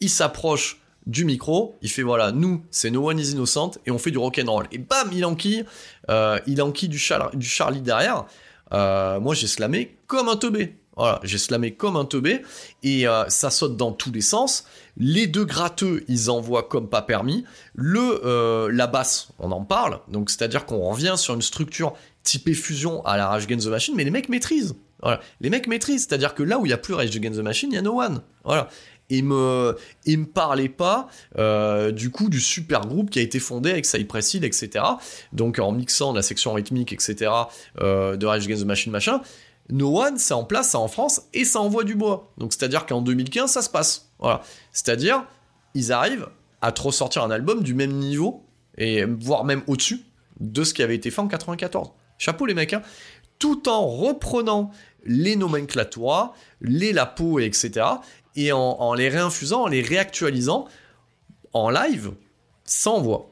Il 0.01 0.11
s'approche 0.11 0.83
du 1.07 1.25
micro, 1.25 1.79
il 1.81 1.91
fait 1.91 2.03
voilà, 2.03 2.31
nous, 2.31 2.63
c'est 2.71 2.91
No 2.91 3.09
One 3.09 3.19
is 3.19 3.31
Innocent, 3.31 3.79
et 3.87 3.91
on 3.91 3.97
fait 3.97 4.11
du 4.11 4.19
rock'n'roll. 4.19 4.67
Et 4.71 4.77
bam, 4.77 5.09
il 5.13 5.25
enquille, 5.25 5.65
euh, 6.11 6.39
il 6.47 6.61
enquille 6.61 6.91
du, 6.91 7.03
du 7.33 7.47
Charlie 7.47 7.81
derrière. 7.81 8.27
Euh, 8.75 9.19
moi, 9.19 9.35
j'ai 9.35 9.47
slamé 9.47 9.97
comme 10.07 10.29
un 10.29 10.37
teubé. 10.37 10.77
Voilà, 11.01 11.19
j'ai 11.23 11.39
slamé 11.39 11.73
comme 11.73 11.97
un 11.97 12.05
teubé 12.05 12.43
et 12.83 13.09
euh, 13.09 13.27
ça 13.29 13.49
saute 13.49 13.75
dans 13.79 13.91
tous 13.91 14.13
les 14.13 14.21
sens. 14.21 14.67
Les 14.99 15.27
deux 15.27 15.47
gratteux, 15.47 16.05
ils 16.09 16.31
envoient 16.31 16.65
comme 16.65 16.91
pas 16.91 17.01
permis. 17.01 17.47
Le 17.75 18.21
euh, 18.27 18.71
la 18.71 18.87
basse, 18.87 19.29
on 19.39 19.51
en 19.51 19.65
parle. 19.65 20.01
Donc 20.09 20.29
c'est-à-dire 20.29 20.67
qu'on 20.67 20.91
revient 20.91 21.15
sur 21.17 21.33
une 21.33 21.41
structure 21.41 21.95
typée 22.23 22.53
fusion 22.53 23.03
à 23.07 23.17
la 23.17 23.29
Rage 23.29 23.45
Against 23.45 23.67
the 23.67 23.71
Machine, 23.71 23.95
mais 23.97 24.05
les 24.05 24.11
mecs 24.11 24.29
maîtrisent. 24.29 24.75
Les 25.41 25.49
mecs 25.49 25.69
maîtrisent. 25.69 26.07
C'est-à-dire 26.07 26.35
que 26.35 26.43
là 26.43 26.59
où 26.59 26.67
il 26.67 26.69
y 26.69 26.75
a 26.75 26.77
plus 26.77 26.93
Rage 26.93 27.17
Against 27.17 27.39
the 27.39 27.45
Machine, 27.45 27.71
il 27.73 27.77
y 27.77 27.79
a 27.79 27.83
No 27.83 27.99
One. 27.99 28.21
Voilà. 28.45 28.69
Et 29.09 29.23
me, 29.23 29.79
et 30.05 30.19
me 30.19 30.27
parlait 30.27 30.69
pas 30.69 31.09
euh, 31.39 31.93
du 31.93 32.11
coup 32.11 32.29
du 32.29 32.41
super 32.41 32.83
groupe 32.83 33.09
qui 33.09 33.21
a 33.21 33.23
été 33.23 33.41
fondé 33.41 33.71
avec 33.71 33.87
Cypress 33.87 34.35
etc. 34.35 34.85
Donc 35.33 35.59
en 35.59 35.73
mixant 35.73 36.13
la 36.13 36.21
section 36.21 36.53
rythmique, 36.53 36.93
etc. 36.93 37.33
de 37.81 38.27
Rage 38.27 38.45
Against 38.45 38.65
the 38.65 38.67
Machine, 38.67 38.93
machin 38.93 39.23
No 39.71 40.01
One, 40.01 40.19
c'est 40.19 40.35
en 40.35 40.45
place, 40.45 40.71
c'est 40.71 40.77
en 40.77 40.89
France, 40.89 41.23
et 41.33 41.45
ça 41.45 41.61
envoie 41.61 41.85
du 41.85 41.95
bois. 41.95 42.33
Donc 42.39 42.53
c'est-à-dire 42.53 42.87
qu'en 42.87 43.03
2015, 43.03 43.51
ça 43.51 43.63
se 43.63 43.71
passe. 43.71 44.11
C'est-à-dire, 44.73 45.25
ils 45.75 45.93
arrivent 45.93 46.29
à 46.61 46.73
te 46.73 46.83
ressortir 46.83 47.23
un 47.23 47.31
album 47.31 47.63
du 47.63 47.75
même 47.75 47.93
niveau, 47.93 48.45
et 48.77 49.05
voire 49.05 49.45
même 49.45 49.63
au-dessus 49.67 50.01
de 50.41 50.65
ce 50.65 50.75
qui 50.75 50.83
avait 50.83 50.95
été 50.95 51.11
fait 51.11 51.21
en 51.21 51.29
94. 51.29 51.91
Chapeau 52.19 52.47
les 52.47 52.55
mecs, 52.55 52.73
hein. 52.73 52.83
Tout 53.39 53.69
en 53.69 53.87
reprenant 53.87 54.71
les 55.05 55.37
nomenclatures, 55.37 56.35
les 56.61 56.93
lapos, 56.93 57.39
etc. 57.39 57.87
Et 58.37 58.53
en, 58.53 58.95
les 58.95 59.09
réinfusant, 59.09 59.63
en 59.63 59.67
les 59.67 59.81
réactualisant 59.81 60.67
en 61.53 61.71
live, 61.71 62.13
sans 62.65 63.01
voix. 63.01 63.31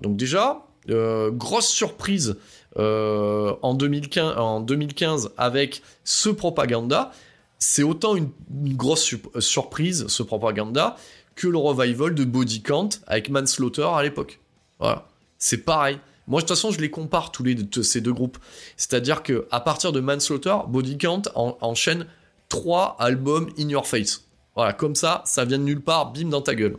Donc 0.00 0.16
déjà, 0.16 0.66
euh, 0.90 1.30
grosse 1.30 1.68
surprise 1.68 2.36
euh, 2.78 3.54
en, 3.62 3.74
2015, 3.74 4.36
en 4.36 4.60
2015 4.60 5.30
avec 5.36 5.82
ce 6.04 6.28
propaganda, 6.28 7.12
c'est 7.58 7.82
autant 7.82 8.16
une, 8.16 8.30
grosse 8.76 9.14
surprise, 9.38 10.06
ce 10.08 10.22
propaganda, 10.22 10.96
que 11.34 11.46
le 11.46 11.58
revival 11.58 12.14
de 12.14 12.24
Body 12.24 12.62
Count 12.62 12.88
avec 13.06 13.30
Manslaughter 13.30 13.88
à 13.94 14.02
l'époque. 14.02 14.40
Voilà. 14.78 15.06
C'est 15.38 15.58
pareil. 15.58 15.98
Moi, 16.26 16.40
de 16.40 16.46
toute 16.46 16.56
façon, 16.56 16.70
je 16.70 16.80
les 16.80 16.90
compare 16.90 17.30
tous 17.30 17.44
les 17.44 17.56
ces 17.82 18.00
deux 18.00 18.12
groupes. 18.12 18.38
C'est-à-dire 18.76 19.22
que 19.22 19.46
à 19.50 19.60
partir 19.60 19.92
de 19.92 20.00
Manslaughter, 20.00 20.56
Body 20.68 20.98
Count 20.98 21.22
enchaîne 21.34 22.06
trois 22.48 22.96
albums 22.98 23.50
in 23.58 23.68
your 23.68 23.86
face. 23.86 24.24
Voilà, 24.54 24.72
comme 24.72 24.94
ça, 24.94 25.22
ça 25.26 25.44
vient 25.44 25.58
de 25.58 25.64
nulle 25.64 25.82
part, 25.82 26.12
bim 26.12 26.28
dans 26.28 26.42
ta 26.42 26.54
gueule. 26.54 26.76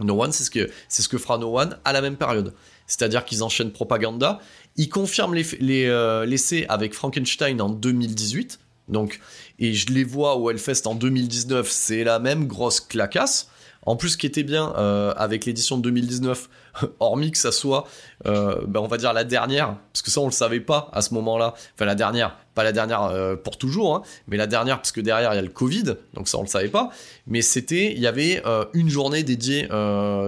No 0.00 0.20
One, 0.20 0.32
c'est 0.32 0.44
ce 0.44 0.70
c'est 0.88 1.02
ce 1.02 1.08
que 1.08 1.18
fera 1.18 1.38
No 1.38 1.56
One 1.56 1.78
à 1.84 1.92
la 1.92 2.00
même 2.00 2.16
période. 2.16 2.52
C'est-à-dire 2.86 3.24
qu'ils 3.24 3.44
enchaînent 3.44 3.72
propaganda 3.72 4.40
il 4.76 4.88
confirme 4.88 5.34
euh, 5.36 6.26
l'essai 6.26 6.66
avec 6.68 6.94
Frankenstein 6.94 7.60
en 7.60 7.68
2018. 7.68 8.58
Donc, 8.88 9.20
et 9.58 9.72
je 9.72 9.92
les 9.92 10.04
vois 10.04 10.36
au 10.36 10.50
Hellfest 10.50 10.86
en 10.86 10.94
2019, 10.94 11.70
c'est 11.70 12.04
la 12.04 12.18
même 12.18 12.46
grosse 12.46 12.80
clacasse. 12.80 13.50
En 13.86 13.96
plus, 13.96 14.10
ce 14.10 14.16
qui 14.16 14.26
était 14.26 14.42
bien 14.42 14.72
euh, 14.76 15.12
avec 15.16 15.44
l'édition 15.44 15.76
de 15.76 15.82
2019, 15.82 16.48
hormis 17.00 17.30
que 17.30 17.38
ça 17.38 17.52
soit, 17.52 17.86
euh, 18.26 18.60
ben, 18.66 18.80
on 18.80 18.86
va 18.86 18.96
dire 18.96 19.12
la 19.12 19.24
dernière, 19.24 19.76
parce 19.92 20.02
que 20.02 20.10
ça 20.10 20.20
on 20.20 20.26
le 20.26 20.32
savait 20.32 20.60
pas 20.60 20.90
à 20.92 21.02
ce 21.02 21.14
moment-là. 21.14 21.54
Enfin 21.74 21.84
la 21.84 21.94
dernière, 21.94 22.36
pas 22.54 22.64
la 22.64 22.72
dernière 22.72 23.04
euh, 23.04 23.36
pour 23.36 23.58
toujours, 23.58 23.94
hein, 23.94 24.02
mais 24.26 24.36
la 24.36 24.46
dernière 24.46 24.78
parce 24.78 24.92
que 24.92 25.00
derrière 25.00 25.32
il 25.32 25.36
y 25.36 25.38
a 25.38 25.42
le 25.42 25.48
Covid, 25.48 25.96
donc 26.14 26.28
ça 26.28 26.38
on 26.38 26.42
le 26.42 26.48
savait 26.48 26.68
pas. 26.68 26.90
Mais 27.26 27.42
c'était, 27.42 27.92
il 27.92 28.00
y 28.00 28.06
avait 28.06 28.42
une 28.72 28.88
journée 28.88 29.22
dédiée 29.22 29.68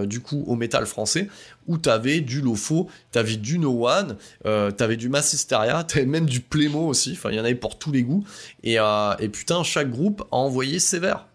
du 0.07 0.21
coup 0.21 0.45
au 0.47 0.57
métal 0.57 0.87
français 0.87 1.29
où 1.67 1.79
t'avais 1.79 2.21
du 2.21 2.41
Lofo, 2.41 2.89
t'avais 3.11 3.37
du 3.37 3.59
No 3.59 3.89
One, 3.89 4.17
t'avais 4.45 4.97
du 4.97 5.09
Massisteria, 5.09 5.85
t'avais 5.89 6.07
même 6.07 6.27
du 6.27 6.41
Plémo 6.41 6.87
aussi. 6.87 7.13
Enfin 7.13 7.31
il 7.31 7.37
y 7.37 7.41
en 7.41 7.45
avait 7.45 7.55
pour 7.55 7.79
tous 7.79 7.93
les 7.93 8.03
goûts. 8.03 8.25
Et, 8.63 8.77
et 8.77 9.29
putain 9.29 9.63
chaque 9.63 9.91
groupe 9.91 10.23
a 10.33 10.37
envoyé 10.37 10.79
sévère. 10.79 11.27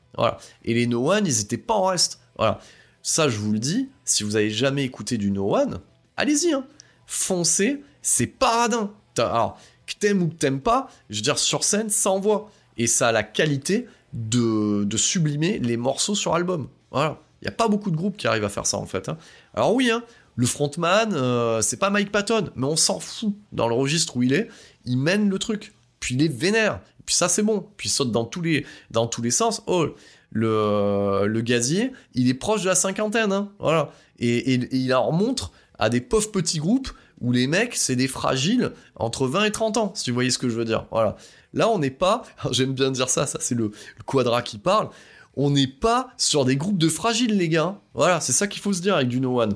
Et 0.66 0.74
les 0.74 0.88
No 0.88 1.12
One, 1.12 1.26
ils 1.26 1.42
étaient 1.42 1.58
pas 1.58 1.74
en 1.74 1.86
reste. 1.86 2.20
Voilà. 2.38 2.60
Ça, 3.02 3.30
je 3.30 3.38
vous 3.38 3.52
le 3.52 3.60
dis, 3.60 3.90
si 4.06 4.24
vous 4.24 4.36
avez 4.36 4.50
jamais 4.52 4.84
écouté 4.84 5.18
du 5.18 5.32
No 5.32 5.56
One, 5.56 5.80
allez-y. 6.18 6.54
Hein. 6.54 6.66
Foncez, 7.08 7.84
c'est 8.02 8.28
paradin. 8.28 8.92
alors, 9.18 9.58
que 9.88 9.94
t'aimes 10.00 10.22
ou 10.22 10.28
que 10.28 10.36
t'aimes 10.36 10.62
pas, 10.62 10.90
je 11.10 11.18
veux 11.18 11.22
dire, 11.22 11.40
sur 11.40 11.64
scène, 11.64 11.90
ça 11.90 12.12
envoie. 12.12 12.50
Et 12.78 12.88
ça 12.88 13.10
a 13.10 13.12
la 13.12 13.24
qualité 13.24 13.88
de, 14.14 14.84
de 14.84 14.98
sublimer 14.98 15.60
les 15.60 15.78
morceaux 15.78 16.16
sur 16.16 16.34
album. 16.36 16.70
Voilà. 16.92 17.20
Il 17.42 17.46
n'y 17.46 17.50
a 17.50 17.56
pas 17.56 17.68
beaucoup 17.68 17.90
de 17.90 17.96
groupes 17.96 18.18
qui 18.18 18.28
arrivent 18.28 18.46
à 18.46 18.50
faire 18.50 18.66
ça, 18.68 18.78
en 18.78 18.86
fait. 18.86 19.10
hein. 19.10 19.18
Alors 19.56 19.74
oui, 19.74 19.90
hein, 19.90 20.04
le 20.36 20.46
frontman, 20.46 21.12
euh, 21.14 21.62
c'est 21.62 21.78
pas 21.78 21.90
Mike 21.90 22.12
Patton, 22.12 22.50
mais 22.56 22.68
on 22.68 22.76
s'en 22.76 23.00
fout. 23.00 23.34
Dans 23.52 23.68
le 23.68 23.74
registre 23.74 24.16
où 24.16 24.24
il 24.24 24.34
est, 24.34 24.48
il 24.86 24.98
mène 24.98 25.30
le 25.30 25.40
truc. 25.40 25.74
Puis 26.00 26.16
il 26.16 26.24
est 26.24 26.28
vénère. 26.28 26.82
Puis 27.06 27.16
ça, 27.16 27.28
c'est 27.30 27.44
bon. 27.44 27.66
Puis 27.78 27.90
il 27.90 27.92
saute 27.92 28.12
dans 28.12 28.26
tous 28.26 28.42
les, 28.42 28.66
dans 28.92 29.08
tous 29.08 29.22
les 29.22 29.32
sens. 29.32 29.62
Oh, 29.68 29.88
le, 30.32 31.26
le 31.28 31.42
gazier, 31.42 31.92
il 32.14 32.30
est 32.30 32.34
proche 32.34 32.62
de 32.64 32.68
la 32.70 32.76
cinquantaine. 32.76 33.32
hein. 33.32 33.52
Voilà. 33.60 33.92
Et, 34.20 34.54
et- 34.54 34.70
il 34.76 34.94
en 34.94 35.12
montre 35.12 35.52
à 35.80 35.90
des 35.90 36.02
pauvres 36.02 36.32
petits 36.32 36.60
groupes 36.60 36.90
où 37.20 37.32
les 37.32 37.48
mecs, 37.48 37.76
c'est 37.76 37.96
des 37.96 38.08
fragiles 38.08 38.72
entre 38.96 39.28
20 39.28 39.44
et 39.46 39.52
30 39.52 39.78
ans, 39.78 39.92
si 39.96 40.10
vous 40.10 40.16
voyez 40.16 40.32
ce 40.32 40.38
que 40.40 40.50
je 40.50 40.56
veux 40.56 40.66
dire. 40.66 40.86
Voilà. 40.92 41.18
Là, 41.54 41.70
on 41.70 41.80
n'est 41.80 41.92
pas, 41.92 42.24
j'aime 42.52 42.74
bien 42.74 42.92
dire 42.92 43.10
ça, 43.10 43.28
ça 43.28 43.38
c'est 43.42 43.56
le, 43.56 43.66
le 43.98 44.04
quadra 44.06 44.42
qui 44.42 44.58
parle, 44.58 44.90
on 45.36 45.50
n'est 45.52 45.68
pas 45.68 46.10
sur 46.18 46.46
des 46.46 46.56
groupes 46.56 46.78
de 46.78 46.88
fragiles, 46.90 47.38
les 47.38 47.48
gars. 47.50 47.80
Voilà, 47.94 48.20
c'est 48.22 48.32
ça 48.32 48.48
qu'il 48.48 48.62
faut 48.62 48.74
se 48.74 48.82
dire 48.82 48.96
avec 48.96 49.08
du 49.08 49.20
No 49.22 49.40
One. 49.42 49.56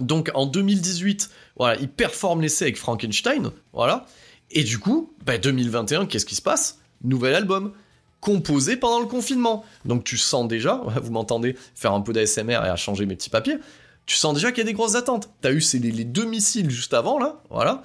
Donc 0.00 0.30
en 0.34 0.46
2018, 0.46 1.30
voilà, 1.56 1.78
il 1.80 1.88
performe 1.88 2.42
l'essai 2.42 2.66
avec 2.66 2.76
Frankenstein, 2.76 3.50
voilà. 3.72 4.06
Et 4.50 4.64
du 4.64 4.78
coup, 4.78 5.12
bah, 5.24 5.38
2021, 5.38 6.06
qu'est-ce 6.06 6.26
qui 6.26 6.34
se 6.34 6.42
passe? 6.42 6.78
Nouvel 7.02 7.34
album, 7.34 7.72
composé 8.20 8.76
pendant 8.76 9.00
le 9.00 9.06
confinement. 9.06 9.64
Donc 9.84 10.04
tu 10.04 10.16
sens 10.16 10.48
déjà, 10.48 10.82
vous 11.02 11.12
m'entendez 11.12 11.56
faire 11.74 11.92
un 11.92 12.00
peu 12.00 12.12
d'ASMR 12.12 12.52
et 12.64 12.68
à 12.68 12.76
changer 12.76 13.06
mes 13.06 13.16
petits 13.16 13.30
papiers, 13.30 13.58
tu 14.06 14.16
sens 14.16 14.34
déjà 14.34 14.50
qu'il 14.50 14.58
y 14.58 14.62
a 14.62 14.64
des 14.64 14.72
grosses 14.72 14.94
attentes. 14.94 15.30
T'as 15.42 15.52
eu 15.52 15.62
les, 15.74 15.90
les 15.90 16.04
deux 16.04 16.24
missiles 16.24 16.70
juste 16.70 16.94
avant, 16.94 17.18
là, 17.18 17.42
voilà. 17.50 17.82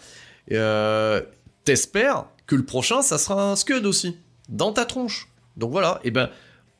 Euh, 0.52 1.22
T'espères 1.66 2.26
que 2.46 2.56
le 2.56 2.66
prochain, 2.66 3.02
ça 3.02 3.18
sera 3.18 3.52
un 3.52 3.56
Scud 3.56 3.86
aussi, 3.86 4.18
dans 4.50 4.74
ta 4.74 4.86
tronche. 4.86 5.30
Donc 5.56 5.72
voilà, 5.72 6.00
et 6.04 6.12
ben, 6.12 6.30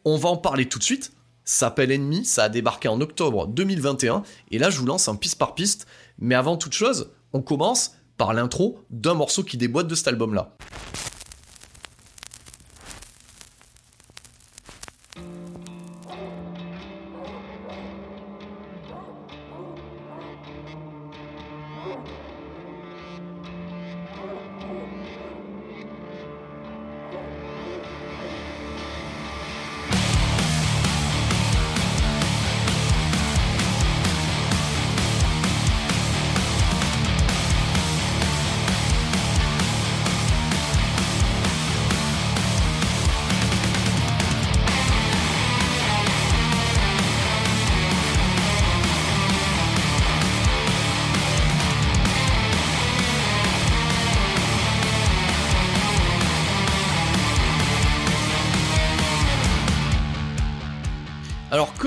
on 0.04 0.18
va 0.18 0.30
en 0.30 0.38
parler 0.38 0.68
tout 0.68 0.80
de 0.80 0.84
suite. 0.84 1.14
Ça 1.46 1.68
s'appelle 1.68 1.92
Ennemi, 1.92 2.26
ça 2.26 2.44
a 2.46 2.50
débarqué 2.50 2.88
en 2.88 3.02
octobre 3.02 3.48
2021, 3.48 4.24
et 4.52 4.60
là 4.60 4.70
je 4.70 4.80
vous 4.80 4.86
lance 4.86 5.10
un 5.10 5.16
piste 5.16 5.38
par 5.38 5.56
piste. 5.56 5.88
Mais 6.20 6.36
avant 6.36 6.56
toute 6.56 6.74
chose, 6.74 7.12
on 7.34 7.42
commence 7.42 7.96
par 8.18 8.34
l'intro 8.34 8.80
d'un 8.90 9.14
morceau 9.14 9.44
qui 9.44 9.58
déboîte 9.58 9.88
de 9.88 9.96
cet 9.96 10.08
album-là. 10.08 10.56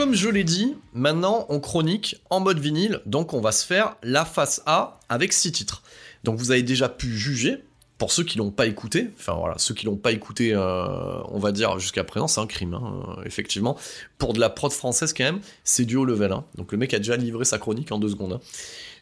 Comme 0.06 0.14
je 0.14 0.28
l'ai 0.28 0.44
dit, 0.44 0.76
maintenant 0.92 1.46
on 1.48 1.58
chronique 1.58 2.22
en 2.30 2.38
mode 2.38 2.60
vinyle, 2.60 3.00
donc 3.06 3.34
on 3.34 3.40
va 3.40 3.50
se 3.50 3.66
faire 3.66 3.96
la 4.04 4.24
face 4.24 4.62
A 4.64 5.00
avec 5.08 5.32
6 5.32 5.50
titres. 5.50 5.82
Donc 6.22 6.38
vous 6.38 6.52
avez 6.52 6.62
déjà 6.62 6.88
pu 6.88 7.08
juger, 7.18 7.64
pour 7.98 8.12
ceux 8.12 8.22
qui 8.22 8.38
l'ont 8.38 8.52
pas 8.52 8.66
écouté, 8.66 9.10
enfin 9.18 9.32
voilà, 9.32 9.58
ceux 9.58 9.74
qui 9.74 9.84
l'ont 9.84 9.96
pas 9.96 10.12
écouté, 10.12 10.54
euh, 10.54 11.18
on 11.24 11.40
va 11.40 11.50
dire 11.50 11.80
jusqu'à 11.80 12.04
présent, 12.04 12.28
c'est 12.28 12.40
un 12.40 12.46
crime, 12.46 12.74
hein, 12.74 13.02
euh, 13.18 13.24
effectivement. 13.24 13.76
Pour 14.16 14.32
de 14.32 14.38
la 14.38 14.48
prod 14.48 14.70
française 14.70 15.12
quand 15.12 15.24
même, 15.24 15.40
c'est 15.64 15.84
du 15.84 15.96
haut 15.96 16.04
level. 16.04 16.30
hein. 16.30 16.44
Donc 16.54 16.70
le 16.70 16.78
mec 16.78 16.94
a 16.94 16.98
déjà 16.98 17.16
livré 17.16 17.44
sa 17.44 17.58
chronique 17.58 17.90
en 17.90 17.98
deux 17.98 18.10
secondes. 18.10 18.34
hein. 18.34 18.40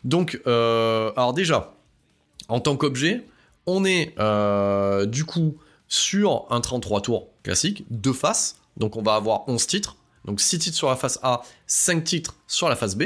Donc, 0.04 0.40
euh, 0.46 1.12
alors 1.18 1.34
déjà, 1.34 1.74
en 2.48 2.60
tant 2.60 2.78
qu'objet, 2.78 3.26
on 3.66 3.84
est 3.84 4.14
du 5.06 5.26
coup 5.26 5.58
sur 5.86 6.46
un 6.48 6.62
33 6.62 7.02
tours 7.02 7.28
classique, 7.42 7.84
deux 7.90 8.14
faces, 8.14 8.56
donc 8.78 8.96
on 8.96 9.02
va 9.02 9.16
avoir 9.16 9.46
11 9.50 9.66
titres, 9.66 9.96
donc 10.24 10.40
6 10.40 10.58
titres 10.58 10.76
sur 10.76 10.88
la 10.88 10.96
face 10.96 11.18
A, 11.22 11.42
5 11.66 12.04
titres 12.04 12.36
sur 12.46 12.68
la 12.68 12.76
face 12.76 12.96
B. 12.96 13.04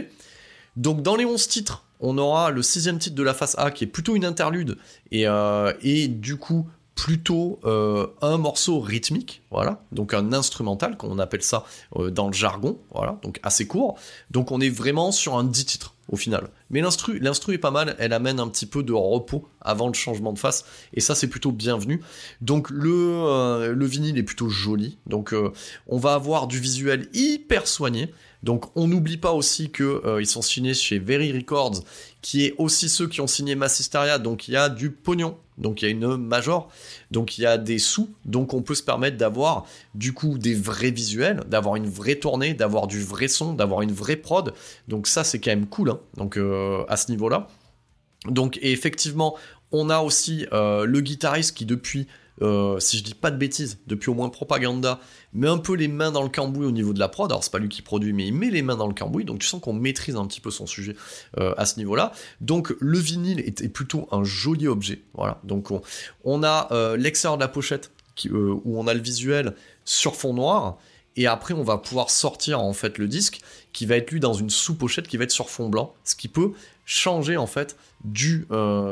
Donc 0.77 1.03
dans 1.03 1.17
les 1.17 1.25
11 1.25 1.49
titres, 1.49 1.85
on 2.01 2.17
aura 2.19 2.51
le 2.51 2.63
sixième 2.63 2.99
titre 2.99 3.17
de 3.17 3.23
la 3.23 3.35
face 3.35 3.57
A 3.59 3.71
qui 3.71 3.85
est 3.85 3.89
plutôt 3.89 4.15
une 4.15 4.25
interlude 4.25 4.79
et, 5.11 5.27
euh, 5.27 5.73
et 5.83 6.09
du 6.09 6.37
coup 6.37 6.69
plutôt 6.99 7.61
euh, 7.65 8.09
un 8.23 8.39
morceau 8.39 8.81
rythmique, 8.81 9.43
voilà, 9.53 9.85
donc 9.93 10.15
un 10.15 10.33
instrumental, 10.33 10.97
comme 10.97 11.13
on 11.13 11.21
appelle 11.21 11.45
ça 11.45 11.65
euh, 11.95 12.11
dans 12.11 12.27
le 12.27 12.33
jargon, 12.33 12.77
voilà, 12.93 13.21
donc 13.23 13.39
assez 13.45 13.69
court. 13.69 13.97
Donc 14.33 14.51
on 14.51 14.61
est 14.61 14.69
vraiment 14.69 15.13
sur 15.13 15.37
un 15.37 15.45
10 15.45 15.65
titres 15.65 15.95
au 16.09 16.17
final. 16.17 16.49
Mais 16.71 16.81
l'instru, 16.81 17.55
est 17.55 17.59
pas 17.59 17.71
mal, 17.71 17.95
elle 18.01 18.13
amène 18.13 18.41
un 18.41 18.49
petit 18.49 18.67
peu 18.67 18.83
de 18.83 18.93
repos 18.93 19.47
avant 19.61 19.87
le 19.87 19.95
changement 19.95 20.33
de 20.33 20.41
face, 20.41 20.65
et 20.93 21.01
ça 21.01 21.15
c'est 21.15 21.29
plutôt 21.29 21.53
bienvenu. 21.53 22.03
Donc 22.41 22.69
le, 22.69 22.91
euh, 22.91 23.75
le 23.75 23.87
vinyle 23.87 24.19
est 24.19 24.25
plutôt 24.25 24.49
joli, 24.49 24.99
donc 25.07 25.33
on 25.87 25.99
va 25.99 26.15
avoir 26.15 26.49
du 26.49 26.59
visuel 26.59 27.09
hyper 27.13 27.69
soigné. 27.69 28.13
Donc 28.43 28.67
on 28.77 28.87
n'oublie 28.87 29.17
pas 29.17 29.33
aussi 29.33 29.71
que 29.71 30.03
euh, 30.05 30.21
ils 30.21 30.27
sont 30.27 30.43
signés 30.43 30.75
chez 30.75 30.99
Very 30.99 31.33
Records, 31.33 31.83
qui 32.23 32.45
est 32.45 32.55
aussi 32.59 32.89
ceux 32.89 33.09
qui 33.09 33.21
ont 33.21 33.27
signé 33.27 33.55
Mass 33.55 33.81
Hysteria, 33.81 34.19
donc 34.19 34.49
il 34.49 34.53
y 34.53 34.57
a 34.57 34.69
du 34.69 34.91
pognon, 34.91 35.37
donc 35.59 35.83
il 35.83 35.85
y 35.85 35.89
a 35.89 35.91
une 35.91 36.17
major, 36.17 36.69
donc 37.11 37.39
il 37.39 37.43
y 37.43 37.47
a 37.47 37.59
des 37.59 37.79
sous, 37.79 38.11
donc 38.25 38.55
on 38.55 38.63
peut 38.63 38.75
se 38.75 38.83
permettre 38.83 39.17
d'avoir 39.17 39.67
du 39.95 40.13
coup 40.13 40.39
des 40.39 40.55
vrais 40.55 40.91
visuels, 40.91 41.41
d'avoir 41.47 41.77
une 41.77 41.89
vraie 41.89 42.17
tournée, 42.17 42.55
d'avoir 42.55 42.87
du 42.87 43.03
vrai 43.03 43.29
son, 43.29 43.53
d'avoir 43.53 43.83
une 43.83 43.93
vraie 43.93 44.17
prod. 44.17 44.55
Donc 44.87 45.07
ça 45.07 45.25
c'est 45.25 45.39
quand 45.39 45.51
même 45.51 45.67
cool, 45.67 45.91
hein. 45.91 46.01
donc 46.17 46.37
euh, 46.37 46.85
à 46.89 46.97
ce 46.97 47.11
niveau-là. 47.11 47.49
Donc 48.27 48.59
effectivement, 48.63 49.37
on 49.73 49.91
a 49.91 50.01
aussi 50.01 50.47
euh, 50.53 50.85
le 50.85 51.01
guitariste 51.01 51.57
qui 51.57 51.67
depuis, 51.67 52.07
euh, 52.43 52.79
si 52.79 52.99
je 52.99 53.05
dis 53.05 53.15
pas 53.15 53.31
de 53.31 53.37
bêtises, 53.37 53.79
depuis 53.87 54.11
au 54.11 54.15
moins 54.15 54.29
Propaganda, 54.29 55.01
met 55.33 55.49
un 55.49 55.59
peu 55.59 55.75
les 55.75 55.89
mains 55.89 56.13
dans 56.13 56.23
le 56.23 56.29
cambouis 56.29 56.67
au 56.67 56.71
niveau 56.71 56.93
de 56.93 56.99
la 56.99 57.09
prod. 57.09 57.31
Alors 57.31 57.43
c'est 57.43 57.53
pas 57.53 57.59
lui 57.59 57.69
qui 57.69 57.83
produit, 57.83 58.13
mais 58.13 58.27
il 58.27 58.35
met 58.35 58.51
les 58.51 58.63
mains 58.63 58.77
dans 58.77 58.87
le 58.87 58.95
cambouis, 58.95 59.25
donc 59.25 59.41
tu 59.41 59.47
sens 59.47 59.61
qu'on 59.61 59.73
maîtrise 59.73 60.17
un 60.17 60.27
petit 60.27 60.41
peu 60.41 60.51
son 60.51 60.67
sujet 60.67 60.97
euh, 61.39 61.55
à 61.57 61.67
ce 61.67 61.79
niveau-là. 61.79 62.13
Donc 62.41 62.75
le 62.81 62.99
vinyle 62.99 63.41
est, 63.41 63.69
plutôt 63.69 64.09
un 64.13 64.25
joli 64.25 64.69
objet. 64.69 65.03
Voilà. 65.15 65.41
Donc 65.45 65.71
on, 66.25 66.43
a 66.43 66.69
euh, 66.73 66.97
l'extérieur 66.97 67.37
de 67.37 67.43
la 67.43 67.49
pochette 67.49 67.91
qui, 68.15 68.31
où 68.31 68.79
on 68.79 68.87
a 68.87 68.95
le 68.95 69.01
visuel 69.01 69.55
sur 69.85 70.15
fond 70.17 70.35
noir. 70.35 70.79
Et 71.17 71.27
après, 71.27 71.53
on 71.53 71.65
va 71.65 71.79
pouvoir 71.79 72.11
sortir 72.11 72.61
en 72.61 72.73
fait 72.73 72.97
le 72.99 73.09
disque 73.09 73.41
qui 73.73 73.87
va 73.87 73.97
être 73.97 74.13
lu 74.13 74.21
dans 74.21 74.35
une 74.35 74.51
sous-pochette 74.51 75.09
qui 75.09 75.17
va 75.17 75.25
être 75.25 75.33
sur 75.33 75.51
fond 75.51 75.69
blanc, 75.69 75.95
ce 76.05 76.15
qui 76.15 76.29
peut 76.29 76.53
changer 76.85 77.37
en 77.37 77.49
fait 77.49 77.77
du 78.05 78.47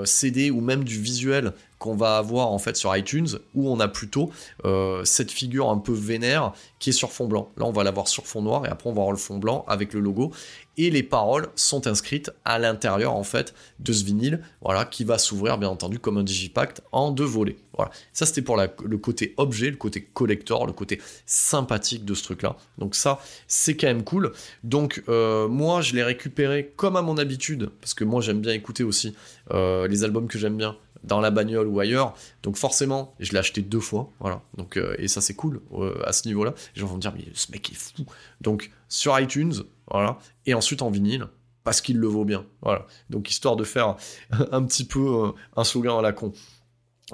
CD 0.04 0.50
ou 0.50 0.60
même 0.60 0.82
du 0.82 1.00
visuel 1.00 1.52
qu'on 1.78 1.94
va 1.94 2.16
avoir 2.16 2.52
en 2.52 2.58
fait 2.58 2.76
sur 2.76 2.96
iTunes 2.96 3.28
où 3.54 3.70
on 3.70 3.80
a 3.80 3.88
plutôt 3.88 4.30
euh, 4.64 5.04
cette 5.04 5.30
figure 5.30 5.68
un 5.70 5.78
peu 5.78 5.92
vénère 5.92 6.52
qui 6.78 6.90
est 6.90 6.92
sur 6.92 7.12
fond 7.12 7.26
blanc. 7.26 7.50
Là, 7.56 7.66
on 7.66 7.72
va 7.72 7.84
l'avoir 7.84 8.08
sur 8.08 8.26
fond 8.26 8.42
noir 8.42 8.66
et 8.66 8.68
après 8.68 8.88
on 8.88 8.92
va 8.92 9.00
avoir 9.00 9.12
le 9.12 9.18
fond 9.18 9.38
blanc 9.38 9.64
avec 9.68 9.92
le 9.92 10.00
logo 10.00 10.32
et 10.78 10.90
les 10.90 11.02
paroles 11.02 11.48
sont 11.54 11.86
inscrites 11.86 12.30
à 12.44 12.58
l'intérieur 12.58 13.14
en 13.14 13.22
fait 13.24 13.54
de 13.78 13.92
ce 13.92 14.04
vinyle, 14.04 14.42
voilà, 14.60 14.84
qui 14.84 15.04
va 15.04 15.18
s'ouvrir 15.18 15.58
bien 15.58 15.68
entendu 15.68 15.98
comme 15.98 16.18
un 16.18 16.22
digipack 16.22 16.80
en 16.92 17.10
deux 17.10 17.24
volets. 17.24 17.56
Voilà, 17.74 17.90
ça 18.12 18.26
c'était 18.26 18.42
pour 18.42 18.56
le 18.56 18.98
côté 18.98 19.34
objet, 19.36 19.70
le 19.70 19.76
côté 19.76 20.02
collector, 20.02 20.66
le 20.66 20.72
côté 20.72 21.00
sympathique 21.24 22.04
de 22.04 22.14
ce 22.14 22.24
truc-là. 22.24 22.56
Donc 22.78 22.94
ça, 22.94 23.20
c'est 23.48 23.76
quand 23.76 23.86
même 23.86 24.04
cool. 24.04 24.32
Donc 24.64 25.02
euh, 25.08 25.48
moi, 25.48 25.80
je 25.80 25.94
l'ai 25.94 26.02
récupéré 26.02 26.72
comme 26.76 26.96
à 26.96 27.02
mon 27.02 27.18
habitude, 27.18 27.70
parce 27.80 27.94
que 27.94 28.04
moi 28.04 28.20
j'aime 28.20 28.40
bien 28.40 28.52
écouter 28.52 28.82
aussi 28.82 29.14
euh, 29.52 29.88
les 29.88 30.04
albums 30.04 30.28
que 30.28 30.38
j'aime 30.38 30.56
bien 30.56 30.76
dans 31.06 31.20
la 31.20 31.30
bagnole 31.30 31.68
ou 31.68 31.80
ailleurs. 31.80 32.14
Donc 32.42 32.56
forcément, 32.56 33.14
je 33.18 33.32
l'ai 33.32 33.38
acheté 33.38 33.62
deux 33.62 33.80
fois, 33.80 34.12
voilà. 34.20 34.42
Donc 34.56 34.76
euh, 34.76 34.94
et 34.98 35.08
ça 35.08 35.20
c'est 35.20 35.34
cool 35.34 35.62
euh, 35.72 36.00
à 36.04 36.12
ce 36.12 36.28
niveau-là. 36.28 36.54
Les 36.74 36.80
gens 36.80 36.86
vont 36.86 36.98
dire 36.98 37.12
mais 37.16 37.24
ce 37.32 37.50
mec 37.52 37.70
est 37.70 37.74
fou. 37.74 38.04
Donc 38.40 38.70
sur 38.88 39.18
iTunes, 39.18 39.54
voilà, 39.90 40.18
et 40.44 40.54
ensuite 40.54 40.82
en 40.82 40.90
vinyle 40.90 41.26
parce 41.64 41.80
qu'il 41.80 41.98
le 41.98 42.06
vaut 42.06 42.24
bien, 42.24 42.46
voilà. 42.62 42.86
Donc 43.10 43.30
histoire 43.30 43.56
de 43.56 43.64
faire 43.64 43.96
un 44.52 44.64
petit 44.64 44.84
peu 44.84 45.26
euh, 45.26 45.32
un 45.56 45.64
slogan 45.64 45.98
à 45.98 46.02
la 46.02 46.12
con. 46.12 46.32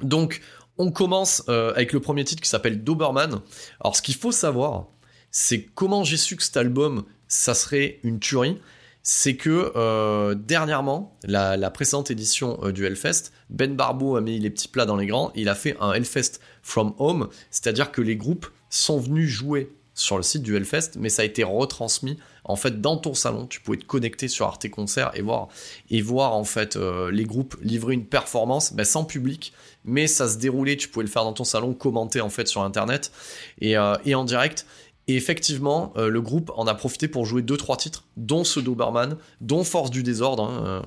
Donc 0.03 0.41
on 0.79 0.91
commence 0.91 1.47
avec 1.49 1.93
le 1.93 2.01
premier 2.01 2.25
titre 2.25 2.43
qui 2.43 2.49
s'appelle 2.49 2.83
Doberman. 2.83 3.43
Alors 3.81 3.95
ce 3.95 4.01
qu'il 4.01 4.15
faut 4.15 4.33
savoir, 4.33 4.87
c'est 5.31 5.65
comment 5.65 6.03
j'ai 6.03 6.17
su 6.17 6.35
que 6.35 6.43
cet 6.43 6.57
album 6.57 7.05
ça 7.29 7.55
serait 7.55 8.01
une 8.03 8.21
tuerie. 8.21 8.59
C'est 9.03 9.37
que 9.37 9.73
euh, 9.75 10.35
dernièrement, 10.35 11.17
la, 11.25 11.71
précédente 11.71 12.11
édition 12.11 12.59
euh, 12.63 12.73
du 12.73 12.87
Hellfest, 12.87 13.33
Ben 13.51 13.75
Barbeau 13.75 14.17
a 14.17 14.21
mis 14.21 14.39
les 14.39 14.51
petits 14.51 14.69
plats 14.69 14.87
dans 14.87 14.97
les 14.97 15.07
grands, 15.07 15.33
il 15.35 15.49
a 15.49 15.55
fait 15.55 15.77
un 15.81 15.93
Hellfest 15.93 16.41
from 16.63 16.95
home, 16.99 17.29
c'est-à-dire 17.51 17.91
que 17.91 18.01
les 18.01 18.17
groupes 18.17 18.47
sont 18.71 18.99
venus 18.99 19.29
jouer 19.29 19.73
sur 19.95 20.17
le 20.17 20.23
site 20.23 20.43
du 20.43 20.57
Hellfest, 20.57 20.93
mais 20.97 21.11
ça 21.11 21.23
a 21.23 21.25
été 21.25 21.45
retransmis 21.45 22.17
en 22.45 22.57
fait 22.57 22.81
dans 22.81 22.97
ton 22.97 23.13
salon. 23.13 23.47
Tu 23.47 23.61
pouvais 23.61 23.77
te 23.77 23.85
connecter 23.85 24.27
sur 24.27 24.47
Arte 24.47 24.69
Concert 24.71 25.13
et 25.15 26.01
voir 26.03 26.35
en 26.35 26.45
fait 26.45 26.77
euh, 26.77 27.11
les 27.11 27.25
groupes 27.25 27.57
livrer 27.61 27.93
une 27.93 28.07
performance 28.07 28.73
ben, 28.73 28.85
sans 28.85 29.05
public, 29.05 29.53
mais 29.85 30.07
ça 30.07 30.29
se 30.29 30.39
déroulait. 30.39 30.77
Tu 30.77 30.89
pouvais 30.89 31.05
le 31.05 31.11
faire 31.11 31.25
dans 31.25 31.35
ton 31.35 31.45
salon, 31.45 31.75
commenter 31.75 32.23
en 32.23 32.31
fait 32.31 32.49
sur 32.49 32.63
internet 32.63 33.13
et, 33.61 33.75
et 34.05 34.15
en 34.15 34.25
direct. 34.25 34.65
Et 35.13 35.17
effectivement, 35.17 35.93
euh, 35.99 36.09
le 36.09 36.23
groupe 36.23 36.51
en 36.57 36.67
a 36.67 36.75
profité 36.75 37.07
pour 37.07 37.27
jouer 37.27 37.43
2-3 37.43 37.77
titres, 37.77 38.05
dont 38.17 38.45
ce 38.45 38.61
Doberman, 38.61 39.19
dont 39.43 39.63
Force 39.63 39.91
du 39.91 40.03
désordre. 40.03 40.45
Hein, 40.45 40.65
euh. 40.67 40.83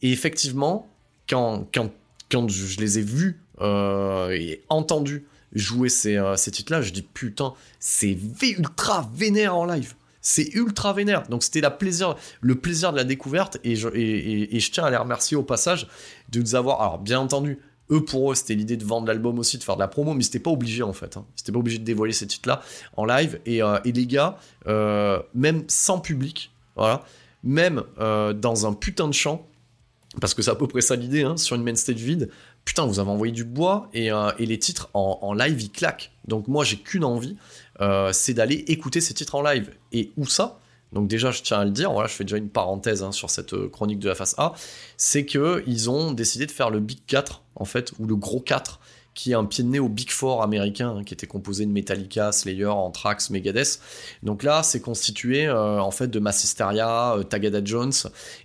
et 0.00 0.12
effectivement, 0.12 0.88
quand, 1.28 1.66
quand, 1.74 1.90
quand 2.30 2.48
je 2.48 2.80
les 2.80 2.98
ai 2.98 3.02
vus 3.02 3.38
euh, 3.60 4.30
et 4.30 4.62
entendus 4.70 5.26
jouer 5.52 5.90
ces, 5.90 6.18
ces 6.36 6.50
titres-là, 6.50 6.80
je 6.80 6.90
dis 6.90 7.02
putain, 7.02 7.52
c'est 7.78 8.16
ultra 8.40 9.10
vénère 9.14 9.54
en 9.54 9.66
live. 9.66 9.94
C'est 10.22 10.54
ultra 10.54 10.94
vénère. 10.94 11.28
Donc 11.28 11.44
c'était 11.44 11.60
plaisir, 11.70 12.16
le 12.40 12.54
plaisir 12.54 12.92
de 12.92 12.96
la 12.96 13.04
découverte 13.04 13.58
et 13.62 13.76
je, 13.76 13.90
et, 13.92 14.56
et 14.56 14.58
je 14.58 14.72
tiens 14.72 14.84
à 14.84 14.90
les 14.90 14.96
remercier 14.96 15.36
au 15.36 15.42
passage 15.42 15.86
de 16.30 16.40
nous 16.40 16.54
avoir, 16.54 16.80
alors 16.80 16.98
bien 16.98 17.20
entendu, 17.20 17.58
eux 17.90 18.04
pour 18.04 18.32
eux 18.32 18.34
c'était 18.34 18.54
l'idée 18.54 18.76
de 18.76 18.84
vendre 18.84 19.06
l'album 19.06 19.38
aussi 19.38 19.58
de 19.58 19.64
faire 19.64 19.76
de 19.76 19.80
la 19.80 19.88
promo 19.88 20.14
mais 20.14 20.22
c'était 20.22 20.38
pas 20.38 20.50
obligé 20.50 20.82
en 20.82 20.92
fait 20.92 21.16
hein. 21.16 21.24
c'était 21.34 21.52
pas 21.52 21.58
obligé 21.58 21.78
de 21.78 21.84
dévoiler 21.84 22.12
ces 22.12 22.26
titres 22.26 22.48
là 22.48 22.62
en 22.96 23.04
live. 23.04 23.40
Et, 23.46 23.62
euh, 23.62 23.78
les 23.84 24.06
gars 24.06 24.38
euh, 24.66 25.20
même 25.34 25.64
sans 25.68 26.00
public 26.00 26.50
même 27.42 27.82
euh, 27.98 28.32
dans 28.32 28.66
un 28.66 28.74
putain 28.74 29.08
de 29.08 29.14
champ 29.14 29.46
parce 30.20 30.34
que 30.34 30.42
c'est 30.42 30.50
à 30.50 30.54
peu 30.54 30.66
près 30.66 30.80
ça 30.80 30.96
l'idée 30.96 31.22
hein, 31.22 31.36
sur 31.36 31.56
une 31.56 31.62
main 31.62 31.74
stage 31.74 31.96
vide 31.96 32.30
putain 32.64 32.86
vous 32.86 32.98
avez 32.98 33.10
envoyé 33.10 33.32
du 33.32 33.44
bois 33.44 33.88
et, 33.94 34.10
les 34.38 34.58
titres 34.58 34.90
en, 34.94 35.18
en, 35.22 35.32
live 35.32 35.60
ils 35.60 35.70
claquent. 35.70 36.12
Donc 36.26 36.48
moi 36.48 36.64
j'ai 36.64 36.76
qu'une 36.76 37.04
envie 37.04 37.36
c'est 38.12 38.34
d'aller 38.34 38.64
écouter 38.68 39.00
ces 39.00 39.14
titres 39.14 39.36
en 39.36 39.42
live. 39.42 39.70
Et 39.92 40.12
où 40.16 40.26
ça? 40.26 40.58
Donc 40.96 41.08
déjà, 41.08 41.30
je 41.30 41.42
tiens 41.42 41.60
à 41.60 41.64
le 41.66 41.72
dire, 41.72 41.92
voilà, 41.92 42.08
je 42.08 42.14
fais 42.14 42.24
déjà 42.24 42.38
une 42.38 42.48
parenthèse 42.48 43.02
hein, 43.02 43.12
sur 43.12 43.28
cette 43.28 43.52
euh, 43.52 43.68
chronique 43.68 43.98
de 43.98 44.08
la 44.08 44.14
face 44.14 44.34
A, 44.38 44.54
c'est 44.96 45.26
que 45.26 45.62
ils 45.66 45.90
ont 45.90 46.12
décidé 46.12 46.46
de 46.46 46.50
faire 46.50 46.70
le 46.70 46.80
Big 46.80 47.00
4 47.06 47.42
en 47.54 47.66
fait, 47.66 47.92
ou 47.98 48.06
le 48.06 48.16
gros 48.16 48.40
4 48.40 48.80
qui 49.16 49.32
est 49.32 49.34
un 49.34 49.46
pied 49.46 49.64
de 49.64 49.70
nez 49.70 49.78
au 49.78 49.88
Big 49.88 50.10
Four 50.10 50.42
américain, 50.42 50.98
hein, 50.98 51.02
qui 51.02 51.14
était 51.14 51.26
composé 51.26 51.64
de 51.64 51.72
Metallica, 51.72 52.32
Slayer, 52.32 52.66
Anthrax, 52.66 53.30
Megadeth. 53.30 53.80
Donc 54.22 54.42
là, 54.42 54.62
c'est 54.62 54.80
constitué 54.80 55.46
euh, 55.46 55.80
en 55.80 55.90
fait 55.90 56.08
de 56.08 56.18
Massisteria, 56.20 57.14
euh, 57.14 57.22
Tagada 57.22 57.60
Jones 57.64 57.94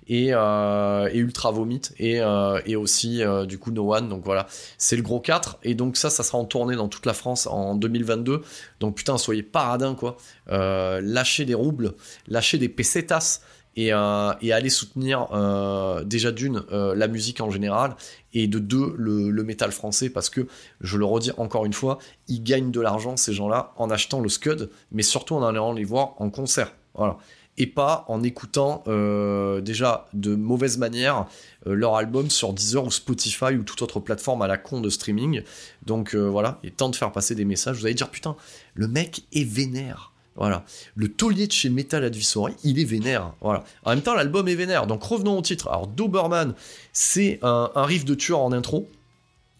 et, 0.07 0.29
euh, 0.31 1.09
et 1.11 1.17
Ultra 1.17 1.51
Vomit 1.51 1.81
et, 1.99 2.21
et 2.65 2.75
aussi 2.75 3.21
du 3.47 3.59
coup 3.59 3.71
No 3.71 3.93
One. 3.93 4.07
Donc 4.07 4.23
voilà, 4.23 4.47
c'est 4.77 4.95
le 4.95 5.03
gros 5.03 5.19
4. 5.19 5.59
Et 5.63 5.75
donc 5.75 5.97
ça, 5.97 6.09
ça 6.09 6.23
sera 6.23 6.37
en 6.37 6.45
tournée 6.45 6.75
dans 6.75 6.87
toute 6.87 7.05
la 7.05 7.13
France 7.13 7.47
en 7.47 7.75
2022. 7.75 8.41
Donc 8.79 8.95
putain, 8.95 9.17
soyez 9.17 9.43
paradins 9.43 9.93
quoi. 9.93 10.15
lâchez 10.47 11.43
des 11.43 11.53
roubles, 11.53 11.93
lâchez 12.27 12.57
des 12.57 12.69
pesetas 12.69 13.41
et, 13.75 13.93
euh, 13.93 14.33
et 14.41 14.51
aller 14.51 14.69
soutenir 14.69 15.27
euh, 15.31 16.03
déjà 16.03 16.31
d'une 16.31 16.63
euh, 16.71 16.93
la 16.95 17.07
musique 17.07 17.41
en 17.41 17.49
général 17.49 17.95
et 18.33 18.47
de 18.47 18.59
deux 18.59 18.93
le, 18.97 19.29
le, 19.29 19.43
métal 19.43 19.71
français 19.71 20.09
parce 20.09 20.29
que 20.29 20.47
je 20.81 20.97
le 20.97 21.05
redis 21.05 21.31
encore 21.37 21.65
une 21.65 21.73
fois 21.73 21.97
ils 22.27 22.43
gagnent 22.43 22.71
de 22.71 22.81
l'argent 22.81 23.15
ces 23.15 23.33
gens-là 23.33 23.73
en 23.77 23.89
achetant 23.89 24.19
le 24.19 24.29
scud 24.29 24.69
mais 24.91 25.03
surtout 25.03 25.35
en 25.35 25.43
allant 25.43 25.73
les 25.73 25.83
voir 25.83 26.15
en 26.19 26.29
concert. 26.29 26.73
Voilà. 26.93 27.17
Et 27.57 27.67
pas 27.67 28.05
en 28.07 28.23
écoutant 28.23 28.83
déjà 28.87 30.07
de 30.13 30.35
mauvaise 30.35 30.77
manière 30.77 31.27
leur 31.65 31.95
album 31.95 32.29
sur 32.29 32.53
Deezer 32.53 32.83
ou 32.83 32.91
Spotify 32.91 33.55
ou 33.55 33.63
toute 33.63 33.81
autre 33.81 33.99
plateforme 33.99 34.41
à 34.41 34.47
la 34.47 34.57
con 34.57 34.79
de 34.79 34.89
streaming. 34.89 35.43
Donc 35.85 36.15
voilà. 36.15 36.59
Il 36.63 36.69
est 36.69 36.77
temps 36.77 36.89
de 36.89 36.95
faire 36.95 37.11
passer 37.11 37.35
des 37.35 37.45
messages. 37.45 37.77
Vous 37.77 37.85
allez 37.85 37.93
dire 37.93 38.09
putain 38.09 38.35
le 38.73 38.87
mec 38.87 39.23
est 39.33 39.43
vénère 39.43 40.10
voilà. 40.35 40.63
Le 40.95 41.09
taulier 41.09 41.47
de 41.47 41.51
chez 41.51 41.69
Metal 41.69 42.03
Advisory, 42.03 42.53
il 42.63 42.79
est 42.79 42.85
vénère. 42.85 43.33
Voilà. 43.41 43.63
En 43.83 43.91
même 43.91 44.01
temps, 44.01 44.15
l'album 44.15 44.47
est 44.47 44.55
vénère. 44.55 44.87
Donc 44.87 45.03
revenons 45.03 45.37
au 45.37 45.41
titre. 45.41 45.67
Alors, 45.67 45.87
Doberman, 45.87 46.53
c'est 46.93 47.39
un, 47.41 47.69
riff 47.75 48.05
de 48.05 48.15
tueur 48.15 48.39
en 48.39 48.51
intro. 48.51 48.89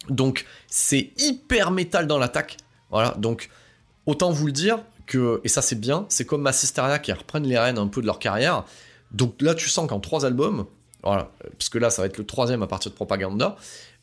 Donc, 0.09 0.45
c'est 0.67 1.11
hyper 1.17 1.72
métal 1.72 2.07
dans 2.07 2.17
l'attaque. 2.17 2.57
Voilà. 2.89 3.11
Donc, 3.17 3.49
autant 4.05 4.32
vous 4.32 4.47
le 4.47 4.51
dire 4.51 4.80
que, 5.05 5.41
et 5.43 5.49
ça 5.49 5.61
c'est 5.61 5.80
bien, 5.80 6.05
c'est 6.09 6.26
comme 6.26 6.41
Massisteria 6.41 6.97
qui 6.99 7.11
reprennent 7.11 7.47
les 7.47 7.59
rênes 7.59 7.78
un 7.78 7.88
peu 7.88 8.01
de 8.01 8.07
leur 8.07 8.19
carrière. 8.19 8.65
Donc 9.11 9.41
là, 9.41 9.53
tu 9.53 9.69
sens 9.69 9.88
qu'en 9.89 9.99
trois 9.99 10.26
albums, 10.26 10.65
voilà, 11.03 11.32
parce 11.57 11.69
que 11.69 11.78
là, 11.78 11.89
ça 11.89 12.01
va 12.01 12.07
être 12.07 12.17
le 12.17 12.26
troisième 12.26 12.63
à 12.63 12.67
partir 12.67 12.91
de 12.91 12.95
Propaganda, 12.95 13.57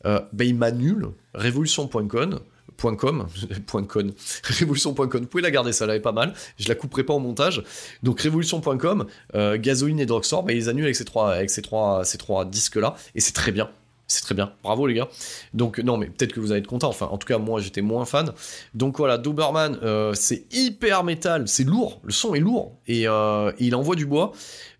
euh, 0.05 0.21
ben, 0.33 0.47
il 0.47 0.55
m'annule 0.55 1.09
Révolution.com, 1.33 2.39
.com, 2.79 3.27
révolution.com, 4.43 5.21
vous 5.21 5.27
pouvez 5.27 5.43
la 5.43 5.51
garder, 5.51 5.73
ça 5.73 5.85
est 5.93 5.99
pas 5.99 6.11
mal, 6.11 6.33
je 6.57 6.67
la 6.67 6.75
couperai 6.75 7.03
pas 7.03 7.13
au 7.13 7.19
montage. 7.19 7.63
Donc 8.03 8.21
révolution.com, 8.21 9.05
euh, 9.35 9.57
Gasoline 9.59 9.99
et 9.99 10.05
Drugstore, 10.05 10.43
bah, 10.43 10.53
ils 10.53 10.69
annulent 10.69 10.85
avec 10.85 10.95
ces 10.95 11.05
trois, 11.05 11.33
avec 11.33 11.49
ces 11.49 11.61
trois, 11.61 12.05
ces 12.05 12.17
trois 12.17 12.45
disques 12.45 12.77
là, 12.77 12.95
et 13.15 13.21
c'est 13.21 13.33
très 13.33 13.51
bien. 13.51 13.69
C'est 14.11 14.23
très 14.23 14.33
bien, 14.33 14.53
bravo 14.63 14.87
les 14.87 14.95
gars. 14.95 15.07
Donc 15.53 15.77
non, 15.77 15.97
mais 15.97 16.07
peut-être 16.07 16.33
que 16.33 16.39
vous 16.39 16.51
allez 16.51 16.61
être 16.61 16.67
content. 16.67 16.89
Enfin, 16.89 17.05
en 17.11 17.19
tout 17.19 17.27
cas, 17.27 17.37
moi 17.37 17.61
j'étais 17.61 17.83
moins 17.83 18.05
fan. 18.05 18.31
Donc 18.73 18.97
voilà, 18.97 19.19
Doberman, 19.19 19.77
euh, 19.83 20.15
c'est 20.15 20.47
hyper 20.51 21.03
métal, 21.03 21.47
c'est 21.47 21.63
lourd, 21.63 21.99
le 22.03 22.11
son 22.11 22.33
est 22.33 22.39
lourd 22.39 22.75
et, 22.87 23.07
euh, 23.07 23.51
il 23.59 23.75
envoie 23.75 23.95
du 23.95 24.07
bois. 24.07 24.31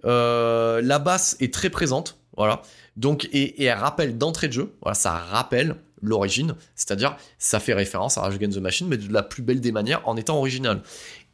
la 0.04 1.00
basse 1.00 1.38
est 1.40 1.54
très 1.54 1.70
présente, 1.70 2.18
voilà. 2.36 2.64
Donc 2.98 3.30
et, 3.32 3.62
et 3.62 3.66
elle 3.66 3.78
rappelle 3.78 4.18
d'entrée 4.18 4.48
de 4.48 4.54
jeu, 4.54 4.74
voilà, 4.82 4.96
ça 4.96 5.12
rappelle 5.12 5.76
l'origine, 6.02 6.56
c'est-à-dire 6.76 7.18
ça 7.38 7.60
fait 7.60 7.74
référence 7.74 8.18
à 8.18 8.22
Rage 8.22 8.36
Against 8.36 8.58
the 8.58 8.62
Machine, 8.62 8.88
mais 8.88 8.98
de 8.98 9.12
la 9.12 9.24
plus 9.24 9.44
belle 9.44 9.62
des 9.62 9.72
manières 9.72 10.08
en 10.08 10.18
étant 10.18 10.38
original. 10.38 10.82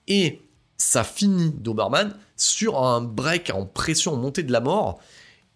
Et 0.07 0.41
ça 0.77 1.03
finit 1.03 1.51
Doberman 1.51 2.15
sur 2.35 2.83
un 2.83 3.01
break 3.01 3.51
en 3.53 3.65
pression 3.65 4.15
montée 4.15 4.43
de 4.43 4.51
la 4.51 4.59
mort, 4.59 4.99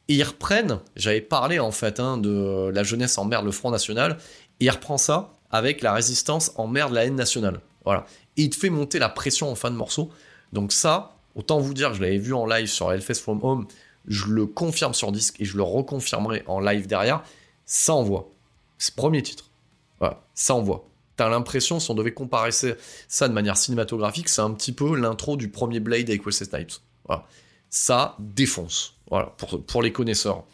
et 0.08 0.16
ils 0.16 0.24
reprennent, 0.24 0.80
j'avais 0.96 1.22
parlé 1.22 1.60
en 1.60 1.72
fait 1.72 2.00
hein, 2.00 2.18
de 2.18 2.72
la 2.74 2.84
jeunesse 2.84 3.18
en 3.18 3.26
mer, 3.26 3.44
le 3.44 3.52
Front 3.52 3.70
National, 3.70 4.18
et 4.60 4.66
il 4.66 4.70
reprend 4.70 4.98
ça 4.98 5.34
avec 5.52 5.82
la 5.82 5.94
résistance 5.94 6.52
en 6.56 6.68
mer 6.68 6.90
de 6.90 6.96
la 6.96 7.06
haine 7.06 7.16
nationale. 7.16 7.62
Voilà. 7.86 8.06
Et 8.36 8.44
il 8.44 8.50
te 8.50 8.56
fait 8.56 8.70
monter 8.70 9.00
la 9.00 9.10
pression 9.10 9.52
en 9.52 9.56
fin 9.56 9.72
de 9.72 9.76
morceau. 9.76 10.10
Donc 10.52 10.72
ça, 10.72 11.16
autant 11.36 11.60
vous 11.60 11.74
dire, 11.74 11.94
je 11.94 12.02
l'avais 12.02 12.18
vu 12.18 12.34
en 12.34 12.46
live 12.46 12.68
sur 12.68 12.92
Hellfest 12.92 13.22
From 13.22 13.40
Home, 13.44 13.68
je 14.08 14.26
le 14.26 14.48
confirme 14.48 14.94
sur 14.94 15.12
disque 15.12 15.40
et 15.40 15.46
je 15.46 15.58
le 15.58 15.64
reconfirmerai 15.64 16.44
en 16.48 16.60
live 16.60 16.88
derrière, 16.88 17.24
ça 17.66 17.94
envoie. 17.94 18.32
C'est 18.80 18.96
premier 18.96 19.22
titre. 19.22 19.52
Voilà, 20.00 20.24
ça 20.34 20.56
envoie. 20.56 20.90
T'as 21.18 21.30
l'impression, 21.30 21.82
si 21.82 21.92
on 21.92 21.96
devait 21.96 22.14
comparer 22.14 22.52
ça 22.52 23.28
de 23.28 23.34
manière 23.34 23.58
cinématographique, 23.58 24.30
c'est 24.30 24.42
un 24.42 24.52
petit 24.52 24.72
peu 24.72 24.96
l'intro 24.96 25.36
du 25.36 25.50
premier 25.50 25.82
Blade 25.82 26.10
avec 26.10 26.26
Wesley 26.26 26.48
Snipes. 26.48 26.72
Voilà. 27.06 27.26
Ça 27.70 28.16
défonce. 28.20 28.96
Voilà, 29.10 29.36
pour, 29.68 29.84
les 29.84 29.92
connaisseurs. 29.92 30.46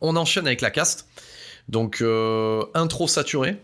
On 0.00 0.14
enchaîne 0.14 0.46
avec 0.46 0.60
la 0.60 0.70
cast. 0.70 1.08
Donc, 1.68 2.00
euh, 2.00 2.64
intro 2.74 3.08
saturé. 3.08 3.60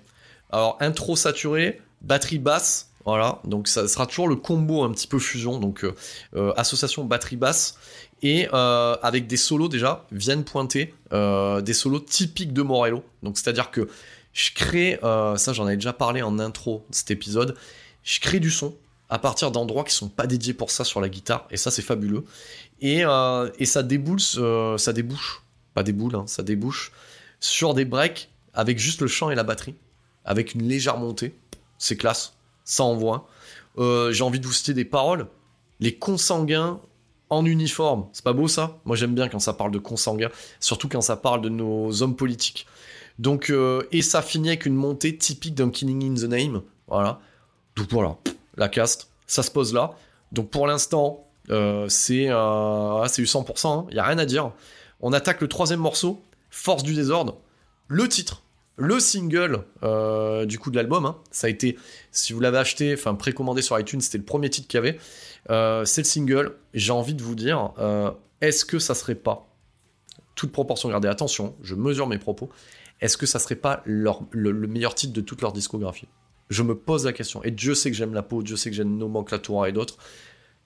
Alors, 0.51 0.77
intro 0.81 1.15
saturé, 1.15 1.81
batterie 2.03 2.39
basse. 2.39 2.91
Voilà, 3.09 3.41
donc 3.45 3.69
ça 3.69 3.89
sera 3.89 4.07
toujours 4.07 4.29
le 4.29 4.37
combo 4.37 4.85
un 4.85 4.91
petit 4.91 5.07
peu 5.07 5.19
fusion. 5.19 5.59
Donc, 5.59 5.83
euh, 5.83 5.95
euh, 6.37 6.53
association 6.59 7.07
batterie 7.07 7.37
basse 7.37 7.79
et 8.21 8.47
euh, 8.53 8.97
avec 9.03 9.27
des 9.27 9.39
solos 9.39 9.69
déjà 9.69 10.05
viennent 10.13 10.45
pointer 10.45 10.93
des 11.11 11.73
solos 11.73 12.01
typiques 12.01 12.53
de 12.53 12.61
Morello. 12.61 13.03
Donc 13.23 13.39
c'est-à-dire 13.39 13.71
que 13.71 13.89
je 14.35 14.51
crée, 14.53 14.99
ça 15.01 15.55
j'en 15.55 15.67
ai 15.69 15.77
déjà 15.77 15.95
parlé 15.95 16.21
en 16.21 16.39
intro 16.39 16.85
de 16.91 16.95
cet 16.95 17.11
épisode, 17.11 17.57
je 18.03 18.21
crée 18.21 18.41
du 18.41 18.51
son 18.51 18.75
à 19.09 19.19
partir 19.19 19.53
d'endroits 19.53 19.85
qui 19.85 19.95
sont 19.95 20.11
pas 20.11 20.27
dédiés 20.27 20.53
pour 20.53 20.71
ça 20.71 20.85
sur 20.85 21.01
la 21.01 21.09
guitare 21.09 21.47
et 21.51 21.57
ça 21.57 21.71
c'est 21.71 21.81
fabuleux 21.81 22.27
et, 22.83 23.05
et 23.59 23.65
ça 23.65 23.83
déboule, 23.83 24.21
ça 24.21 24.93
débouche, 24.93 25.43
pas 25.73 25.83
des 25.83 25.95
boules, 25.95 26.15
hein, 26.15 26.25
ça 26.27 26.43
débouche 26.43 26.93
sur 27.41 27.73
des 27.73 27.87
breaks 27.87 28.29
avec 28.53 28.79
juste 28.79 29.01
le 29.01 29.09
chant 29.09 29.31
et 29.31 29.35
la 29.35 29.45
batterie, 29.45 29.77
avec 30.27 30.53
une 30.53 30.69
légère 30.69 30.99
montée, 30.99 31.35
c'est 31.79 31.97
classe, 31.97 32.35
ça 32.69 32.85
envoie. 32.85 33.29
J'ai 33.77 34.23
envie 34.23 34.41
de 34.41 34.47
vous 34.47 34.53
citer 34.53 34.75
des 34.75 34.85
paroles. 34.85 35.27
Les 35.81 35.95
consanguins 35.95 36.81
en 37.31 37.45
uniforme. 37.45 38.07
C'est 38.13 38.25
pas 38.25 38.33
beau 38.33 38.49
ça? 38.49 38.79
Moi 38.85 38.97
j'aime 38.97 39.15
bien 39.15 39.29
quand 39.29 39.39
ça 39.39 39.53
parle 39.53 39.71
de 39.71 39.79
consanguins, 39.79 40.31
surtout 40.61 40.89
quand 40.89 41.01
ça 41.01 41.17
parle 41.17 41.43
de 41.43 41.49
nos 41.49 42.03
hommes 42.03 42.17
politiques. 42.17 42.67
Donc, 43.19 43.51
euh, 43.51 43.83
et 43.91 44.03
ça 44.03 44.23
finit 44.23 44.49
avec 44.49 44.67
une 44.67 44.77
montée 44.77 45.17
typique 45.17 45.55
d'un 45.55 45.71
Killing 45.71 46.13
in 46.13 46.15
the 46.15 46.31
Name. 46.31 46.63
Voilà. 46.87 47.21
Donc 47.77 47.89
voilà, 47.91 48.17
la 48.57 48.69
caste, 48.69 49.09
ça 49.27 49.43
se 49.43 49.51
pose 49.51 49.73
là. 49.75 49.93
Donc 50.33 50.51
pour 50.51 50.67
l'instant, 50.67 51.27
euh, 51.51 51.89
c'est 51.89 52.29
euh, 52.29 53.05
eu 53.05 53.25
100%, 53.25 53.87
il 53.91 53.95
n'y 53.95 54.01
a 54.01 54.05
rien 54.05 54.19
à 54.19 54.25
dire. 54.25 54.53
On 55.01 55.13
attaque 55.13 55.41
le 55.41 55.49
troisième 55.49 55.81
morceau, 55.81 56.23
Force 56.51 56.83
du 56.83 56.95
désordre. 56.95 57.39
Le 57.89 58.09
titre, 58.09 58.43
le 58.79 59.01
single 59.01 59.65
euh, 59.83 60.47
du 60.47 60.59
coup 60.59 60.71
de 60.71 60.77
l'album. 60.77 61.05
Hein. 61.05 61.19
Ça 61.31 61.49
a 61.49 61.51
été, 61.51 61.77
si 62.13 62.33
vous 62.33 62.41
l'avez 62.41 62.59
acheté, 62.59 62.95
enfin 62.95 63.15
précommandé 63.15 63.61
sur 63.61 63.79
iTunes, 63.79 64.01
c'était 64.01 64.19
le 64.19 64.25
premier 64.25 64.49
titre 64.49 64.69
qu'il 64.69 64.79
y 64.79 64.81
avait. 64.81 64.99
Euh, 65.51 65.85
c'est 65.85 66.03
le 66.03 66.07
single. 66.07 66.57
J'ai 66.73 66.93
envie 66.93 67.15
de 67.15 67.23
vous 67.23 67.35
dire, 67.35 67.73
euh, 67.79 68.11
est-ce 68.41 68.65
que 68.65 68.79
ça 68.79 68.95
serait 68.95 69.17
pas, 69.17 69.49
toute 70.35 70.53
proportion 70.53 70.89
gardée, 70.89 71.09
attention, 71.09 71.57
je 71.61 71.75
mesure 71.75 72.07
mes 72.07 72.19
propos, 72.19 72.49
est-ce 73.01 73.17
que 73.17 73.27
ça 73.27 73.39
serait 73.39 73.57
pas 73.57 73.83
le, 73.85 74.13
meilleur 74.67 74.95
titre 74.95 75.13
de 75.13 75.21
toute 75.21 75.43
leur 75.43 75.53
discographie? 75.53 76.09
Je 76.49 76.63
me 76.63 76.75
pose 76.77 77.05
la 77.05 77.13
question, 77.13 77.43
et 77.43 77.51
Dieu 77.51 77.75
sait 77.75 77.91
que 77.91 77.97
j'aime 77.97 78.15
la 78.15 78.23
peau, 78.23 78.43
Dieu 78.43 78.57
sait 78.57 78.71
que 78.71 78.77
j'aime 78.77 78.97
Nomenclatura 78.97 79.69
et 79.69 79.73
d'autres, 79.73 79.99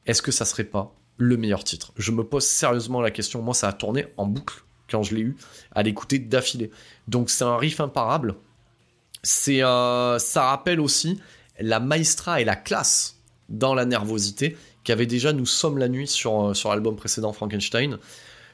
est-ce 0.07 0.23
que 0.23 0.31
ça 0.31 0.45
serait 0.45 0.65
pas 0.65 0.95
le 1.17 1.37
meilleur 1.37 1.65
titre? 1.65 1.93
Je 1.97 2.13
me 2.13 2.25
pose 2.25 2.45
sérieusement 2.45 3.01
la 3.01 3.11
question, 3.11 3.43
moi 3.43 3.55
ça 3.55 3.69
a 3.69 3.73
tourné 3.73 4.07
en 4.17 4.27
boucle 4.27 4.63
quand 4.93 5.03
je 5.03 5.16
l'ai 5.16 5.22
eu, 5.22 5.36
à 5.74 5.82
l'écouter 5.82 6.20
d'affilée. 6.20 6.70
Donc 7.09 7.30
c'est 7.30 7.45
un 7.45 7.57
riff 7.57 7.80
imparable, 7.80 8.36
c'est 9.24 9.62
euh, 9.62 10.18
ça 10.18 10.45
rappelle 10.45 10.80
aussi 10.80 11.20
la 11.59 11.80
maestra 11.80 12.40
et 12.40 12.45
la 12.45 12.57
classe 12.57 13.16
dans 13.49 13.74
la 13.74 13.84
nervosité 13.84 14.57
qu'avait 14.84 15.07
déjà 15.07 15.32
Nous 15.32 15.47
sommes 15.47 15.78
la 15.78 15.88
nuit 15.88 16.09
sur, 16.09 16.49
euh, 16.49 16.55
sur 16.55 16.70
l'album 16.70 16.97
précédent 16.97 17.32
Frankenstein. 17.32 17.99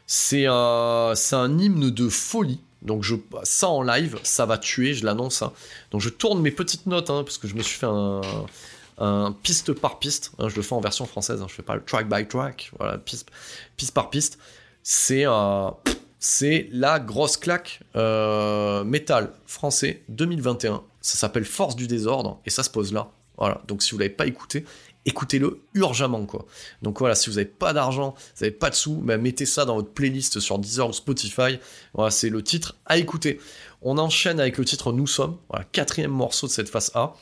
C'est 0.07 0.47
euh, 0.47 1.15
un 1.33 1.59
hymne 1.59 1.91
de 1.91 2.09
folie. 2.09 2.61
Donc 2.83 3.03
je, 3.03 3.17
ça 3.43 3.69
en 3.69 3.83
live, 3.83 4.19
ça 4.23 4.47
va 4.47 4.57
tuer, 4.57 4.95
je 4.95 5.05
l'annonce. 5.05 5.43
Hein. 5.43 5.53
Donc 5.91 6.01
je 6.01 6.09
tourne 6.09 6.41
mes 6.41 6.51
petites 6.51 6.87
notes, 6.87 7.11
hein, 7.11 7.25
parce 7.25 7.39
que 7.39 7.49
je 7.49 7.55
me 7.55 7.63
suis 7.63 7.79
fait 7.79 7.87
un, 7.87 9.33
piste 9.43 9.73
par 9.73 9.99
piste. 9.99 10.33
Hein, 10.39 10.49
je 10.49 10.57
le 10.57 10.63
fais 10.63 10.75
en 10.75 10.81
version 10.81 11.05
française, 11.07 11.43
je 11.47 11.53
fais 11.53 11.63
pas 11.63 11.75
le 11.75 11.85
track 11.85 12.09
by 12.09 12.27
track. 12.27 12.71
Voilà, 12.79 12.99
piste, 12.99 13.31
piste 13.77 13.93
par 13.93 14.11
piste. 14.11 14.39
C'est 14.83 15.27
euh, 15.27 15.71
c'est 16.19 16.69
la 16.73 16.99
grosse 16.99 17.37
claque 17.37 17.81
euh, 17.97 18.85
métal 18.85 19.33
français 19.47 20.03
2021. 20.09 20.83
Ça 21.01 21.17
s'appelle 21.17 21.45
Force 21.45 21.77
du 21.77 21.87
désordre 21.87 22.41
et 22.45 22.51
ça 22.51 22.63
se 22.63 22.71
pose 22.71 22.93
là. 22.93 23.11
Voilà. 23.37 23.63
Donc 23.69 23.83
si 23.83 23.93
vous 23.93 23.99
l'avez 23.99 24.11
pas 24.11 24.27
écouté, 24.27 24.65
écoutez-le 25.07 25.61
urgemment 25.75 26.27
quoi. 26.27 26.45
Donc 26.83 26.99
voilà, 26.99 27.15
si 27.15 27.31
vous 27.31 27.37
n'avez 27.37 27.49
pas 27.49 27.73
d'argent, 27.73 28.15
vous 28.37 28.45
n'avez 28.45 28.55
pas 28.55 28.71
de 28.71 28.75
sous, 28.75 28.97
bah, 28.97 29.17
mettez 29.17 29.47
ça 29.47 29.65
dans 29.65 29.77
votre 29.77 29.91
playlist 29.91 30.41
sur 30.41 30.59
Deezer 30.59 30.89
ou 30.89 30.93
Spotify. 30.93 31.61
Voilà, 31.95 32.11
c'est 32.11 32.31
le 32.31 32.43
titre 32.43 32.77
à 32.85 32.99
écouter. 32.99 33.41
On 33.81 33.97
enchaîne 33.99 34.41
avec 34.41 34.59
le 34.59 34.65
titre 34.65 34.93
Nous 34.93 35.07
sommes, 35.07 35.37
voilà, 35.49 35.65
quatrième 35.71 36.11
morceau 36.11 36.49
de 36.49 36.53
cette 36.53 36.69
phase 36.69 36.91
A. 36.95 37.15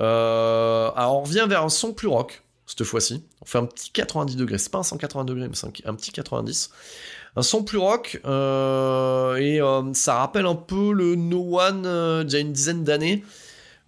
Euh, 0.00 0.90
alors 0.96 1.18
on 1.18 1.22
revient 1.24 1.44
vers 1.46 1.62
un 1.62 1.68
son 1.68 1.92
plus 1.92 2.08
rock 2.08 2.42
cette 2.66 2.84
fois-ci. 2.84 3.22
On 3.42 3.44
fait 3.44 3.58
un 3.58 3.66
petit 3.66 3.90
90 3.90 4.36
degrés, 4.36 4.56
c'est 4.56 4.70
pas 4.70 4.78
un 4.78 4.84
180 4.84 5.24
degrés, 5.24 5.48
mais 5.48 5.56
un 5.84 5.94
petit 5.94 6.12
90 6.12 6.70
un 7.36 7.42
son 7.42 7.62
plus 7.62 7.78
rock 7.78 8.20
euh, 8.24 9.36
et 9.36 9.60
euh, 9.60 9.82
ça 9.94 10.14
rappelle 10.14 10.46
un 10.46 10.54
peu 10.54 10.92
le 10.92 11.14
No 11.14 11.60
One 11.60 11.84
euh, 11.86 12.24
d'il 12.24 12.34
y 12.34 12.36
a 12.36 12.40
une 12.40 12.52
dizaine 12.52 12.84
d'années. 12.84 13.24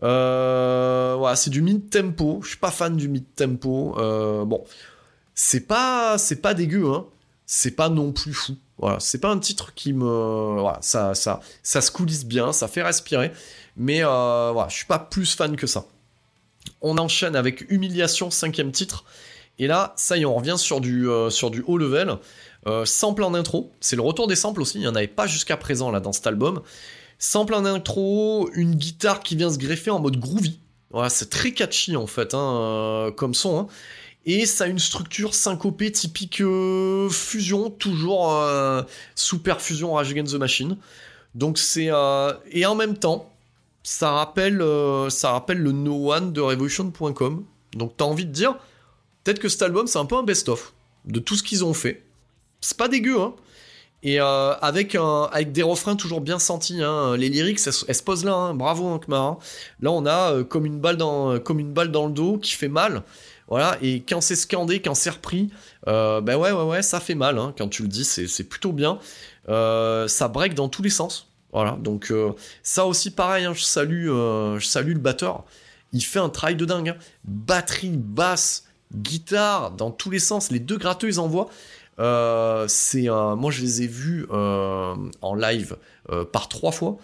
voilà, 0.00 1.34
c'est 1.36 1.50
du 1.50 1.62
mid 1.62 1.90
tempo. 1.90 2.40
Je 2.42 2.50
suis 2.50 2.58
pas 2.58 2.70
fan 2.70 2.96
du 2.96 3.08
mid 3.08 3.24
tempo. 3.34 3.94
bon, 4.46 4.64
c'est 5.34 5.66
pas 5.66 6.18
c'est 6.18 6.40
pas 6.40 6.54
dégueu, 6.54 6.86
hein. 6.88 7.06
C'est 7.46 7.72
pas 7.72 7.88
non 7.88 8.12
plus 8.12 8.32
fou. 8.32 8.56
Voilà, 8.78 8.98
c'est 8.98 9.20
pas 9.20 9.28
un 9.28 9.38
titre 9.38 9.74
qui 9.74 9.92
me 9.92 10.04
voilà, 10.60 10.78
ça 10.80 11.14
ça 11.14 11.40
ça 11.62 11.80
se 11.80 11.90
coulisse 11.90 12.24
bien, 12.24 12.52
ça 12.52 12.68
fait 12.68 12.82
respirer, 12.82 13.32
mais 13.76 14.02
voilà, 14.02 14.66
je 14.68 14.76
suis 14.76 14.86
pas 14.86 14.98
plus 14.98 15.34
fan 15.34 15.56
que 15.56 15.66
ça. 15.66 15.86
On 16.80 16.96
enchaîne 16.98 17.36
avec 17.36 17.64
Humiliation, 17.70 18.30
cinquième 18.30 18.72
titre. 18.72 19.04
Et 19.58 19.66
là, 19.66 19.92
ça 19.96 20.16
y 20.16 20.22
est, 20.22 20.24
on 20.24 20.34
revient 20.34 20.56
sur 20.56 20.80
du, 20.80 21.06
sur 21.28 21.50
du 21.50 21.62
haut 21.66 21.76
level. 21.76 22.18
Euh, 22.66 22.84
sample 22.84 23.24
en 23.24 23.34
intro, 23.34 23.72
c'est 23.80 23.96
le 23.96 24.02
retour 24.02 24.28
des 24.28 24.36
samples 24.36 24.60
aussi, 24.60 24.78
il 24.78 24.82
n'y 24.82 24.86
en 24.86 24.94
avait 24.94 25.08
pas 25.08 25.26
jusqu'à 25.26 25.56
présent 25.56 25.90
là 25.90 26.00
dans 26.00 26.12
cet 26.12 26.26
album. 26.26 26.62
Sample 27.18 27.54
en 27.54 27.64
intro, 27.64 28.50
une 28.54 28.74
guitare 28.74 29.20
qui 29.20 29.36
vient 29.36 29.50
se 29.50 29.58
greffer 29.58 29.90
en 29.90 30.00
mode 30.00 30.18
groovy. 30.18 30.60
Voilà, 30.90 31.08
c'est 31.08 31.30
très 31.30 31.52
catchy 31.52 31.96
en 31.96 32.06
fait, 32.06 32.34
hein, 32.34 32.60
euh, 32.60 33.10
comme 33.10 33.34
son. 33.34 33.58
Hein. 33.58 33.66
Et 34.24 34.46
ça 34.46 34.64
a 34.64 34.66
une 34.68 34.78
structure 34.78 35.34
syncopée 35.34 35.90
typique 35.90 36.40
euh, 36.40 37.08
fusion, 37.08 37.70
toujours 37.70 38.40
super 39.16 39.60
fusion 39.60 39.94
Rage 39.94 40.12
Against 40.12 40.32
the 40.32 40.38
Machine. 40.38 40.76
Donc 41.34 41.58
c'est 41.58 41.90
et 42.52 42.66
en 42.66 42.74
même 42.76 42.96
temps, 42.96 43.32
ça 43.82 44.12
rappelle 44.12 44.62
ça 45.08 45.32
rappelle 45.32 45.58
le 45.58 45.72
No 45.72 46.12
One 46.12 46.32
de 46.32 46.40
Revolution.com. 46.40 47.44
Donc 47.74 47.96
t'as 47.96 48.04
envie 48.04 48.26
de 48.26 48.30
dire 48.30 48.56
peut-être 49.24 49.40
que 49.40 49.48
cet 49.48 49.62
album 49.62 49.88
c'est 49.88 49.98
un 49.98 50.04
peu 50.04 50.16
un 50.16 50.22
best-of 50.22 50.72
de 51.04 51.18
tout 51.18 51.34
ce 51.34 51.42
qu'ils 51.42 51.64
ont 51.64 51.74
fait 51.74 52.04
c'est 52.62 52.78
pas 52.78 52.88
dégueu, 52.88 53.20
hein. 53.20 53.34
Et 54.04 54.20
euh, 54.20 54.54
avec, 54.54 54.96
des 55.52 55.62
refrains 55.62 55.94
toujours 55.94 56.20
bien 56.20 56.40
sentis, 56.40 56.82
hein. 56.82 57.16
les 57.16 57.28
lyrics, 57.28 57.60
elles, 57.66 57.94
se 57.94 58.02
posent 58.02 58.24
là, 58.24 58.34
hein. 58.34 58.54
bravo 58.54 58.86
Ankmar. 58.86 59.38
Là, 59.80 59.92
on 59.92 60.04
a 60.06 60.32
euh, 60.32 60.44
comme, 60.44 60.66
une 60.66 60.80
balle 60.80 60.96
dans, 60.96 61.38
comme 61.38 61.60
une 61.60 61.72
balle 61.72 61.92
dans 61.92 62.06
le 62.06 62.12
dos 62.12 62.38
qui 62.38 62.52
fait 62.52 62.68
mal. 62.68 63.02
Voilà, 63.46 63.76
et 63.82 64.02
quand 64.02 64.20
c'est 64.20 64.34
scandé, 64.34 64.80
quand 64.80 64.94
c'est 64.94 65.10
repris, 65.10 65.50
euh, 65.86 66.20
ben 66.20 66.36
ouais, 66.36 66.50
ouais, 66.50 66.64
ouais, 66.64 66.82
ça 66.82 66.98
fait 67.00 67.14
mal. 67.14 67.38
Hein. 67.38 67.54
Quand 67.56 67.68
tu 67.68 67.82
le 67.82 67.88
dis, 67.88 68.04
c'est 68.04 68.44
plutôt 68.44 68.72
bien. 68.72 68.98
ça 69.46 70.28
break 70.28 70.54
dans 70.54 70.68
tous 70.68 70.82
les 70.82 70.90
sens. 70.90 71.28
Voilà, 71.52 71.72
donc 71.80 72.12
ça 72.62 72.86
aussi 72.86 73.10
pareil, 73.10 73.46
je, 73.52 73.62
salue, 73.62 74.06
je 74.06 74.64
salue 74.66 74.94
le 74.94 75.00
batteur. 75.00 75.44
Il 75.92 76.00
fait 76.00 76.18
un 76.18 76.30
travail 76.30 76.56
de 76.56 76.64
dingue. 76.64 76.96
Batterie, 77.24 77.90
basse, 77.94 78.64
guitare, 78.94 79.72
dans 79.72 79.90
tous 79.90 80.10
les 80.10 80.18
sens. 80.18 80.50
Les 80.50 80.58
deux 80.58 80.78
gratteux, 80.78 81.08
ils 81.08 81.20
envoient. 81.20 81.50
Euh, 81.98 82.66
c'est 82.68 83.08
moi 83.08 83.50
je 83.50 83.60
les 83.60 83.82
ai 83.82 83.86
vus 83.86 84.26
euh, 84.30 84.94
en 85.20 85.34
live 85.34 85.76
euh, 86.10 86.24
par 86.24 86.48
trois 86.48 86.72
fois. 86.72 86.96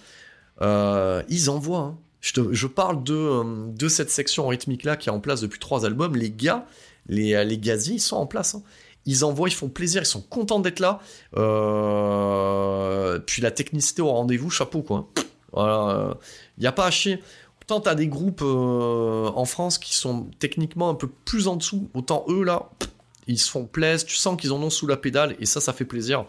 ils 0.61 1.51
envoient. 1.51 1.78
Hein. 1.78 1.99
Je, 2.20 2.66
parle 2.66 3.05
de, 3.05 3.89
cette 3.89 4.11
section 4.11 4.49
rythmique 4.49 4.82
là 4.84 4.97
qui 4.97 5.09
est 5.09 5.12
en 5.12 5.20
place 5.20 5.41
depuis 5.41 5.61
trois 5.61 5.86
albums. 5.86 6.16
Les 6.16 6.30
gars, 6.30 6.66
les, 7.07 7.45
les 7.45 7.59
gaziers, 7.59 7.97
ils 7.97 8.01
sont 8.01 8.16
en 8.16 8.26
place. 8.26 8.55
Hein. 8.55 8.62
Ils 9.07 9.24
envoient, 9.24 9.49
ils 9.49 9.55
font 9.55 9.68
plaisir, 9.68 10.03
ils 10.03 10.07
sont 10.07 10.20
contents 10.20 10.61
d'être 10.61 10.80
là. 10.80 10.99
puis 13.26 13.43
la 13.43 13.51
technicité 13.51 14.03
au 14.03 14.11
rendez-vous, 14.11 14.51
chapeau 14.51 14.82
quoi. 14.82 15.09
Il 15.57 16.61
n'y 16.61 16.66
a 16.66 16.72
pas 16.72 16.86
à 16.86 16.91
chier. 16.91 17.22
Autant 17.62 17.80
t'as 17.80 17.95
des 17.95 18.09
groupes 18.09 18.43
en 18.43 19.45
France 19.45 19.78
qui 19.78 19.95
sont 19.95 20.28
techniquement 20.39 20.89
un 20.89 20.95
peu 20.95 21.09
plus 21.24 21.47
en 21.47 21.57
dessous, 21.57 21.89
autant 21.95 22.24
eux 22.28 22.43
là, 22.43 22.70
ils 23.29 23.39
se 23.39 23.51
font 23.51 23.64
plaisir, 23.64 24.07
tu 24.07 24.16
sens 24.16 24.41
qu'ils 24.41 24.53
en 24.53 24.62
ont 24.62 24.70
sous 24.70 24.87
la 24.87 24.97
pédale, 24.97 25.37
et 25.39 25.47
ça, 25.47 25.61
ça 25.61 25.72
fait 25.72 25.85
plaisir. 25.85 26.24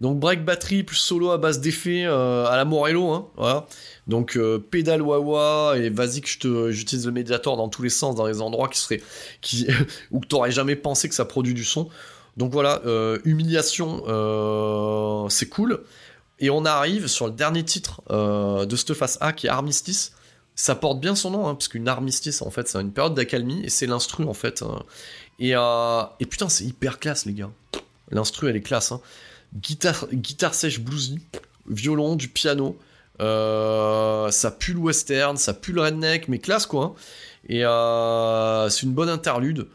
Donc 0.00 0.20
break 0.20 0.44
batterie 0.44 0.84
plus 0.84 0.96
solo 0.96 1.30
à 1.30 1.38
base 1.38 1.60
d'effets 1.60 2.04
euh, 2.04 2.46
à 2.46 2.56
la 2.56 2.64
Morello, 2.64 3.10
hein, 3.10 3.26
voilà. 3.36 3.66
Donc 4.06 4.36
euh, 4.36 4.58
pédale 4.58 5.02
wawa 5.02 5.74
et 5.76 5.90
vas-y 5.90 6.20
que 6.20 6.70
j'utilise 6.70 7.06
le 7.06 7.12
médiator 7.12 7.56
dans 7.56 7.68
tous 7.68 7.82
les 7.82 7.90
sens, 7.90 8.14
dans 8.14 8.26
les 8.26 8.40
endroits 8.40 8.68
qui 8.68 8.78
seraient, 8.78 9.02
qui, 9.40 9.66
où 10.12 10.20
t'aurais 10.20 10.52
jamais 10.52 10.76
pensé 10.76 11.08
que 11.08 11.14
ça 11.14 11.24
produit 11.24 11.54
du 11.54 11.64
son. 11.64 11.88
Donc 12.36 12.52
voilà, 12.52 12.80
euh, 12.86 13.18
humiliation, 13.24 14.04
c'est 15.28 15.48
cool. 15.48 15.80
Et 16.38 16.50
on 16.50 16.64
arrive 16.64 17.08
sur 17.08 17.26
le 17.26 17.32
dernier 17.32 17.64
titre 17.64 18.00
de 18.08 18.76
cette 18.76 18.94
phase 18.94 19.18
A 19.20 19.32
qui 19.32 19.48
est 19.48 19.50
Armistice. 19.50 20.12
Ça 20.60 20.74
porte 20.74 20.98
bien 20.98 21.14
son 21.14 21.30
nom, 21.30 21.46
hein, 21.46 21.54
parce 21.54 21.68
qu'une 21.68 21.86
armistice 21.86 22.42
en 22.42 22.50
fait 22.50 22.66
c'est 22.66 22.80
une 22.80 22.90
période 22.90 23.14
d'accalmie 23.14 23.62
et 23.62 23.70
c'est 23.70 23.86
l'instru 23.86 24.24
en 24.24 24.34
fait. 24.34 24.62
Hein. 24.62 24.82
Euh, 25.40 26.02
et, 26.18 26.26
putain, 26.26 26.48
c'est 26.48 26.64
hyper 26.64 26.98
classe, 26.98 27.26
les 27.26 27.32
gars. 27.32 27.50
L'instru, 28.10 28.48
elle 28.48 28.56
est 28.56 28.60
classe. 28.60 28.90
Hein. 28.90 29.00
Guitare, 29.54 30.54
sèche 30.54 30.80
bluesy, 30.80 31.20
violon, 31.68 32.16
du 32.16 32.26
piano. 32.26 32.76
Euh, 33.20 34.32
ça 34.32 34.50
pue 34.50 34.72
le 34.72 34.80
western, 34.80 35.36
ça 35.36 35.54
pue 35.54 35.72
le 35.72 35.82
redneck, 35.82 36.26
mais 36.26 36.40
classe 36.40 36.66
quoi. 36.66 36.96
Et 37.48 37.64
euh, 37.64 38.68
c'est 38.68 38.82
une 38.82 38.94
bonne 38.94 39.10
interlude. 39.10 39.68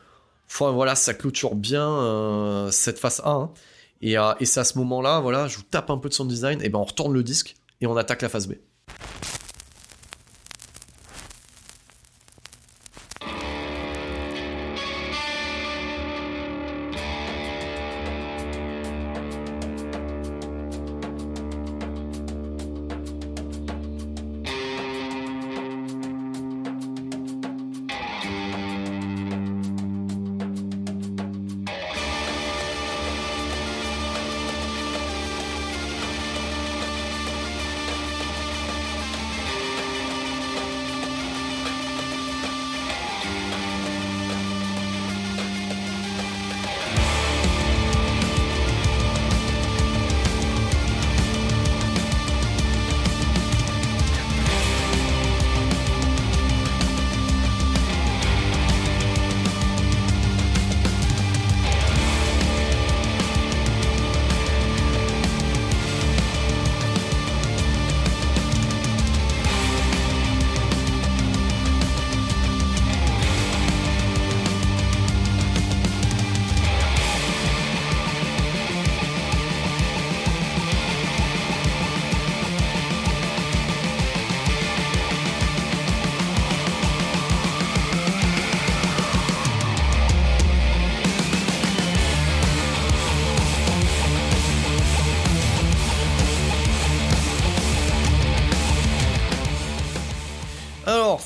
Enfin 0.49 0.71
voilà, 0.71 0.95
ça 0.95 1.13
clôture 1.13 1.55
bien 1.55 2.67
cette 2.71 2.99
1. 3.03 3.11
Hein. 3.23 3.51
Et, 4.01 4.17
c'est 4.45 4.59
à 4.59 4.65
ce 4.65 4.77
moment-là, 4.79 5.21
voilà, 5.21 5.47
je 5.47 5.55
vous 5.55 5.63
tape 5.63 5.89
un 5.89 5.97
peu 5.97 6.09
de 6.09 6.13
son 6.13 6.25
design, 6.25 6.61
et 6.61 6.67
ben 6.67 6.79
on 6.79 6.83
retourne 6.83 7.13
le 7.13 7.23
disque 7.23 7.55
et 7.79 7.87
on 7.87 7.95
attaque 7.95 8.21
la 8.21 8.27
phase 8.27 8.47
B. 8.47 8.55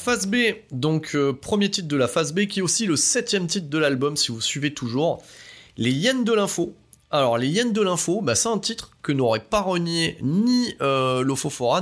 phase 0.07 0.27
B, 0.27 0.37
donc 0.71 1.15
euh, 1.15 1.33
premier 1.33 1.69
titre 1.69 1.89
de 1.89 1.97
la 1.97 2.07
phase 2.07 2.31
B, 2.31 2.45
qui 2.45 2.59
est 2.59 2.61
aussi 2.61 2.85
le 2.85 2.95
septième 2.95 3.45
titre 3.45 3.67
de 3.67 3.77
l'album, 3.77 4.15
si 4.15 4.31
vous 4.31 4.39
suivez 4.39 4.73
toujours. 4.73 5.21
Les 5.75 5.91
Yens 5.91 6.23
de 6.23 6.31
l'info. 6.31 6.73
Alors, 7.11 7.37
les 7.37 7.49
Yens 7.49 7.73
de 7.73 7.81
l'info, 7.81 8.21
bah, 8.21 8.33
c'est 8.33 8.47
un 8.47 8.57
titre 8.57 8.91
que 9.01 9.11
n'aurait 9.11 9.41
pas 9.41 9.59
renié 9.59 10.17
ni 10.21 10.73
euh, 10.79 11.25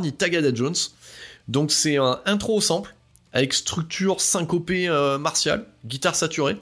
ni 0.01 0.11
Tagada 0.11 0.51
Jones. 0.55 0.73
Donc, 1.49 1.69
c'est 1.69 1.97
un 1.97 2.19
intro 2.25 2.55
au 2.55 2.61
sample, 2.61 2.95
avec 3.31 3.53
structure 3.53 4.19
syncopée 4.19 4.89
euh, 4.89 5.19
martiale, 5.19 5.67
guitare 5.85 6.15
saturée. 6.15 6.57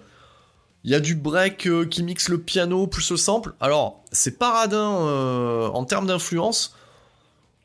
Il 0.84 0.91
y 0.91 0.95
a 0.95 0.99
du 0.99 1.16
break 1.16 1.66
euh, 1.68 1.86
qui 1.86 2.03
mixe 2.03 2.28
le 2.28 2.39
piano 2.39 2.88
plus 2.88 3.09
le 3.09 3.16
sample. 3.16 3.53
Alors, 3.61 4.03
c'est 4.11 4.38
pas 4.38 4.51
radin 4.51 5.70
en 5.74 5.86
termes 5.86 6.07
d'influence. 6.07 6.76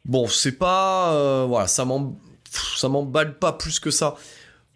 Bon, 0.05 0.29
c'est 0.29 0.53
pas. 0.53 1.47
voilà, 1.47 1.67
ça 1.67 1.85
ça 2.51 2.89
m'emballe 2.89 3.39
pas 3.39 3.53
plus 3.53 3.81
que 3.81 3.91
ça. 3.91 4.17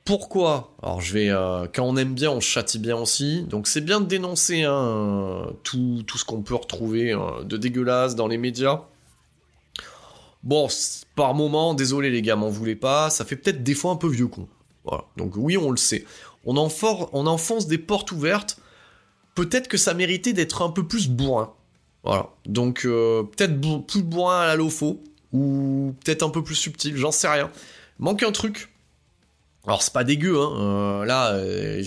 Pourquoi? 0.05 0.75
Alors 0.83 1.01
je 1.01 1.13
vais, 1.13 1.31
euh, 1.31 1.67
quand 1.73 1.85
on 1.85 1.97
aime 1.97 2.15
bien, 2.15 2.31
on 2.31 2.41
châtie 2.41 2.79
bien 2.79 2.97
aussi. 2.97 3.45
Donc 3.45 3.69
c'est 3.69 3.81
bien 3.81 4.01
de 4.01 4.07
dénoncer 4.07 4.65
hein, 4.65 5.47
tout, 5.63 6.05
ce 6.15 6.25
qu'on 6.25 6.43
peut 6.43 6.57
retrouver 6.57 7.13
hein, 7.13 7.45
de 7.45 7.57
dégueulasse 7.57 8.17
dans 8.17 8.27
les 8.27 8.39
médias. 8.39 8.83
Bon, 10.43 10.67
par 11.15 11.35
moment, 11.35 11.73
désolé 11.75 12.11
les 12.11 12.21
gars, 12.21 12.35
m'en 12.35 12.49
voulez 12.49 12.75
pas, 12.75 13.11
ça 13.11 13.25
fait 13.25 13.37
peut-être 13.37 13.63
des 13.63 13.75
fois 13.75 13.93
un 13.93 13.97
peu 13.97 14.09
vieux 14.09 14.27
con. 14.27 14.49
Voilà. 14.85 15.05
Donc 15.17 15.35
oui, 15.37 15.57
on 15.57 15.71
le 15.71 15.77
sait. 15.77 16.05
On, 16.45 16.57
on 16.57 17.27
enfonce 17.27 17.69
des 17.69 17.79
portes 17.79 18.11
ouvertes. 18.11 18.59
Peut-être 19.37 19.69
que 19.69 19.77
ça 19.77 19.95
méritait 19.95 20.33
d'être 20.33 20.63
un 20.63 20.71
peu 20.71 20.87
plus 20.87 21.09
bourrin. 21.09 21.53
Voilà. 22.03 22.31
Donc 22.47 22.85
euh, 22.85 23.23
peut-être 23.23 23.87
plus 23.87 24.03
bourrin 24.03 24.41
à 24.41 24.47
la 24.47 24.57
lofo 24.57 25.01
ou 25.33 25.95
peut-être 26.05 26.23
un 26.23 26.31
peu 26.31 26.43
plus 26.43 26.55
subtil, 26.55 26.97
j'en 26.97 27.13
sais 27.13 27.29
rien. 27.29 27.51
Manque 27.99 28.23
un 28.23 28.33
truc. 28.33 28.69
Alors 29.67 29.83
c'est 29.83 29.93
pas 29.93 30.03
dégueu, 30.03 30.37
hein. 30.41 30.53
Euh, 30.59 31.05
là, 31.05 31.35
euh, 31.35 31.83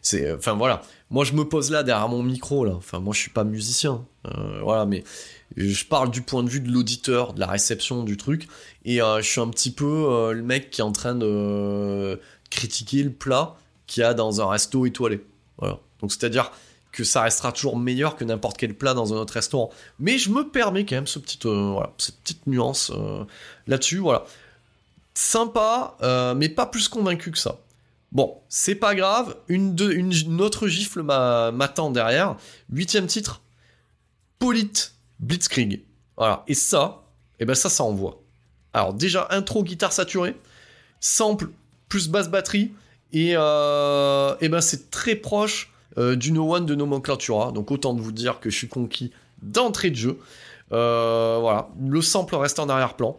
c'est, 0.00 0.32
enfin 0.32 0.54
voilà. 0.54 0.82
Moi 1.10 1.24
je 1.24 1.32
me 1.32 1.44
pose 1.44 1.72
là 1.72 1.82
derrière 1.82 2.08
mon 2.08 2.22
micro 2.22 2.64
là. 2.64 2.74
Enfin 2.74 3.00
moi 3.00 3.12
je 3.14 3.20
suis 3.20 3.30
pas 3.30 3.42
musicien, 3.42 4.04
euh, 4.26 4.60
voilà, 4.62 4.86
mais 4.86 5.02
je 5.56 5.84
parle 5.84 6.10
du 6.10 6.22
point 6.22 6.44
de 6.44 6.48
vue 6.48 6.60
de 6.60 6.70
l'auditeur, 6.70 7.32
de 7.32 7.40
la 7.40 7.48
réception 7.48 8.04
du 8.04 8.16
truc, 8.16 8.46
et 8.84 8.98
je 8.98 9.22
suis 9.22 9.40
un 9.40 9.48
petit 9.48 9.72
peu 9.72 10.32
le 10.32 10.42
mec 10.42 10.70
qui 10.70 10.80
est 10.80 10.84
en 10.84 10.92
train 10.92 11.14
de 11.14 12.20
critiquer 12.50 13.02
le 13.02 13.12
plat 13.12 13.56
qu'il 13.86 14.02
y 14.02 14.04
a 14.04 14.14
dans 14.14 14.40
un 14.40 14.48
resto 14.48 14.86
étoilé. 14.86 15.24
Voilà. 15.58 15.78
Donc 16.00 16.12
c'est 16.12 16.24
à 16.24 16.28
dire 16.28 16.52
que 16.96 17.04
ça 17.04 17.22
restera 17.22 17.52
toujours 17.52 17.76
meilleur 17.76 18.16
que 18.16 18.24
n'importe 18.24 18.56
quel 18.56 18.74
plat 18.74 18.94
dans 18.94 19.12
un 19.12 19.18
autre 19.18 19.34
restaurant. 19.34 19.70
Mais 19.98 20.16
je 20.16 20.30
me 20.30 20.48
permets 20.48 20.86
quand 20.86 20.96
même 20.96 21.06
ce 21.06 21.18
petit, 21.18 21.38
euh, 21.44 21.78
cette 21.98 22.16
petite 22.22 22.46
nuance 22.46 22.90
euh, 22.90 23.22
là-dessus. 23.66 23.98
Voilà. 23.98 24.24
Sympa, 25.12 25.94
euh, 26.00 26.34
mais 26.34 26.48
pas 26.48 26.64
plus 26.64 26.88
convaincu 26.88 27.30
que 27.30 27.38
ça. 27.38 27.58
Bon, 28.12 28.38
c'est 28.48 28.74
pas 28.74 28.94
grave. 28.94 29.36
Une, 29.48 29.76
une, 29.78 30.40
autre 30.40 30.68
gifle 30.68 31.02
m'attend 31.02 31.90
derrière. 31.90 32.36
Huitième 32.72 33.06
titre. 33.06 33.42
Polite 34.38 34.94
Blitzkrieg. 35.20 35.84
Voilà. 36.16 36.44
Et 36.48 36.54
ça, 36.54 37.02
et 37.38 37.42
eh 37.42 37.44
ben 37.44 37.54
ça, 37.54 37.68
ça 37.68 37.84
envoie. 37.84 38.22
Alors 38.72 38.94
déjà, 38.94 39.26
intro 39.30 39.62
guitare 39.62 39.92
saturée, 39.92 40.34
sample 41.00 41.50
plus 41.90 42.08
basse 42.08 42.30
batterie, 42.30 42.72
et, 43.12 43.32
et 43.32 43.34
eh 43.34 44.48
ben 44.48 44.60
c'est 44.62 44.90
très 44.90 45.14
proche 45.14 45.70
euh, 45.98 46.16
du 46.16 46.32
No 46.32 46.54
One 46.54 46.66
de 46.66 46.74
Nomenclatura. 46.74 47.52
Donc 47.52 47.70
autant 47.70 47.94
de 47.94 48.00
vous 48.00 48.12
dire 48.12 48.40
que 48.40 48.50
je 48.50 48.56
suis 48.56 48.68
conquis 48.68 49.12
d'entrée 49.42 49.90
de 49.90 49.96
jeu. 49.96 50.18
Euh, 50.72 51.38
voilà, 51.40 51.68
le 51.80 52.02
sample 52.02 52.34
reste 52.36 52.58
en 52.58 52.68
arrière-plan. 52.68 53.18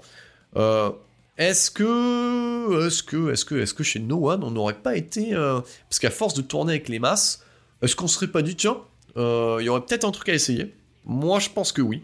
Euh, 0.55 0.91
est-ce 1.37 1.71
que, 1.71 2.87
est-ce 2.87 3.03
que, 3.03 3.31
est-ce 3.31 3.45
que, 3.45 3.55
est-ce 3.55 3.73
que 3.73 3.83
chez 3.83 3.99
No 3.99 4.29
One 4.29 4.43
on 4.43 4.51
n'aurait 4.51 4.73
pas 4.73 4.95
été, 4.95 5.31
parce 5.33 5.99
qu'à 5.99 6.09
force 6.09 6.33
de 6.33 6.41
tourner 6.41 6.73
avec 6.73 6.89
les 6.89 6.99
masses, 6.99 7.43
est-ce 7.81 7.95
qu'on 7.95 8.07
serait 8.07 8.27
pas 8.27 8.41
dit 8.41 8.55
tiens, 8.55 8.77
il 9.15 9.61
y 9.61 9.69
aurait 9.69 9.81
peut-être 9.81 10.05
un 10.05 10.11
truc 10.11 10.29
à 10.29 10.33
essayer? 10.33 10.73
Moi, 11.05 11.39
je 11.39 11.49
pense 11.49 11.71
que 11.71 11.81
oui. 11.81 12.01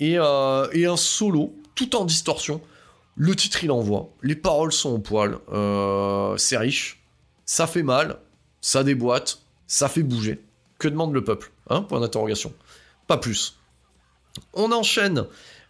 Et 0.00 0.16
un 0.16 0.96
solo, 0.96 1.54
tout 1.76 1.94
en 1.94 2.04
distorsion. 2.04 2.60
Le 3.14 3.34
titre 3.34 3.64
il 3.64 3.70
envoie, 3.70 4.10
les 4.22 4.36
paroles 4.36 4.72
sont 4.72 4.90
au 4.90 4.98
poil, 4.98 5.38
c'est 6.38 6.58
riche, 6.58 7.00
ça 7.46 7.66
fait 7.66 7.82
mal, 7.84 8.18
ça 8.60 8.84
déboîte, 8.84 9.38
ça 9.66 9.88
fait 9.88 10.02
bouger. 10.02 10.40
Que 10.78 10.88
demande 10.88 11.14
le 11.14 11.24
peuple 11.24 11.50
Hein 11.68 11.82
Point 11.82 12.00
d'interrogation. 12.00 12.52
Pas 13.06 13.16
plus. 13.16 13.58
On 14.52 14.72
enchaîne 14.72 15.26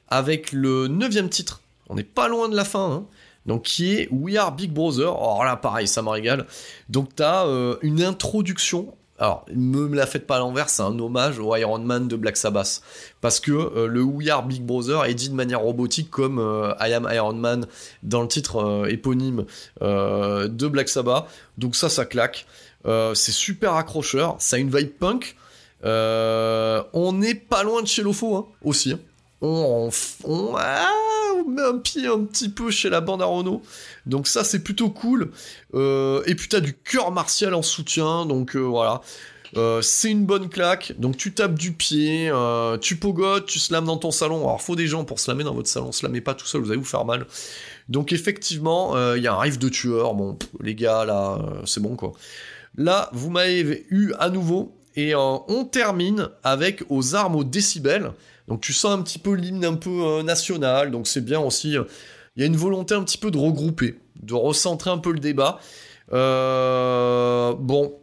avec 0.08 0.52
le 0.52 0.88
neuvième 0.88 1.28
titre. 1.28 1.62
On 1.88 1.94
n'est 1.94 2.04
pas 2.04 2.28
loin 2.28 2.48
de 2.48 2.56
la 2.56 2.64
fin. 2.64 2.90
Hein. 2.90 3.06
donc 3.46 3.62
qui 3.62 3.94
est 3.94 4.08
We 4.10 4.36
Are 4.36 4.52
Big 4.52 4.72
Brother. 4.72 5.08
Alors 5.08 5.44
là, 5.44 5.56
pareil, 5.56 5.86
ça 5.86 6.02
me 6.02 6.08
régale. 6.08 6.46
Donc 6.88 7.14
t'as 7.14 7.46
euh, 7.46 7.76
une 7.82 8.02
introduction. 8.02 8.94
Alors, 9.18 9.46
ne 9.48 9.78
me 9.86 9.96
la 9.96 10.04
faites 10.04 10.26
pas 10.26 10.36
à 10.36 10.40
l'envers, 10.40 10.68
c'est 10.68 10.82
un 10.82 10.98
hommage 10.98 11.38
au 11.38 11.56
Iron 11.56 11.78
Man 11.78 12.06
de 12.06 12.16
Black 12.16 12.36
Sabbath. 12.36 12.82
Parce 13.22 13.40
que 13.40 13.50
euh, 13.50 13.86
le 13.86 14.02
We 14.02 14.28
Are 14.28 14.44
Big 14.44 14.62
Brother 14.62 15.06
est 15.06 15.14
dit 15.14 15.30
de 15.30 15.34
manière 15.34 15.60
robotique 15.60 16.10
comme 16.10 16.38
euh, 16.38 16.74
I 16.80 16.92
Am 16.92 17.08
Iron 17.10 17.32
Man 17.32 17.66
dans 18.02 18.20
le 18.20 18.28
titre 18.28 18.86
éponyme 18.90 19.46
de 19.80 20.66
Black 20.66 20.90
Sabbath. 20.90 21.26
Donc 21.56 21.76
ça, 21.76 21.88
ça 21.88 22.04
claque. 22.04 22.46
Euh, 22.86 23.14
c'est 23.14 23.32
super 23.32 23.74
accrocheur, 23.74 24.36
ça 24.38 24.56
a 24.56 24.58
une 24.58 24.74
vibe 24.74 24.92
punk. 24.92 25.36
Euh, 25.84 26.82
on 26.92 27.12
n'est 27.12 27.34
pas 27.34 27.62
loin 27.62 27.82
de 27.82 27.86
chez 27.86 28.02
Lofo 28.02 28.36
hein, 28.36 28.46
aussi. 28.62 28.94
On, 29.42 29.90
ah, 30.56 30.88
on, 31.36 31.48
met 31.48 31.62
un 31.62 31.78
pied 31.78 32.06
un 32.06 32.24
petit 32.24 32.48
peu 32.48 32.70
chez 32.70 32.88
la 32.88 33.00
bande 33.00 33.22
à 33.22 33.26
Renault. 33.26 33.62
Donc 34.06 34.26
ça 34.28 34.44
c'est 34.44 34.60
plutôt 34.60 34.88
cool. 34.88 35.30
Euh, 35.74 36.22
et 36.26 36.34
puis 36.34 36.48
t'as 36.48 36.60
du 36.60 36.74
cœur 36.74 37.12
martial 37.12 37.54
en 37.54 37.62
soutien. 37.62 38.24
Donc 38.24 38.56
voilà. 38.56 39.02
c'est 39.82 40.10
une 40.10 40.24
bonne 40.24 40.48
claque, 40.48 40.94
donc 40.98 41.16
tu 41.16 41.32
tapes 41.32 41.54
du 41.54 41.72
pied, 41.72 42.32
tu 42.80 42.96
pogotes, 42.96 43.46
tu 43.46 43.58
slams 43.58 43.84
dans 43.84 43.98
ton 43.98 44.10
salon. 44.10 44.38
Alors 44.38 44.62
faut 44.62 44.76
des 44.76 44.86
gens 44.86 45.04
pour 45.04 45.20
slammer 45.20 45.44
dans 45.44 45.54
votre 45.54 45.68
salon, 45.68 45.92
slamez 45.92 46.20
pas 46.20 46.34
tout 46.34 46.46
seul, 46.46 46.62
vous 46.62 46.70
allez 46.70 46.80
vous 46.80 46.84
faire 46.84 47.04
mal. 47.04 47.26
Donc 47.88 48.12
effectivement, 48.12 49.14
il 49.14 49.22
y 49.22 49.26
a 49.26 49.34
un 49.34 49.38
riff 49.38 49.58
de 49.58 49.68
tueur. 49.68 50.14
Bon, 50.14 50.38
les 50.60 50.74
gars 50.74 51.04
là, 51.04 51.38
c'est 51.66 51.80
bon 51.80 51.96
quoi. 51.96 52.14
Là, 52.76 53.08
vous 53.12 53.30
m'avez 53.30 53.86
eu 53.90 54.12
à 54.18 54.30
nouveau. 54.30 54.76
Et 54.96 55.14
euh, 55.14 55.18
on 55.48 55.64
termine 55.64 56.28
avec 56.42 56.82
aux 56.88 57.14
armes 57.14 57.36
aux 57.36 57.44
décibels. 57.44 58.12
Donc 58.48 58.60
tu 58.62 58.72
sens 58.72 58.98
un 58.98 59.02
petit 59.02 59.18
peu 59.18 59.32
l'hymne 59.34 59.64
un 59.64 59.74
peu 59.74 59.90
euh, 59.90 60.22
national. 60.22 60.90
Donc 60.90 61.06
c'est 61.06 61.24
bien 61.24 61.40
aussi. 61.40 61.76
Euh, 61.76 61.84
il 62.36 62.40
y 62.40 62.42
a 62.44 62.46
une 62.46 62.56
volonté 62.56 62.94
un 62.94 63.02
petit 63.02 63.18
peu 63.18 63.30
de 63.30 63.38
regrouper, 63.38 63.98
de 64.22 64.34
recentrer 64.34 64.90
un 64.90 64.98
peu 64.98 65.12
le 65.12 65.20
débat. 65.20 65.60
bon, 66.10 67.94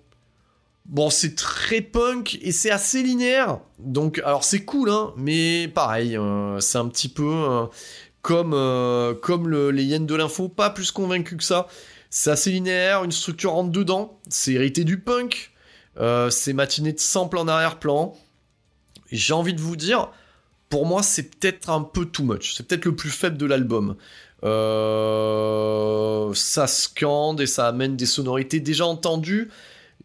Bon, 0.85 1.09
c'est 1.09 1.35
très 1.35 1.79
punk 1.79 2.37
et 2.41 2.51
c'est 2.51 2.69
assez 2.69 3.01
linéaire. 3.03 3.59
Donc, 3.79 4.19
alors 4.25 4.43
c'est 4.43 4.65
cool, 4.65 4.89
hein, 4.89 5.13
mais 5.15 5.69
pareil, 5.69 6.19
c'est 6.59 6.77
un 6.77 6.89
petit 6.89 7.07
peu 7.07 7.69
comme, 8.21 8.51
comme 9.21 9.69
les 9.69 9.83
yens 9.83 10.05
de 10.05 10.15
l'info, 10.15 10.49
pas 10.49 10.71
plus 10.71 10.91
convaincu 10.91 11.37
que 11.37 11.43
ça. 11.43 11.67
C'est 12.15 12.29
assez 12.29 12.51
linéaire, 12.51 13.03
une 13.03 13.11
structure 13.11 13.53
rentre 13.53 13.71
dedans, 13.71 14.19
c'est 14.29 14.53
hérité 14.53 14.83
du 14.83 14.99
punk, 14.99 15.49
euh, 15.97 16.29
c'est 16.29 16.53
matiné 16.53 16.93
de 16.93 16.99
sample 16.99 17.39
en 17.39 17.47
arrière-plan. 17.47 18.15
J'ai 19.11 19.33
envie 19.33 19.55
de 19.55 19.59
vous 19.59 19.75
dire, 19.75 20.11
pour 20.69 20.85
moi, 20.85 21.01
c'est 21.01 21.23
peut-être 21.23 21.71
un 21.71 21.81
peu 21.81 22.05
too 22.05 22.21
much. 22.21 22.53
C'est 22.53 22.67
peut-être 22.67 22.85
le 22.85 22.95
plus 22.95 23.09
faible 23.09 23.35
de 23.39 23.47
l'album. 23.47 23.95
Euh, 24.43 26.31
ça 26.35 26.67
scande 26.67 27.41
et 27.41 27.47
ça 27.47 27.67
amène 27.67 27.97
des 27.97 28.05
sonorités 28.05 28.59
déjà 28.59 28.85
entendues. 28.85 29.49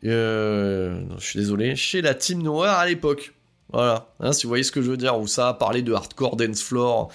Euh, 0.06 1.02
je 1.18 1.26
suis 1.26 1.38
désolé, 1.40 1.76
chez 1.76 2.00
la 2.00 2.14
Team 2.14 2.42
Noir 2.42 2.78
à 2.78 2.86
l'époque. 2.86 3.34
Voilà, 3.70 4.08
hein, 4.20 4.32
si 4.32 4.44
vous 4.44 4.48
voyez 4.48 4.64
ce 4.64 4.72
que 4.72 4.80
je 4.80 4.90
veux 4.90 4.96
dire, 4.96 5.18
où 5.18 5.26
ça 5.26 5.48
a 5.48 5.54
parlé 5.54 5.82
de 5.82 5.92
hardcore 5.92 6.36
dance 6.36 6.62
floor. 6.62 7.10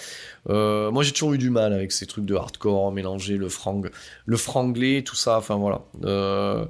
Euh, 0.50 0.92
moi 0.92 1.02
j'ai 1.02 1.12
toujours 1.12 1.34
eu 1.34 1.40
du 1.40 1.50
mal 1.50 1.74
avec 1.74 1.92
ces 1.92 2.06
trucs 2.06 2.26
de 2.26 2.36
hardcore, 2.36 2.92
mélanger 2.92 3.38
le 3.38 3.50
frang, 3.50 3.82
le 4.26 4.38
franglais, 4.38 5.02
tout 5.04 5.16
ça, 5.16 5.38
enfin 5.38 5.56
voilà. 5.56 5.82
Euh, 6.04 6.66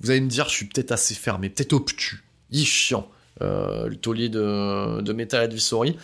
vous 0.00 0.10
allez 0.10 0.22
me 0.22 0.28
dire, 0.28 0.48
je 0.48 0.54
suis 0.54 0.66
peut-être 0.66 0.92
assez 0.92 1.14
fermé, 1.14 1.50
peut-être 1.50 1.74
obtus, 1.74 2.24
il 2.50 2.64
chiant, 2.64 3.08
euh, 3.42 3.88
le 3.88 3.96
taulier 3.96 4.30
de, 4.30 5.02
de 5.02 5.12
Metal 5.12 5.42
Advisory. 5.42 5.98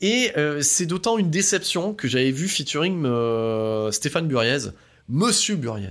Et 0.00 0.32
c'est 0.60 0.86
d'autant 0.86 1.18
une 1.18 1.30
déception 1.30 1.92
que 1.92 2.06
j'avais 2.06 2.30
vu 2.30 2.46
featuring 2.46 3.02
Stéphane 3.90 4.28
Buriez, 4.28 4.70
Monsieur 5.08 5.56
Buriez. 5.56 5.90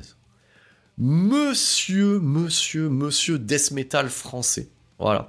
Monsieur, 0.98 2.20
monsieur, 2.20 2.88
monsieur 2.90 3.38
death 3.38 3.72
metal 3.72 4.10
français. 4.10 4.70
Voilà. 4.98 5.28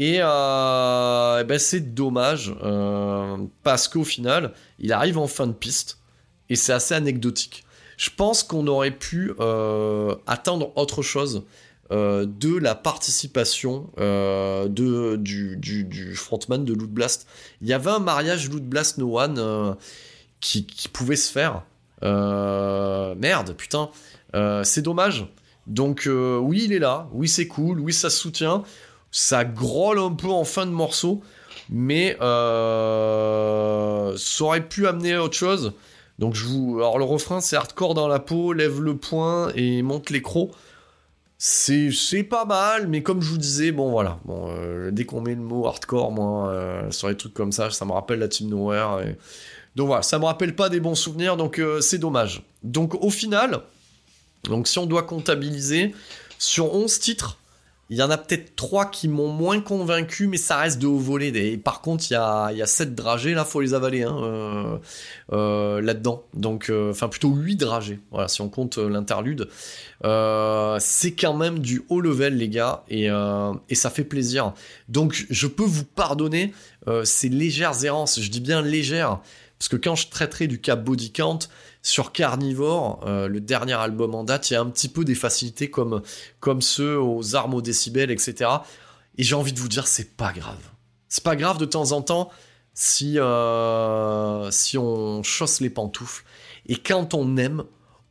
Et, 0.00 0.18
euh, 0.20 1.44
ben 1.44 1.58
c'est 1.58 1.94
dommage 1.94 2.52
euh, 2.62 3.36
parce 3.62 3.86
qu'au 3.86 4.02
final, 4.02 4.52
il 4.80 4.92
arrive 4.92 5.18
en 5.18 5.28
fin 5.28 5.46
de 5.46 5.52
piste 5.52 5.98
et 6.48 6.56
c'est 6.56 6.72
assez 6.72 6.94
anecdotique. 6.94 7.64
Je 7.96 8.10
pense 8.16 8.42
qu'on 8.42 8.66
aurait 8.66 8.90
pu 8.90 9.32
euh, 9.38 10.16
attendre 10.26 10.72
autre 10.76 11.02
chose 11.02 11.44
de 11.90 12.56
la 12.56 12.76
participation 12.76 13.90
de, 13.98 15.16
du, 15.16 15.56
du, 15.56 16.14
frontman 16.14 16.64
de 16.64 16.72
Loot 16.72 16.88
Blast. 16.88 17.26
Il 17.60 17.66
y 17.66 17.72
avait 17.72 17.90
un 17.90 17.98
mariage 17.98 18.48
Loot 18.48 18.62
Blast 18.62 18.98
No 18.98 19.18
One 19.18 19.76
qui, 20.38 20.66
qui, 20.66 20.88
pouvait 20.88 21.16
se 21.16 21.32
faire. 21.32 21.64
merde, 22.00 23.54
putain. 23.56 23.90
Euh, 24.34 24.64
c'est 24.64 24.82
dommage. 24.82 25.26
Donc 25.66 26.06
euh, 26.06 26.38
oui, 26.38 26.62
il 26.64 26.72
est 26.72 26.78
là, 26.78 27.08
oui, 27.12 27.28
c'est 27.28 27.46
cool, 27.46 27.80
oui, 27.80 27.92
ça 27.92 28.10
se 28.10 28.18
soutient, 28.18 28.64
ça 29.10 29.44
grolle 29.44 29.98
un 29.98 30.12
peu 30.12 30.28
en 30.28 30.44
fin 30.44 30.66
de 30.66 30.70
morceau, 30.70 31.22
mais 31.68 32.16
euh, 32.20 34.16
ça 34.16 34.44
aurait 34.44 34.66
pu 34.66 34.86
amener 34.86 35.14
à 35.14 35.22
autre 35.22 35.36
chose. 35.36 35.72
Donc 36.18 36.34
je 36.34 36.44
vous, 36.44 36.76
alors 36.78 36.98
le 36.98 37.04
refrain 37.04 37.40
c'est 37.40 37.56
hardcore 37.56 37.94
dans 37.94 38.08
la 38.08 38.18
peau, 38.18 38.52
lève 38.52 38.80
le 38.80 38.96
poing 38.96 39.50
et 39.54 39.82
monte 39.82 40.10
les 40.10 40.22
crocs. 40.22 40.50
C'est, 41.42 41.90
c'est 41.90 42.22
pas 42.22 42.44
mal, 42.44 42.86
mais 42.86 43.02
comme 43.02 43.22
je 43.22 43.30
vous 43.30 43.38
disais, 43.38 43.72
bon 43.72 43.90
voilà, 43.90 44.18
bon, 44.26 44.50
euh, 44.50 44.90
dès 44.90 45.06
qu'on 45.06 45.22
met 45.22 45.34
le 45.34 45.40
mot 45.40 45.66
hardcore, 45.66 46.12
moi, 46.12 46.48
euh, 46.48 46.90
sur 46.90 47.08
les 47.08 47.16
trucs 47.16 47.32
comme 47.32 47.50
ça, 47.50 47.70
ça 47.70 47.86
me 47.86 47.92
rappelle 47.92 48.18
la 48.18 48.28
Team 48.28 48.50
Nowhere. 48.50 49.14
Donc 49.74 49.86
voilà, 49.86 50.02
ça 50.02 50.18
me 50.18 50.26
rappelle 50.26 50.54
pas 50.54 50.68
des 50.68 50.80
bons 50.80 50.94
souvenirs, 50.94 51.38
donc 51.38 51.58
c'est 51.80 51.96
dommage. 51.96 52.42
Donc 52.62 52.94
au 53.02 53.08
final, 53.08 53.62
donc 54.44 54.68
si 54.68 54.78
on 54.78 54.84
doit 54.84 55.04
comptabiliser, 55.04 55.94
sur 56.38 56.74
11 56.74 56.98
titres, 56.98 57.39
il 57.90 57.96
y 57.96 58.02
en 58.04 58.10
a 58.10 58.16
peut-être 58.16 58.54
3 58.54 58.86
qui 58.86 59.08
m'ont 59.08 59.26
moins 59.26 59.60
convaincu, 59.60 60.28
mais 60.28 60.36
ça 60.36 60.58
reste 60.58 60.78
de 60.78 60.86
haut 60.86 60.96
volet. 60.96 61.28
Et 61.34 61.58
par 61.58 61.80
contre, 61.80 62.04
il 62.08 62.14
y 62.14 62.16
a, 62.16 62.66
7 62.66 62.94
dragées, 62.94 63.34
là, 63.34 63.44
faut 63.44 63.60
les 63.60 63.74
avaler 63.74 64.04
hein, 64.04 64.16
euh, 64.22 64.78
euh, 65.32 65.80
là-dedans. 65.80 66.22
Donc, 66.32 66.70
euh, 66.70 66.92
enfin, 66.92 67.08
plutôt 67.08 67.30
8 67.30 67.56
dragées, 67.56 67.98
si 68.28 68.42
on 68.42 68.48
compte 68.48 68.78
l'interlude. 68.78 69.48
C'est 70.04 71.12
quand 71.18 71.34
même 71.34 71.58
du 71.58 71.82
haut 71.88 72.00
level, 72.00 72.36
les 72.36 72.48
gars, 72.48 72.84
et, 72.88 73.08
ça 73.74 73.90
fait 73.90 74.04
plaisir. 74.04 74.52
Donc, 74.88 75.26
je 75.28 75.48
peux 75.48 75.64
vous 75.64 75.84
pardonner 75.84 76.54
ces 77.02 77.28
légères 77.28 77.84
errances. 77.84 78.20
Je 78.20 78.30
dis 78.30 78.40
bien 78.40 78.62
légères, 78.62 79.18
parce 79.58 79.68
que 79.68 79.76
quand 79.76 79.96
je 79.96 80.08
traiterai 80.08 80.46
du 80.46 80.60
cas 80.60 80.76
Body 80.76 81.10
Count, 81.10 81.40
sur 81.82 82.12
Carnivore, 82.12 83.00
euh, 83.06 83.28
le 83.28 83.40
dernier 83.40 83.74
album 83.74 84.14
en 84.14 84.24
date, 84.24 84.50
il 84.50 84.54
y 84.54 84.56
a 84.56 84.60
un 84.60 84.68
petit 84.68 84.88
peu 84.88 85.04
des 85.04 85.14
facilités 85.14 85.70
comme, 85.70 86.02
ceux 86.60 86.98
aux 86.98 87.36
armes 87.36 87.54
au 87.54 87.62
décibel, 87.62 88.10
etc. 88.10 88.50
Et 89.16 89.22
j'ai 89.22 89.34
envie 89.34 89.52
de 89.52 89.60
vous 89.60 89.68
dire, 89.68 89.86
c'est 89.86 90.16
pas 90.16 90.32
grave. 90.32 90.60
C'est 91.08 91.24
pas 91.24 91.36
grave 91.36 91.58
de 91.58 91.64
temps 91.64 91.92
en 91.92 92.02
temps 92.02 92.30
si, 92.74 93.18
euh, 93.18 94.50
si 94.50 94.78
on 94.78 95.22
chausse 95.22 95.60
les 95.60 95.70
pantoufles. 95.70 96.24
Et 96.66 96.76
quand 96.76 97.14
on 97.14 97.36
aime, 97.36 97.64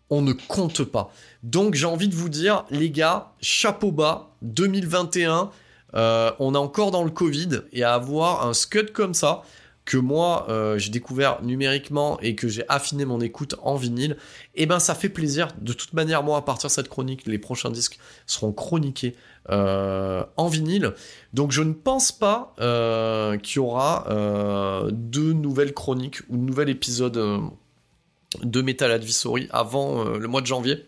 on 0.09 0.21
ne 0.21 0.33
compte 0.33 0.83
pas. 0.83 1.11
Donc 1.43 1.75
j'ai 1.75 1.85
envie 1.85 2.07
de 2.07 2.15
vous 2.15 2.29
dire, 2.29 2.65
les 2.71 2.89
gars, 2.89 3.33
chapeau 3.39 3.91
bas, 3.91 4.35
2021, 4.41 5.51
euh, 5.95 6.31
on 6.39 6.55
est 6.55 6.57
encore 6.57 6.91
dans 6.91 7.03
le 7.03 7.11
Covid, 7.11 7.61
et 7.71 7.83
à 7.83 7.93
avoir 7.93 8.47
un 8.47 8.53
scud 8.53 8.91
comme 8.91 9.13
ça, 9.13 9.43
que 9.89 9.97
moi 9.97 10.45
euh, 10.49 10.77
j'ai 10.77 10.91
découvert 10.91 11.41
numériquement 11.41 12.19
et 12.19 12.35
que 12.35 12.47
j'ai 12.47 12.63
affiné 12.69 13.05
mon 13.05 13.19
écoute 13.21 13.55
en 13.63 13.75
vinyle, 13.75 14.17
et 14.53 14.67
ben 14.67 14.77
ça 14.77 14.93
fait 14.93 15.09
plaisir. 15.09 15.47
De 15.59 15.73
toute 15.73 15.93
manière, 15.93 16.21
moi 16.21 16.37
à 16.37 16.43
partir 16.43 16.67
de 16.67 16.73
cette 16.73 16.89
chronique, 16.89 17.25
les 17.25 17.39
prochains 17.39 17.71
disques 17.71 17.97
seront 18.27 18.51
chroniqués 18.51 19.15
euh, 19.49 20.23
en 20.37 20.47
vinyle. 20.47 20.93
Donc 21.33 21.51
je 21.51 21.63
ne 21.63 21.73
pense 21.73 22.11
pas 22.11 22.53
euh, 22.59 23.37
qu'il 23.39 23.55
y 23.55 23.59
aura 23.59 24.05
deux 24.91 25.33
nouvelles 25.33 25.73
chroniques 25.73 26.19
ou 26.29 26.37
de 26.37 26.43
nouvel 26.43 26.69
épisode 26.69 27.49
de 28.43 28.61
Metal 28.61 28.91
Advisory 28.91 29.47
avant 29.49 30.03
le 30.03 30.27
mois 30.27 30.41
de 30.41 30.45
janvier. 30.45 30.85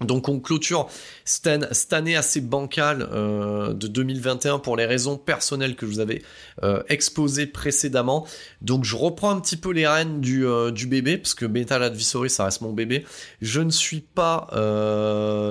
Donc 0.00 0.28
on 0.28 0.38
clôture 0.38 0.88
cette, 1.24 1.92
année 1.92 2.16
assez 2.16 2.40
bancale 2.40 3.08
euh, 3.12 3.72
de 3.72 3.88
2021 3.88 4.60
pour 4.60 4.76
les 4.76 4.86
raisons 4.86 5.16
personnelles 5.16 5.74
que 5.74 5.86
je 5.86 5.92
vous 5.92 6.00
avais 6.00 6.22
euh, 6.62 6.82
exposées 6.88 7.46
précédemment. 7.46 8.26
Donc 8.62 8.84
je 8.84 8.94
reprends 8.94 9.30
un 9.30 9.40
petit 9.40 9.56
peu 9.56 9.72
les 9.72 9.88
rênes 9.88 10.20
du, 10.20 10.46
euh, 10.46 10.70
du 10.70 10.86
bébé, 10.86 11.18
parce 11.18 11.34
que 11.34 11.46
Metal 11.46 11.82
Advisory 11.82 12.30
ça 12.30 12.44
reste 12.44 12.60
mon 12.60 12.72
bébé. 12.72 13.04
Je 13.42 13.60
ne 13.60 13.70
suis 13.70 14.00
pas 14.00 14.48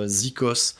Zikos, 0.06 0.74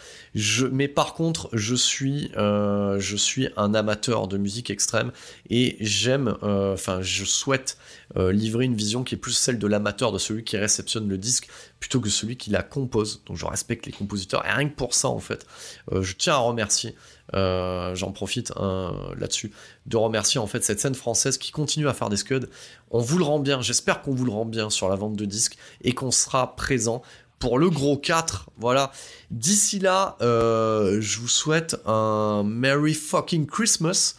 mais 0.71 0.89
par 0.89 1.15
contre 1.15 1.49
je 1.53 1.75
suis, 1.75 2.31
euh, 2.37 2.99
je 2.99 3.17
suis 3.17 3.49
un 3.57 3.75
amateur 3.75 4.29
de 4.29 4.39
musique 4.39 4.71
extrême 4.71 5.13
et 5.51 5.77
j'aime, 5.81 6.37
euh, 6.43 6.75
enfin 6.75 7.01
je 7.03 7.25
souhaite 7.25 7.79
euh, 8.17 8.33
livrer 8.33 8.65
une 8.65 8.75
vision 8.75 9.05
qui 9.05 9.15
est 9.15 9.19
plus 9.19 9.33
celle 9.33 9.59
de 9.59 9.67
l'amateur, 9.67 10.13
de 10.13 10.19
celui 10.19 10.45
qui 10.45 10.57
réceptionne 10.57 11.09
le 11.09 11.19
disque, 11.19 11.49
plutôt 11.81 12.01
que 12.01 12.11
celui 12.11 12.37
qui 12.37 12.51
la 12.51 12.63
compose. 12.63 13.23
Donc 13.27 13.37
je 13.37 13.47
respecte 13.47 13.87
les 13.87 13.93
compositeurs, 13.93 14.45
et 14.47 14.51
rien 14.51 14.69
que 14.69 14.75
pour 14.75 14.95
ça 14.95 15.09
en 15.09 15.21
fait, 15.21 15.47
je 15.93 16.15
tiens 16.15 16.35
à 16.35 16.39
remercier, 16.39 16.95
j'en 17.33 18.13
profite 18.13 18.53
hein, 18.57 18.95
là-dessus, 19.19 19.53
de 19.87 19.97
remercier 19.97 20.41
en 20.41 20.47
fait 20.47 20.65
cette 20.65 20.81
scène 20.81 20.95
française 20.95 21.39
qui 21.39 21.51
continue 21.51 21.89
à 21.89 21.95
faire 21.95 22.09
des 22.09 22.17
scuds. 22.17 22.47
On 22.91 23.01
vous 23.01 23.19
le 23.19 23.25
rend 23.25 23.39
bien, 23.39 23.61
j'espère 23.61 24.01
qu'on 24.01 24.15
vous 24.15 24.25
le 24.25 24.33
rend 24.33 24.47
bien 24.47 24.71
sur 24.71 24.89
la 24.89 24.97
vente 24.97 25.17
de 25.17 25.25
disques, 25.25 25.59
et 25.83 25.93
qu'on 25.93 26.11
sera 26.11 26.57
présent 26.57 27.03
pour 27.39 27.59
le 27.59 27.71
gros 27.71 27.97
4. 27.97 28.51
Voilà. 28.59 28.93
D'ici 29.31 29.79
là, 29.79 30.17
euh, 30.21 31.01
je 31.01 31.19
vous 31.21 31.29
souhaite 31.29 31.77
un 31.87 32.43
Merry 32.45 32.95
fucking 32.95 33.47
Christmas 33.47 34.15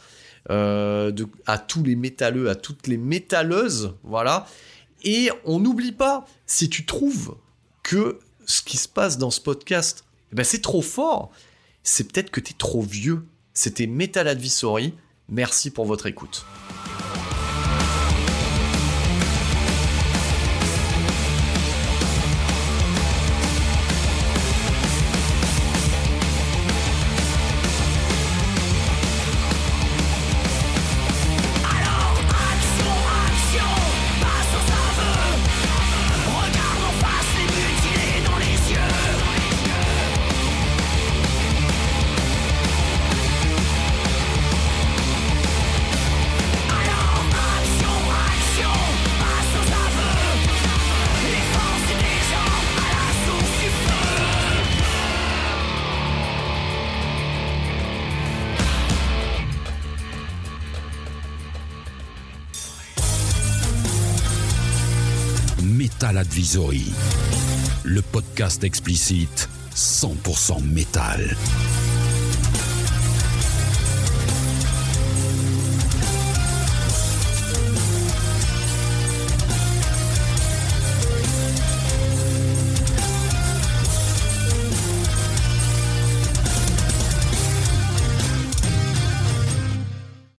euh, 0.49 1.11
de, 1.11 1.27
à 1.45 1.57
tous 1.57 1.83
les 1.83 1.95
métalleux, 1.95 2.49
à 2.49 2.55
toutes 2.55 2.87
les 2.87 2.97
métalleuses. 2.97 3.93
Voilà. 4.03 4.47
Et 5.03 5.29
on 5.45 5.59
n'oublie 5.59 5.91
pas, 5.91 6.25
si 6.45 6.69
tu 6.69 6.85
trouves 6.85 7.35
que 7.83 8.19
ce 8.45 8.61
qui 8.61 8.77
se 8.77 8.87
passe 8.87 9.17
dans 9.17 9.31
ce 9.31 9.39
podcast, 9.41 10.05
eh 10.31 10.35
ben 10.35 10.43
c'est 10.43 10.61
trop 10.61 10.81
fort, 10.81 11.31
c'est 11.83 12.11
peut-être 12.11 12.31
que 12.31 12.39
tu 12.39 12.51
es 12.51 12.55
trop 12.57 12.81
vieux. 12.81 13.25
C'était 13.53 13.87
Metal 13.87 14.27
Advisory. 14.27 14.93
Merci 15.27 15.69
pour 15.69 15.85
votre 15.85 16.07
écoute. 16.07 16.45
Le 67.83 68.01
podcast 68.01 68.63
explicite 68.63 69.49
100% 69.75 70.63
métal. 70.63 71.35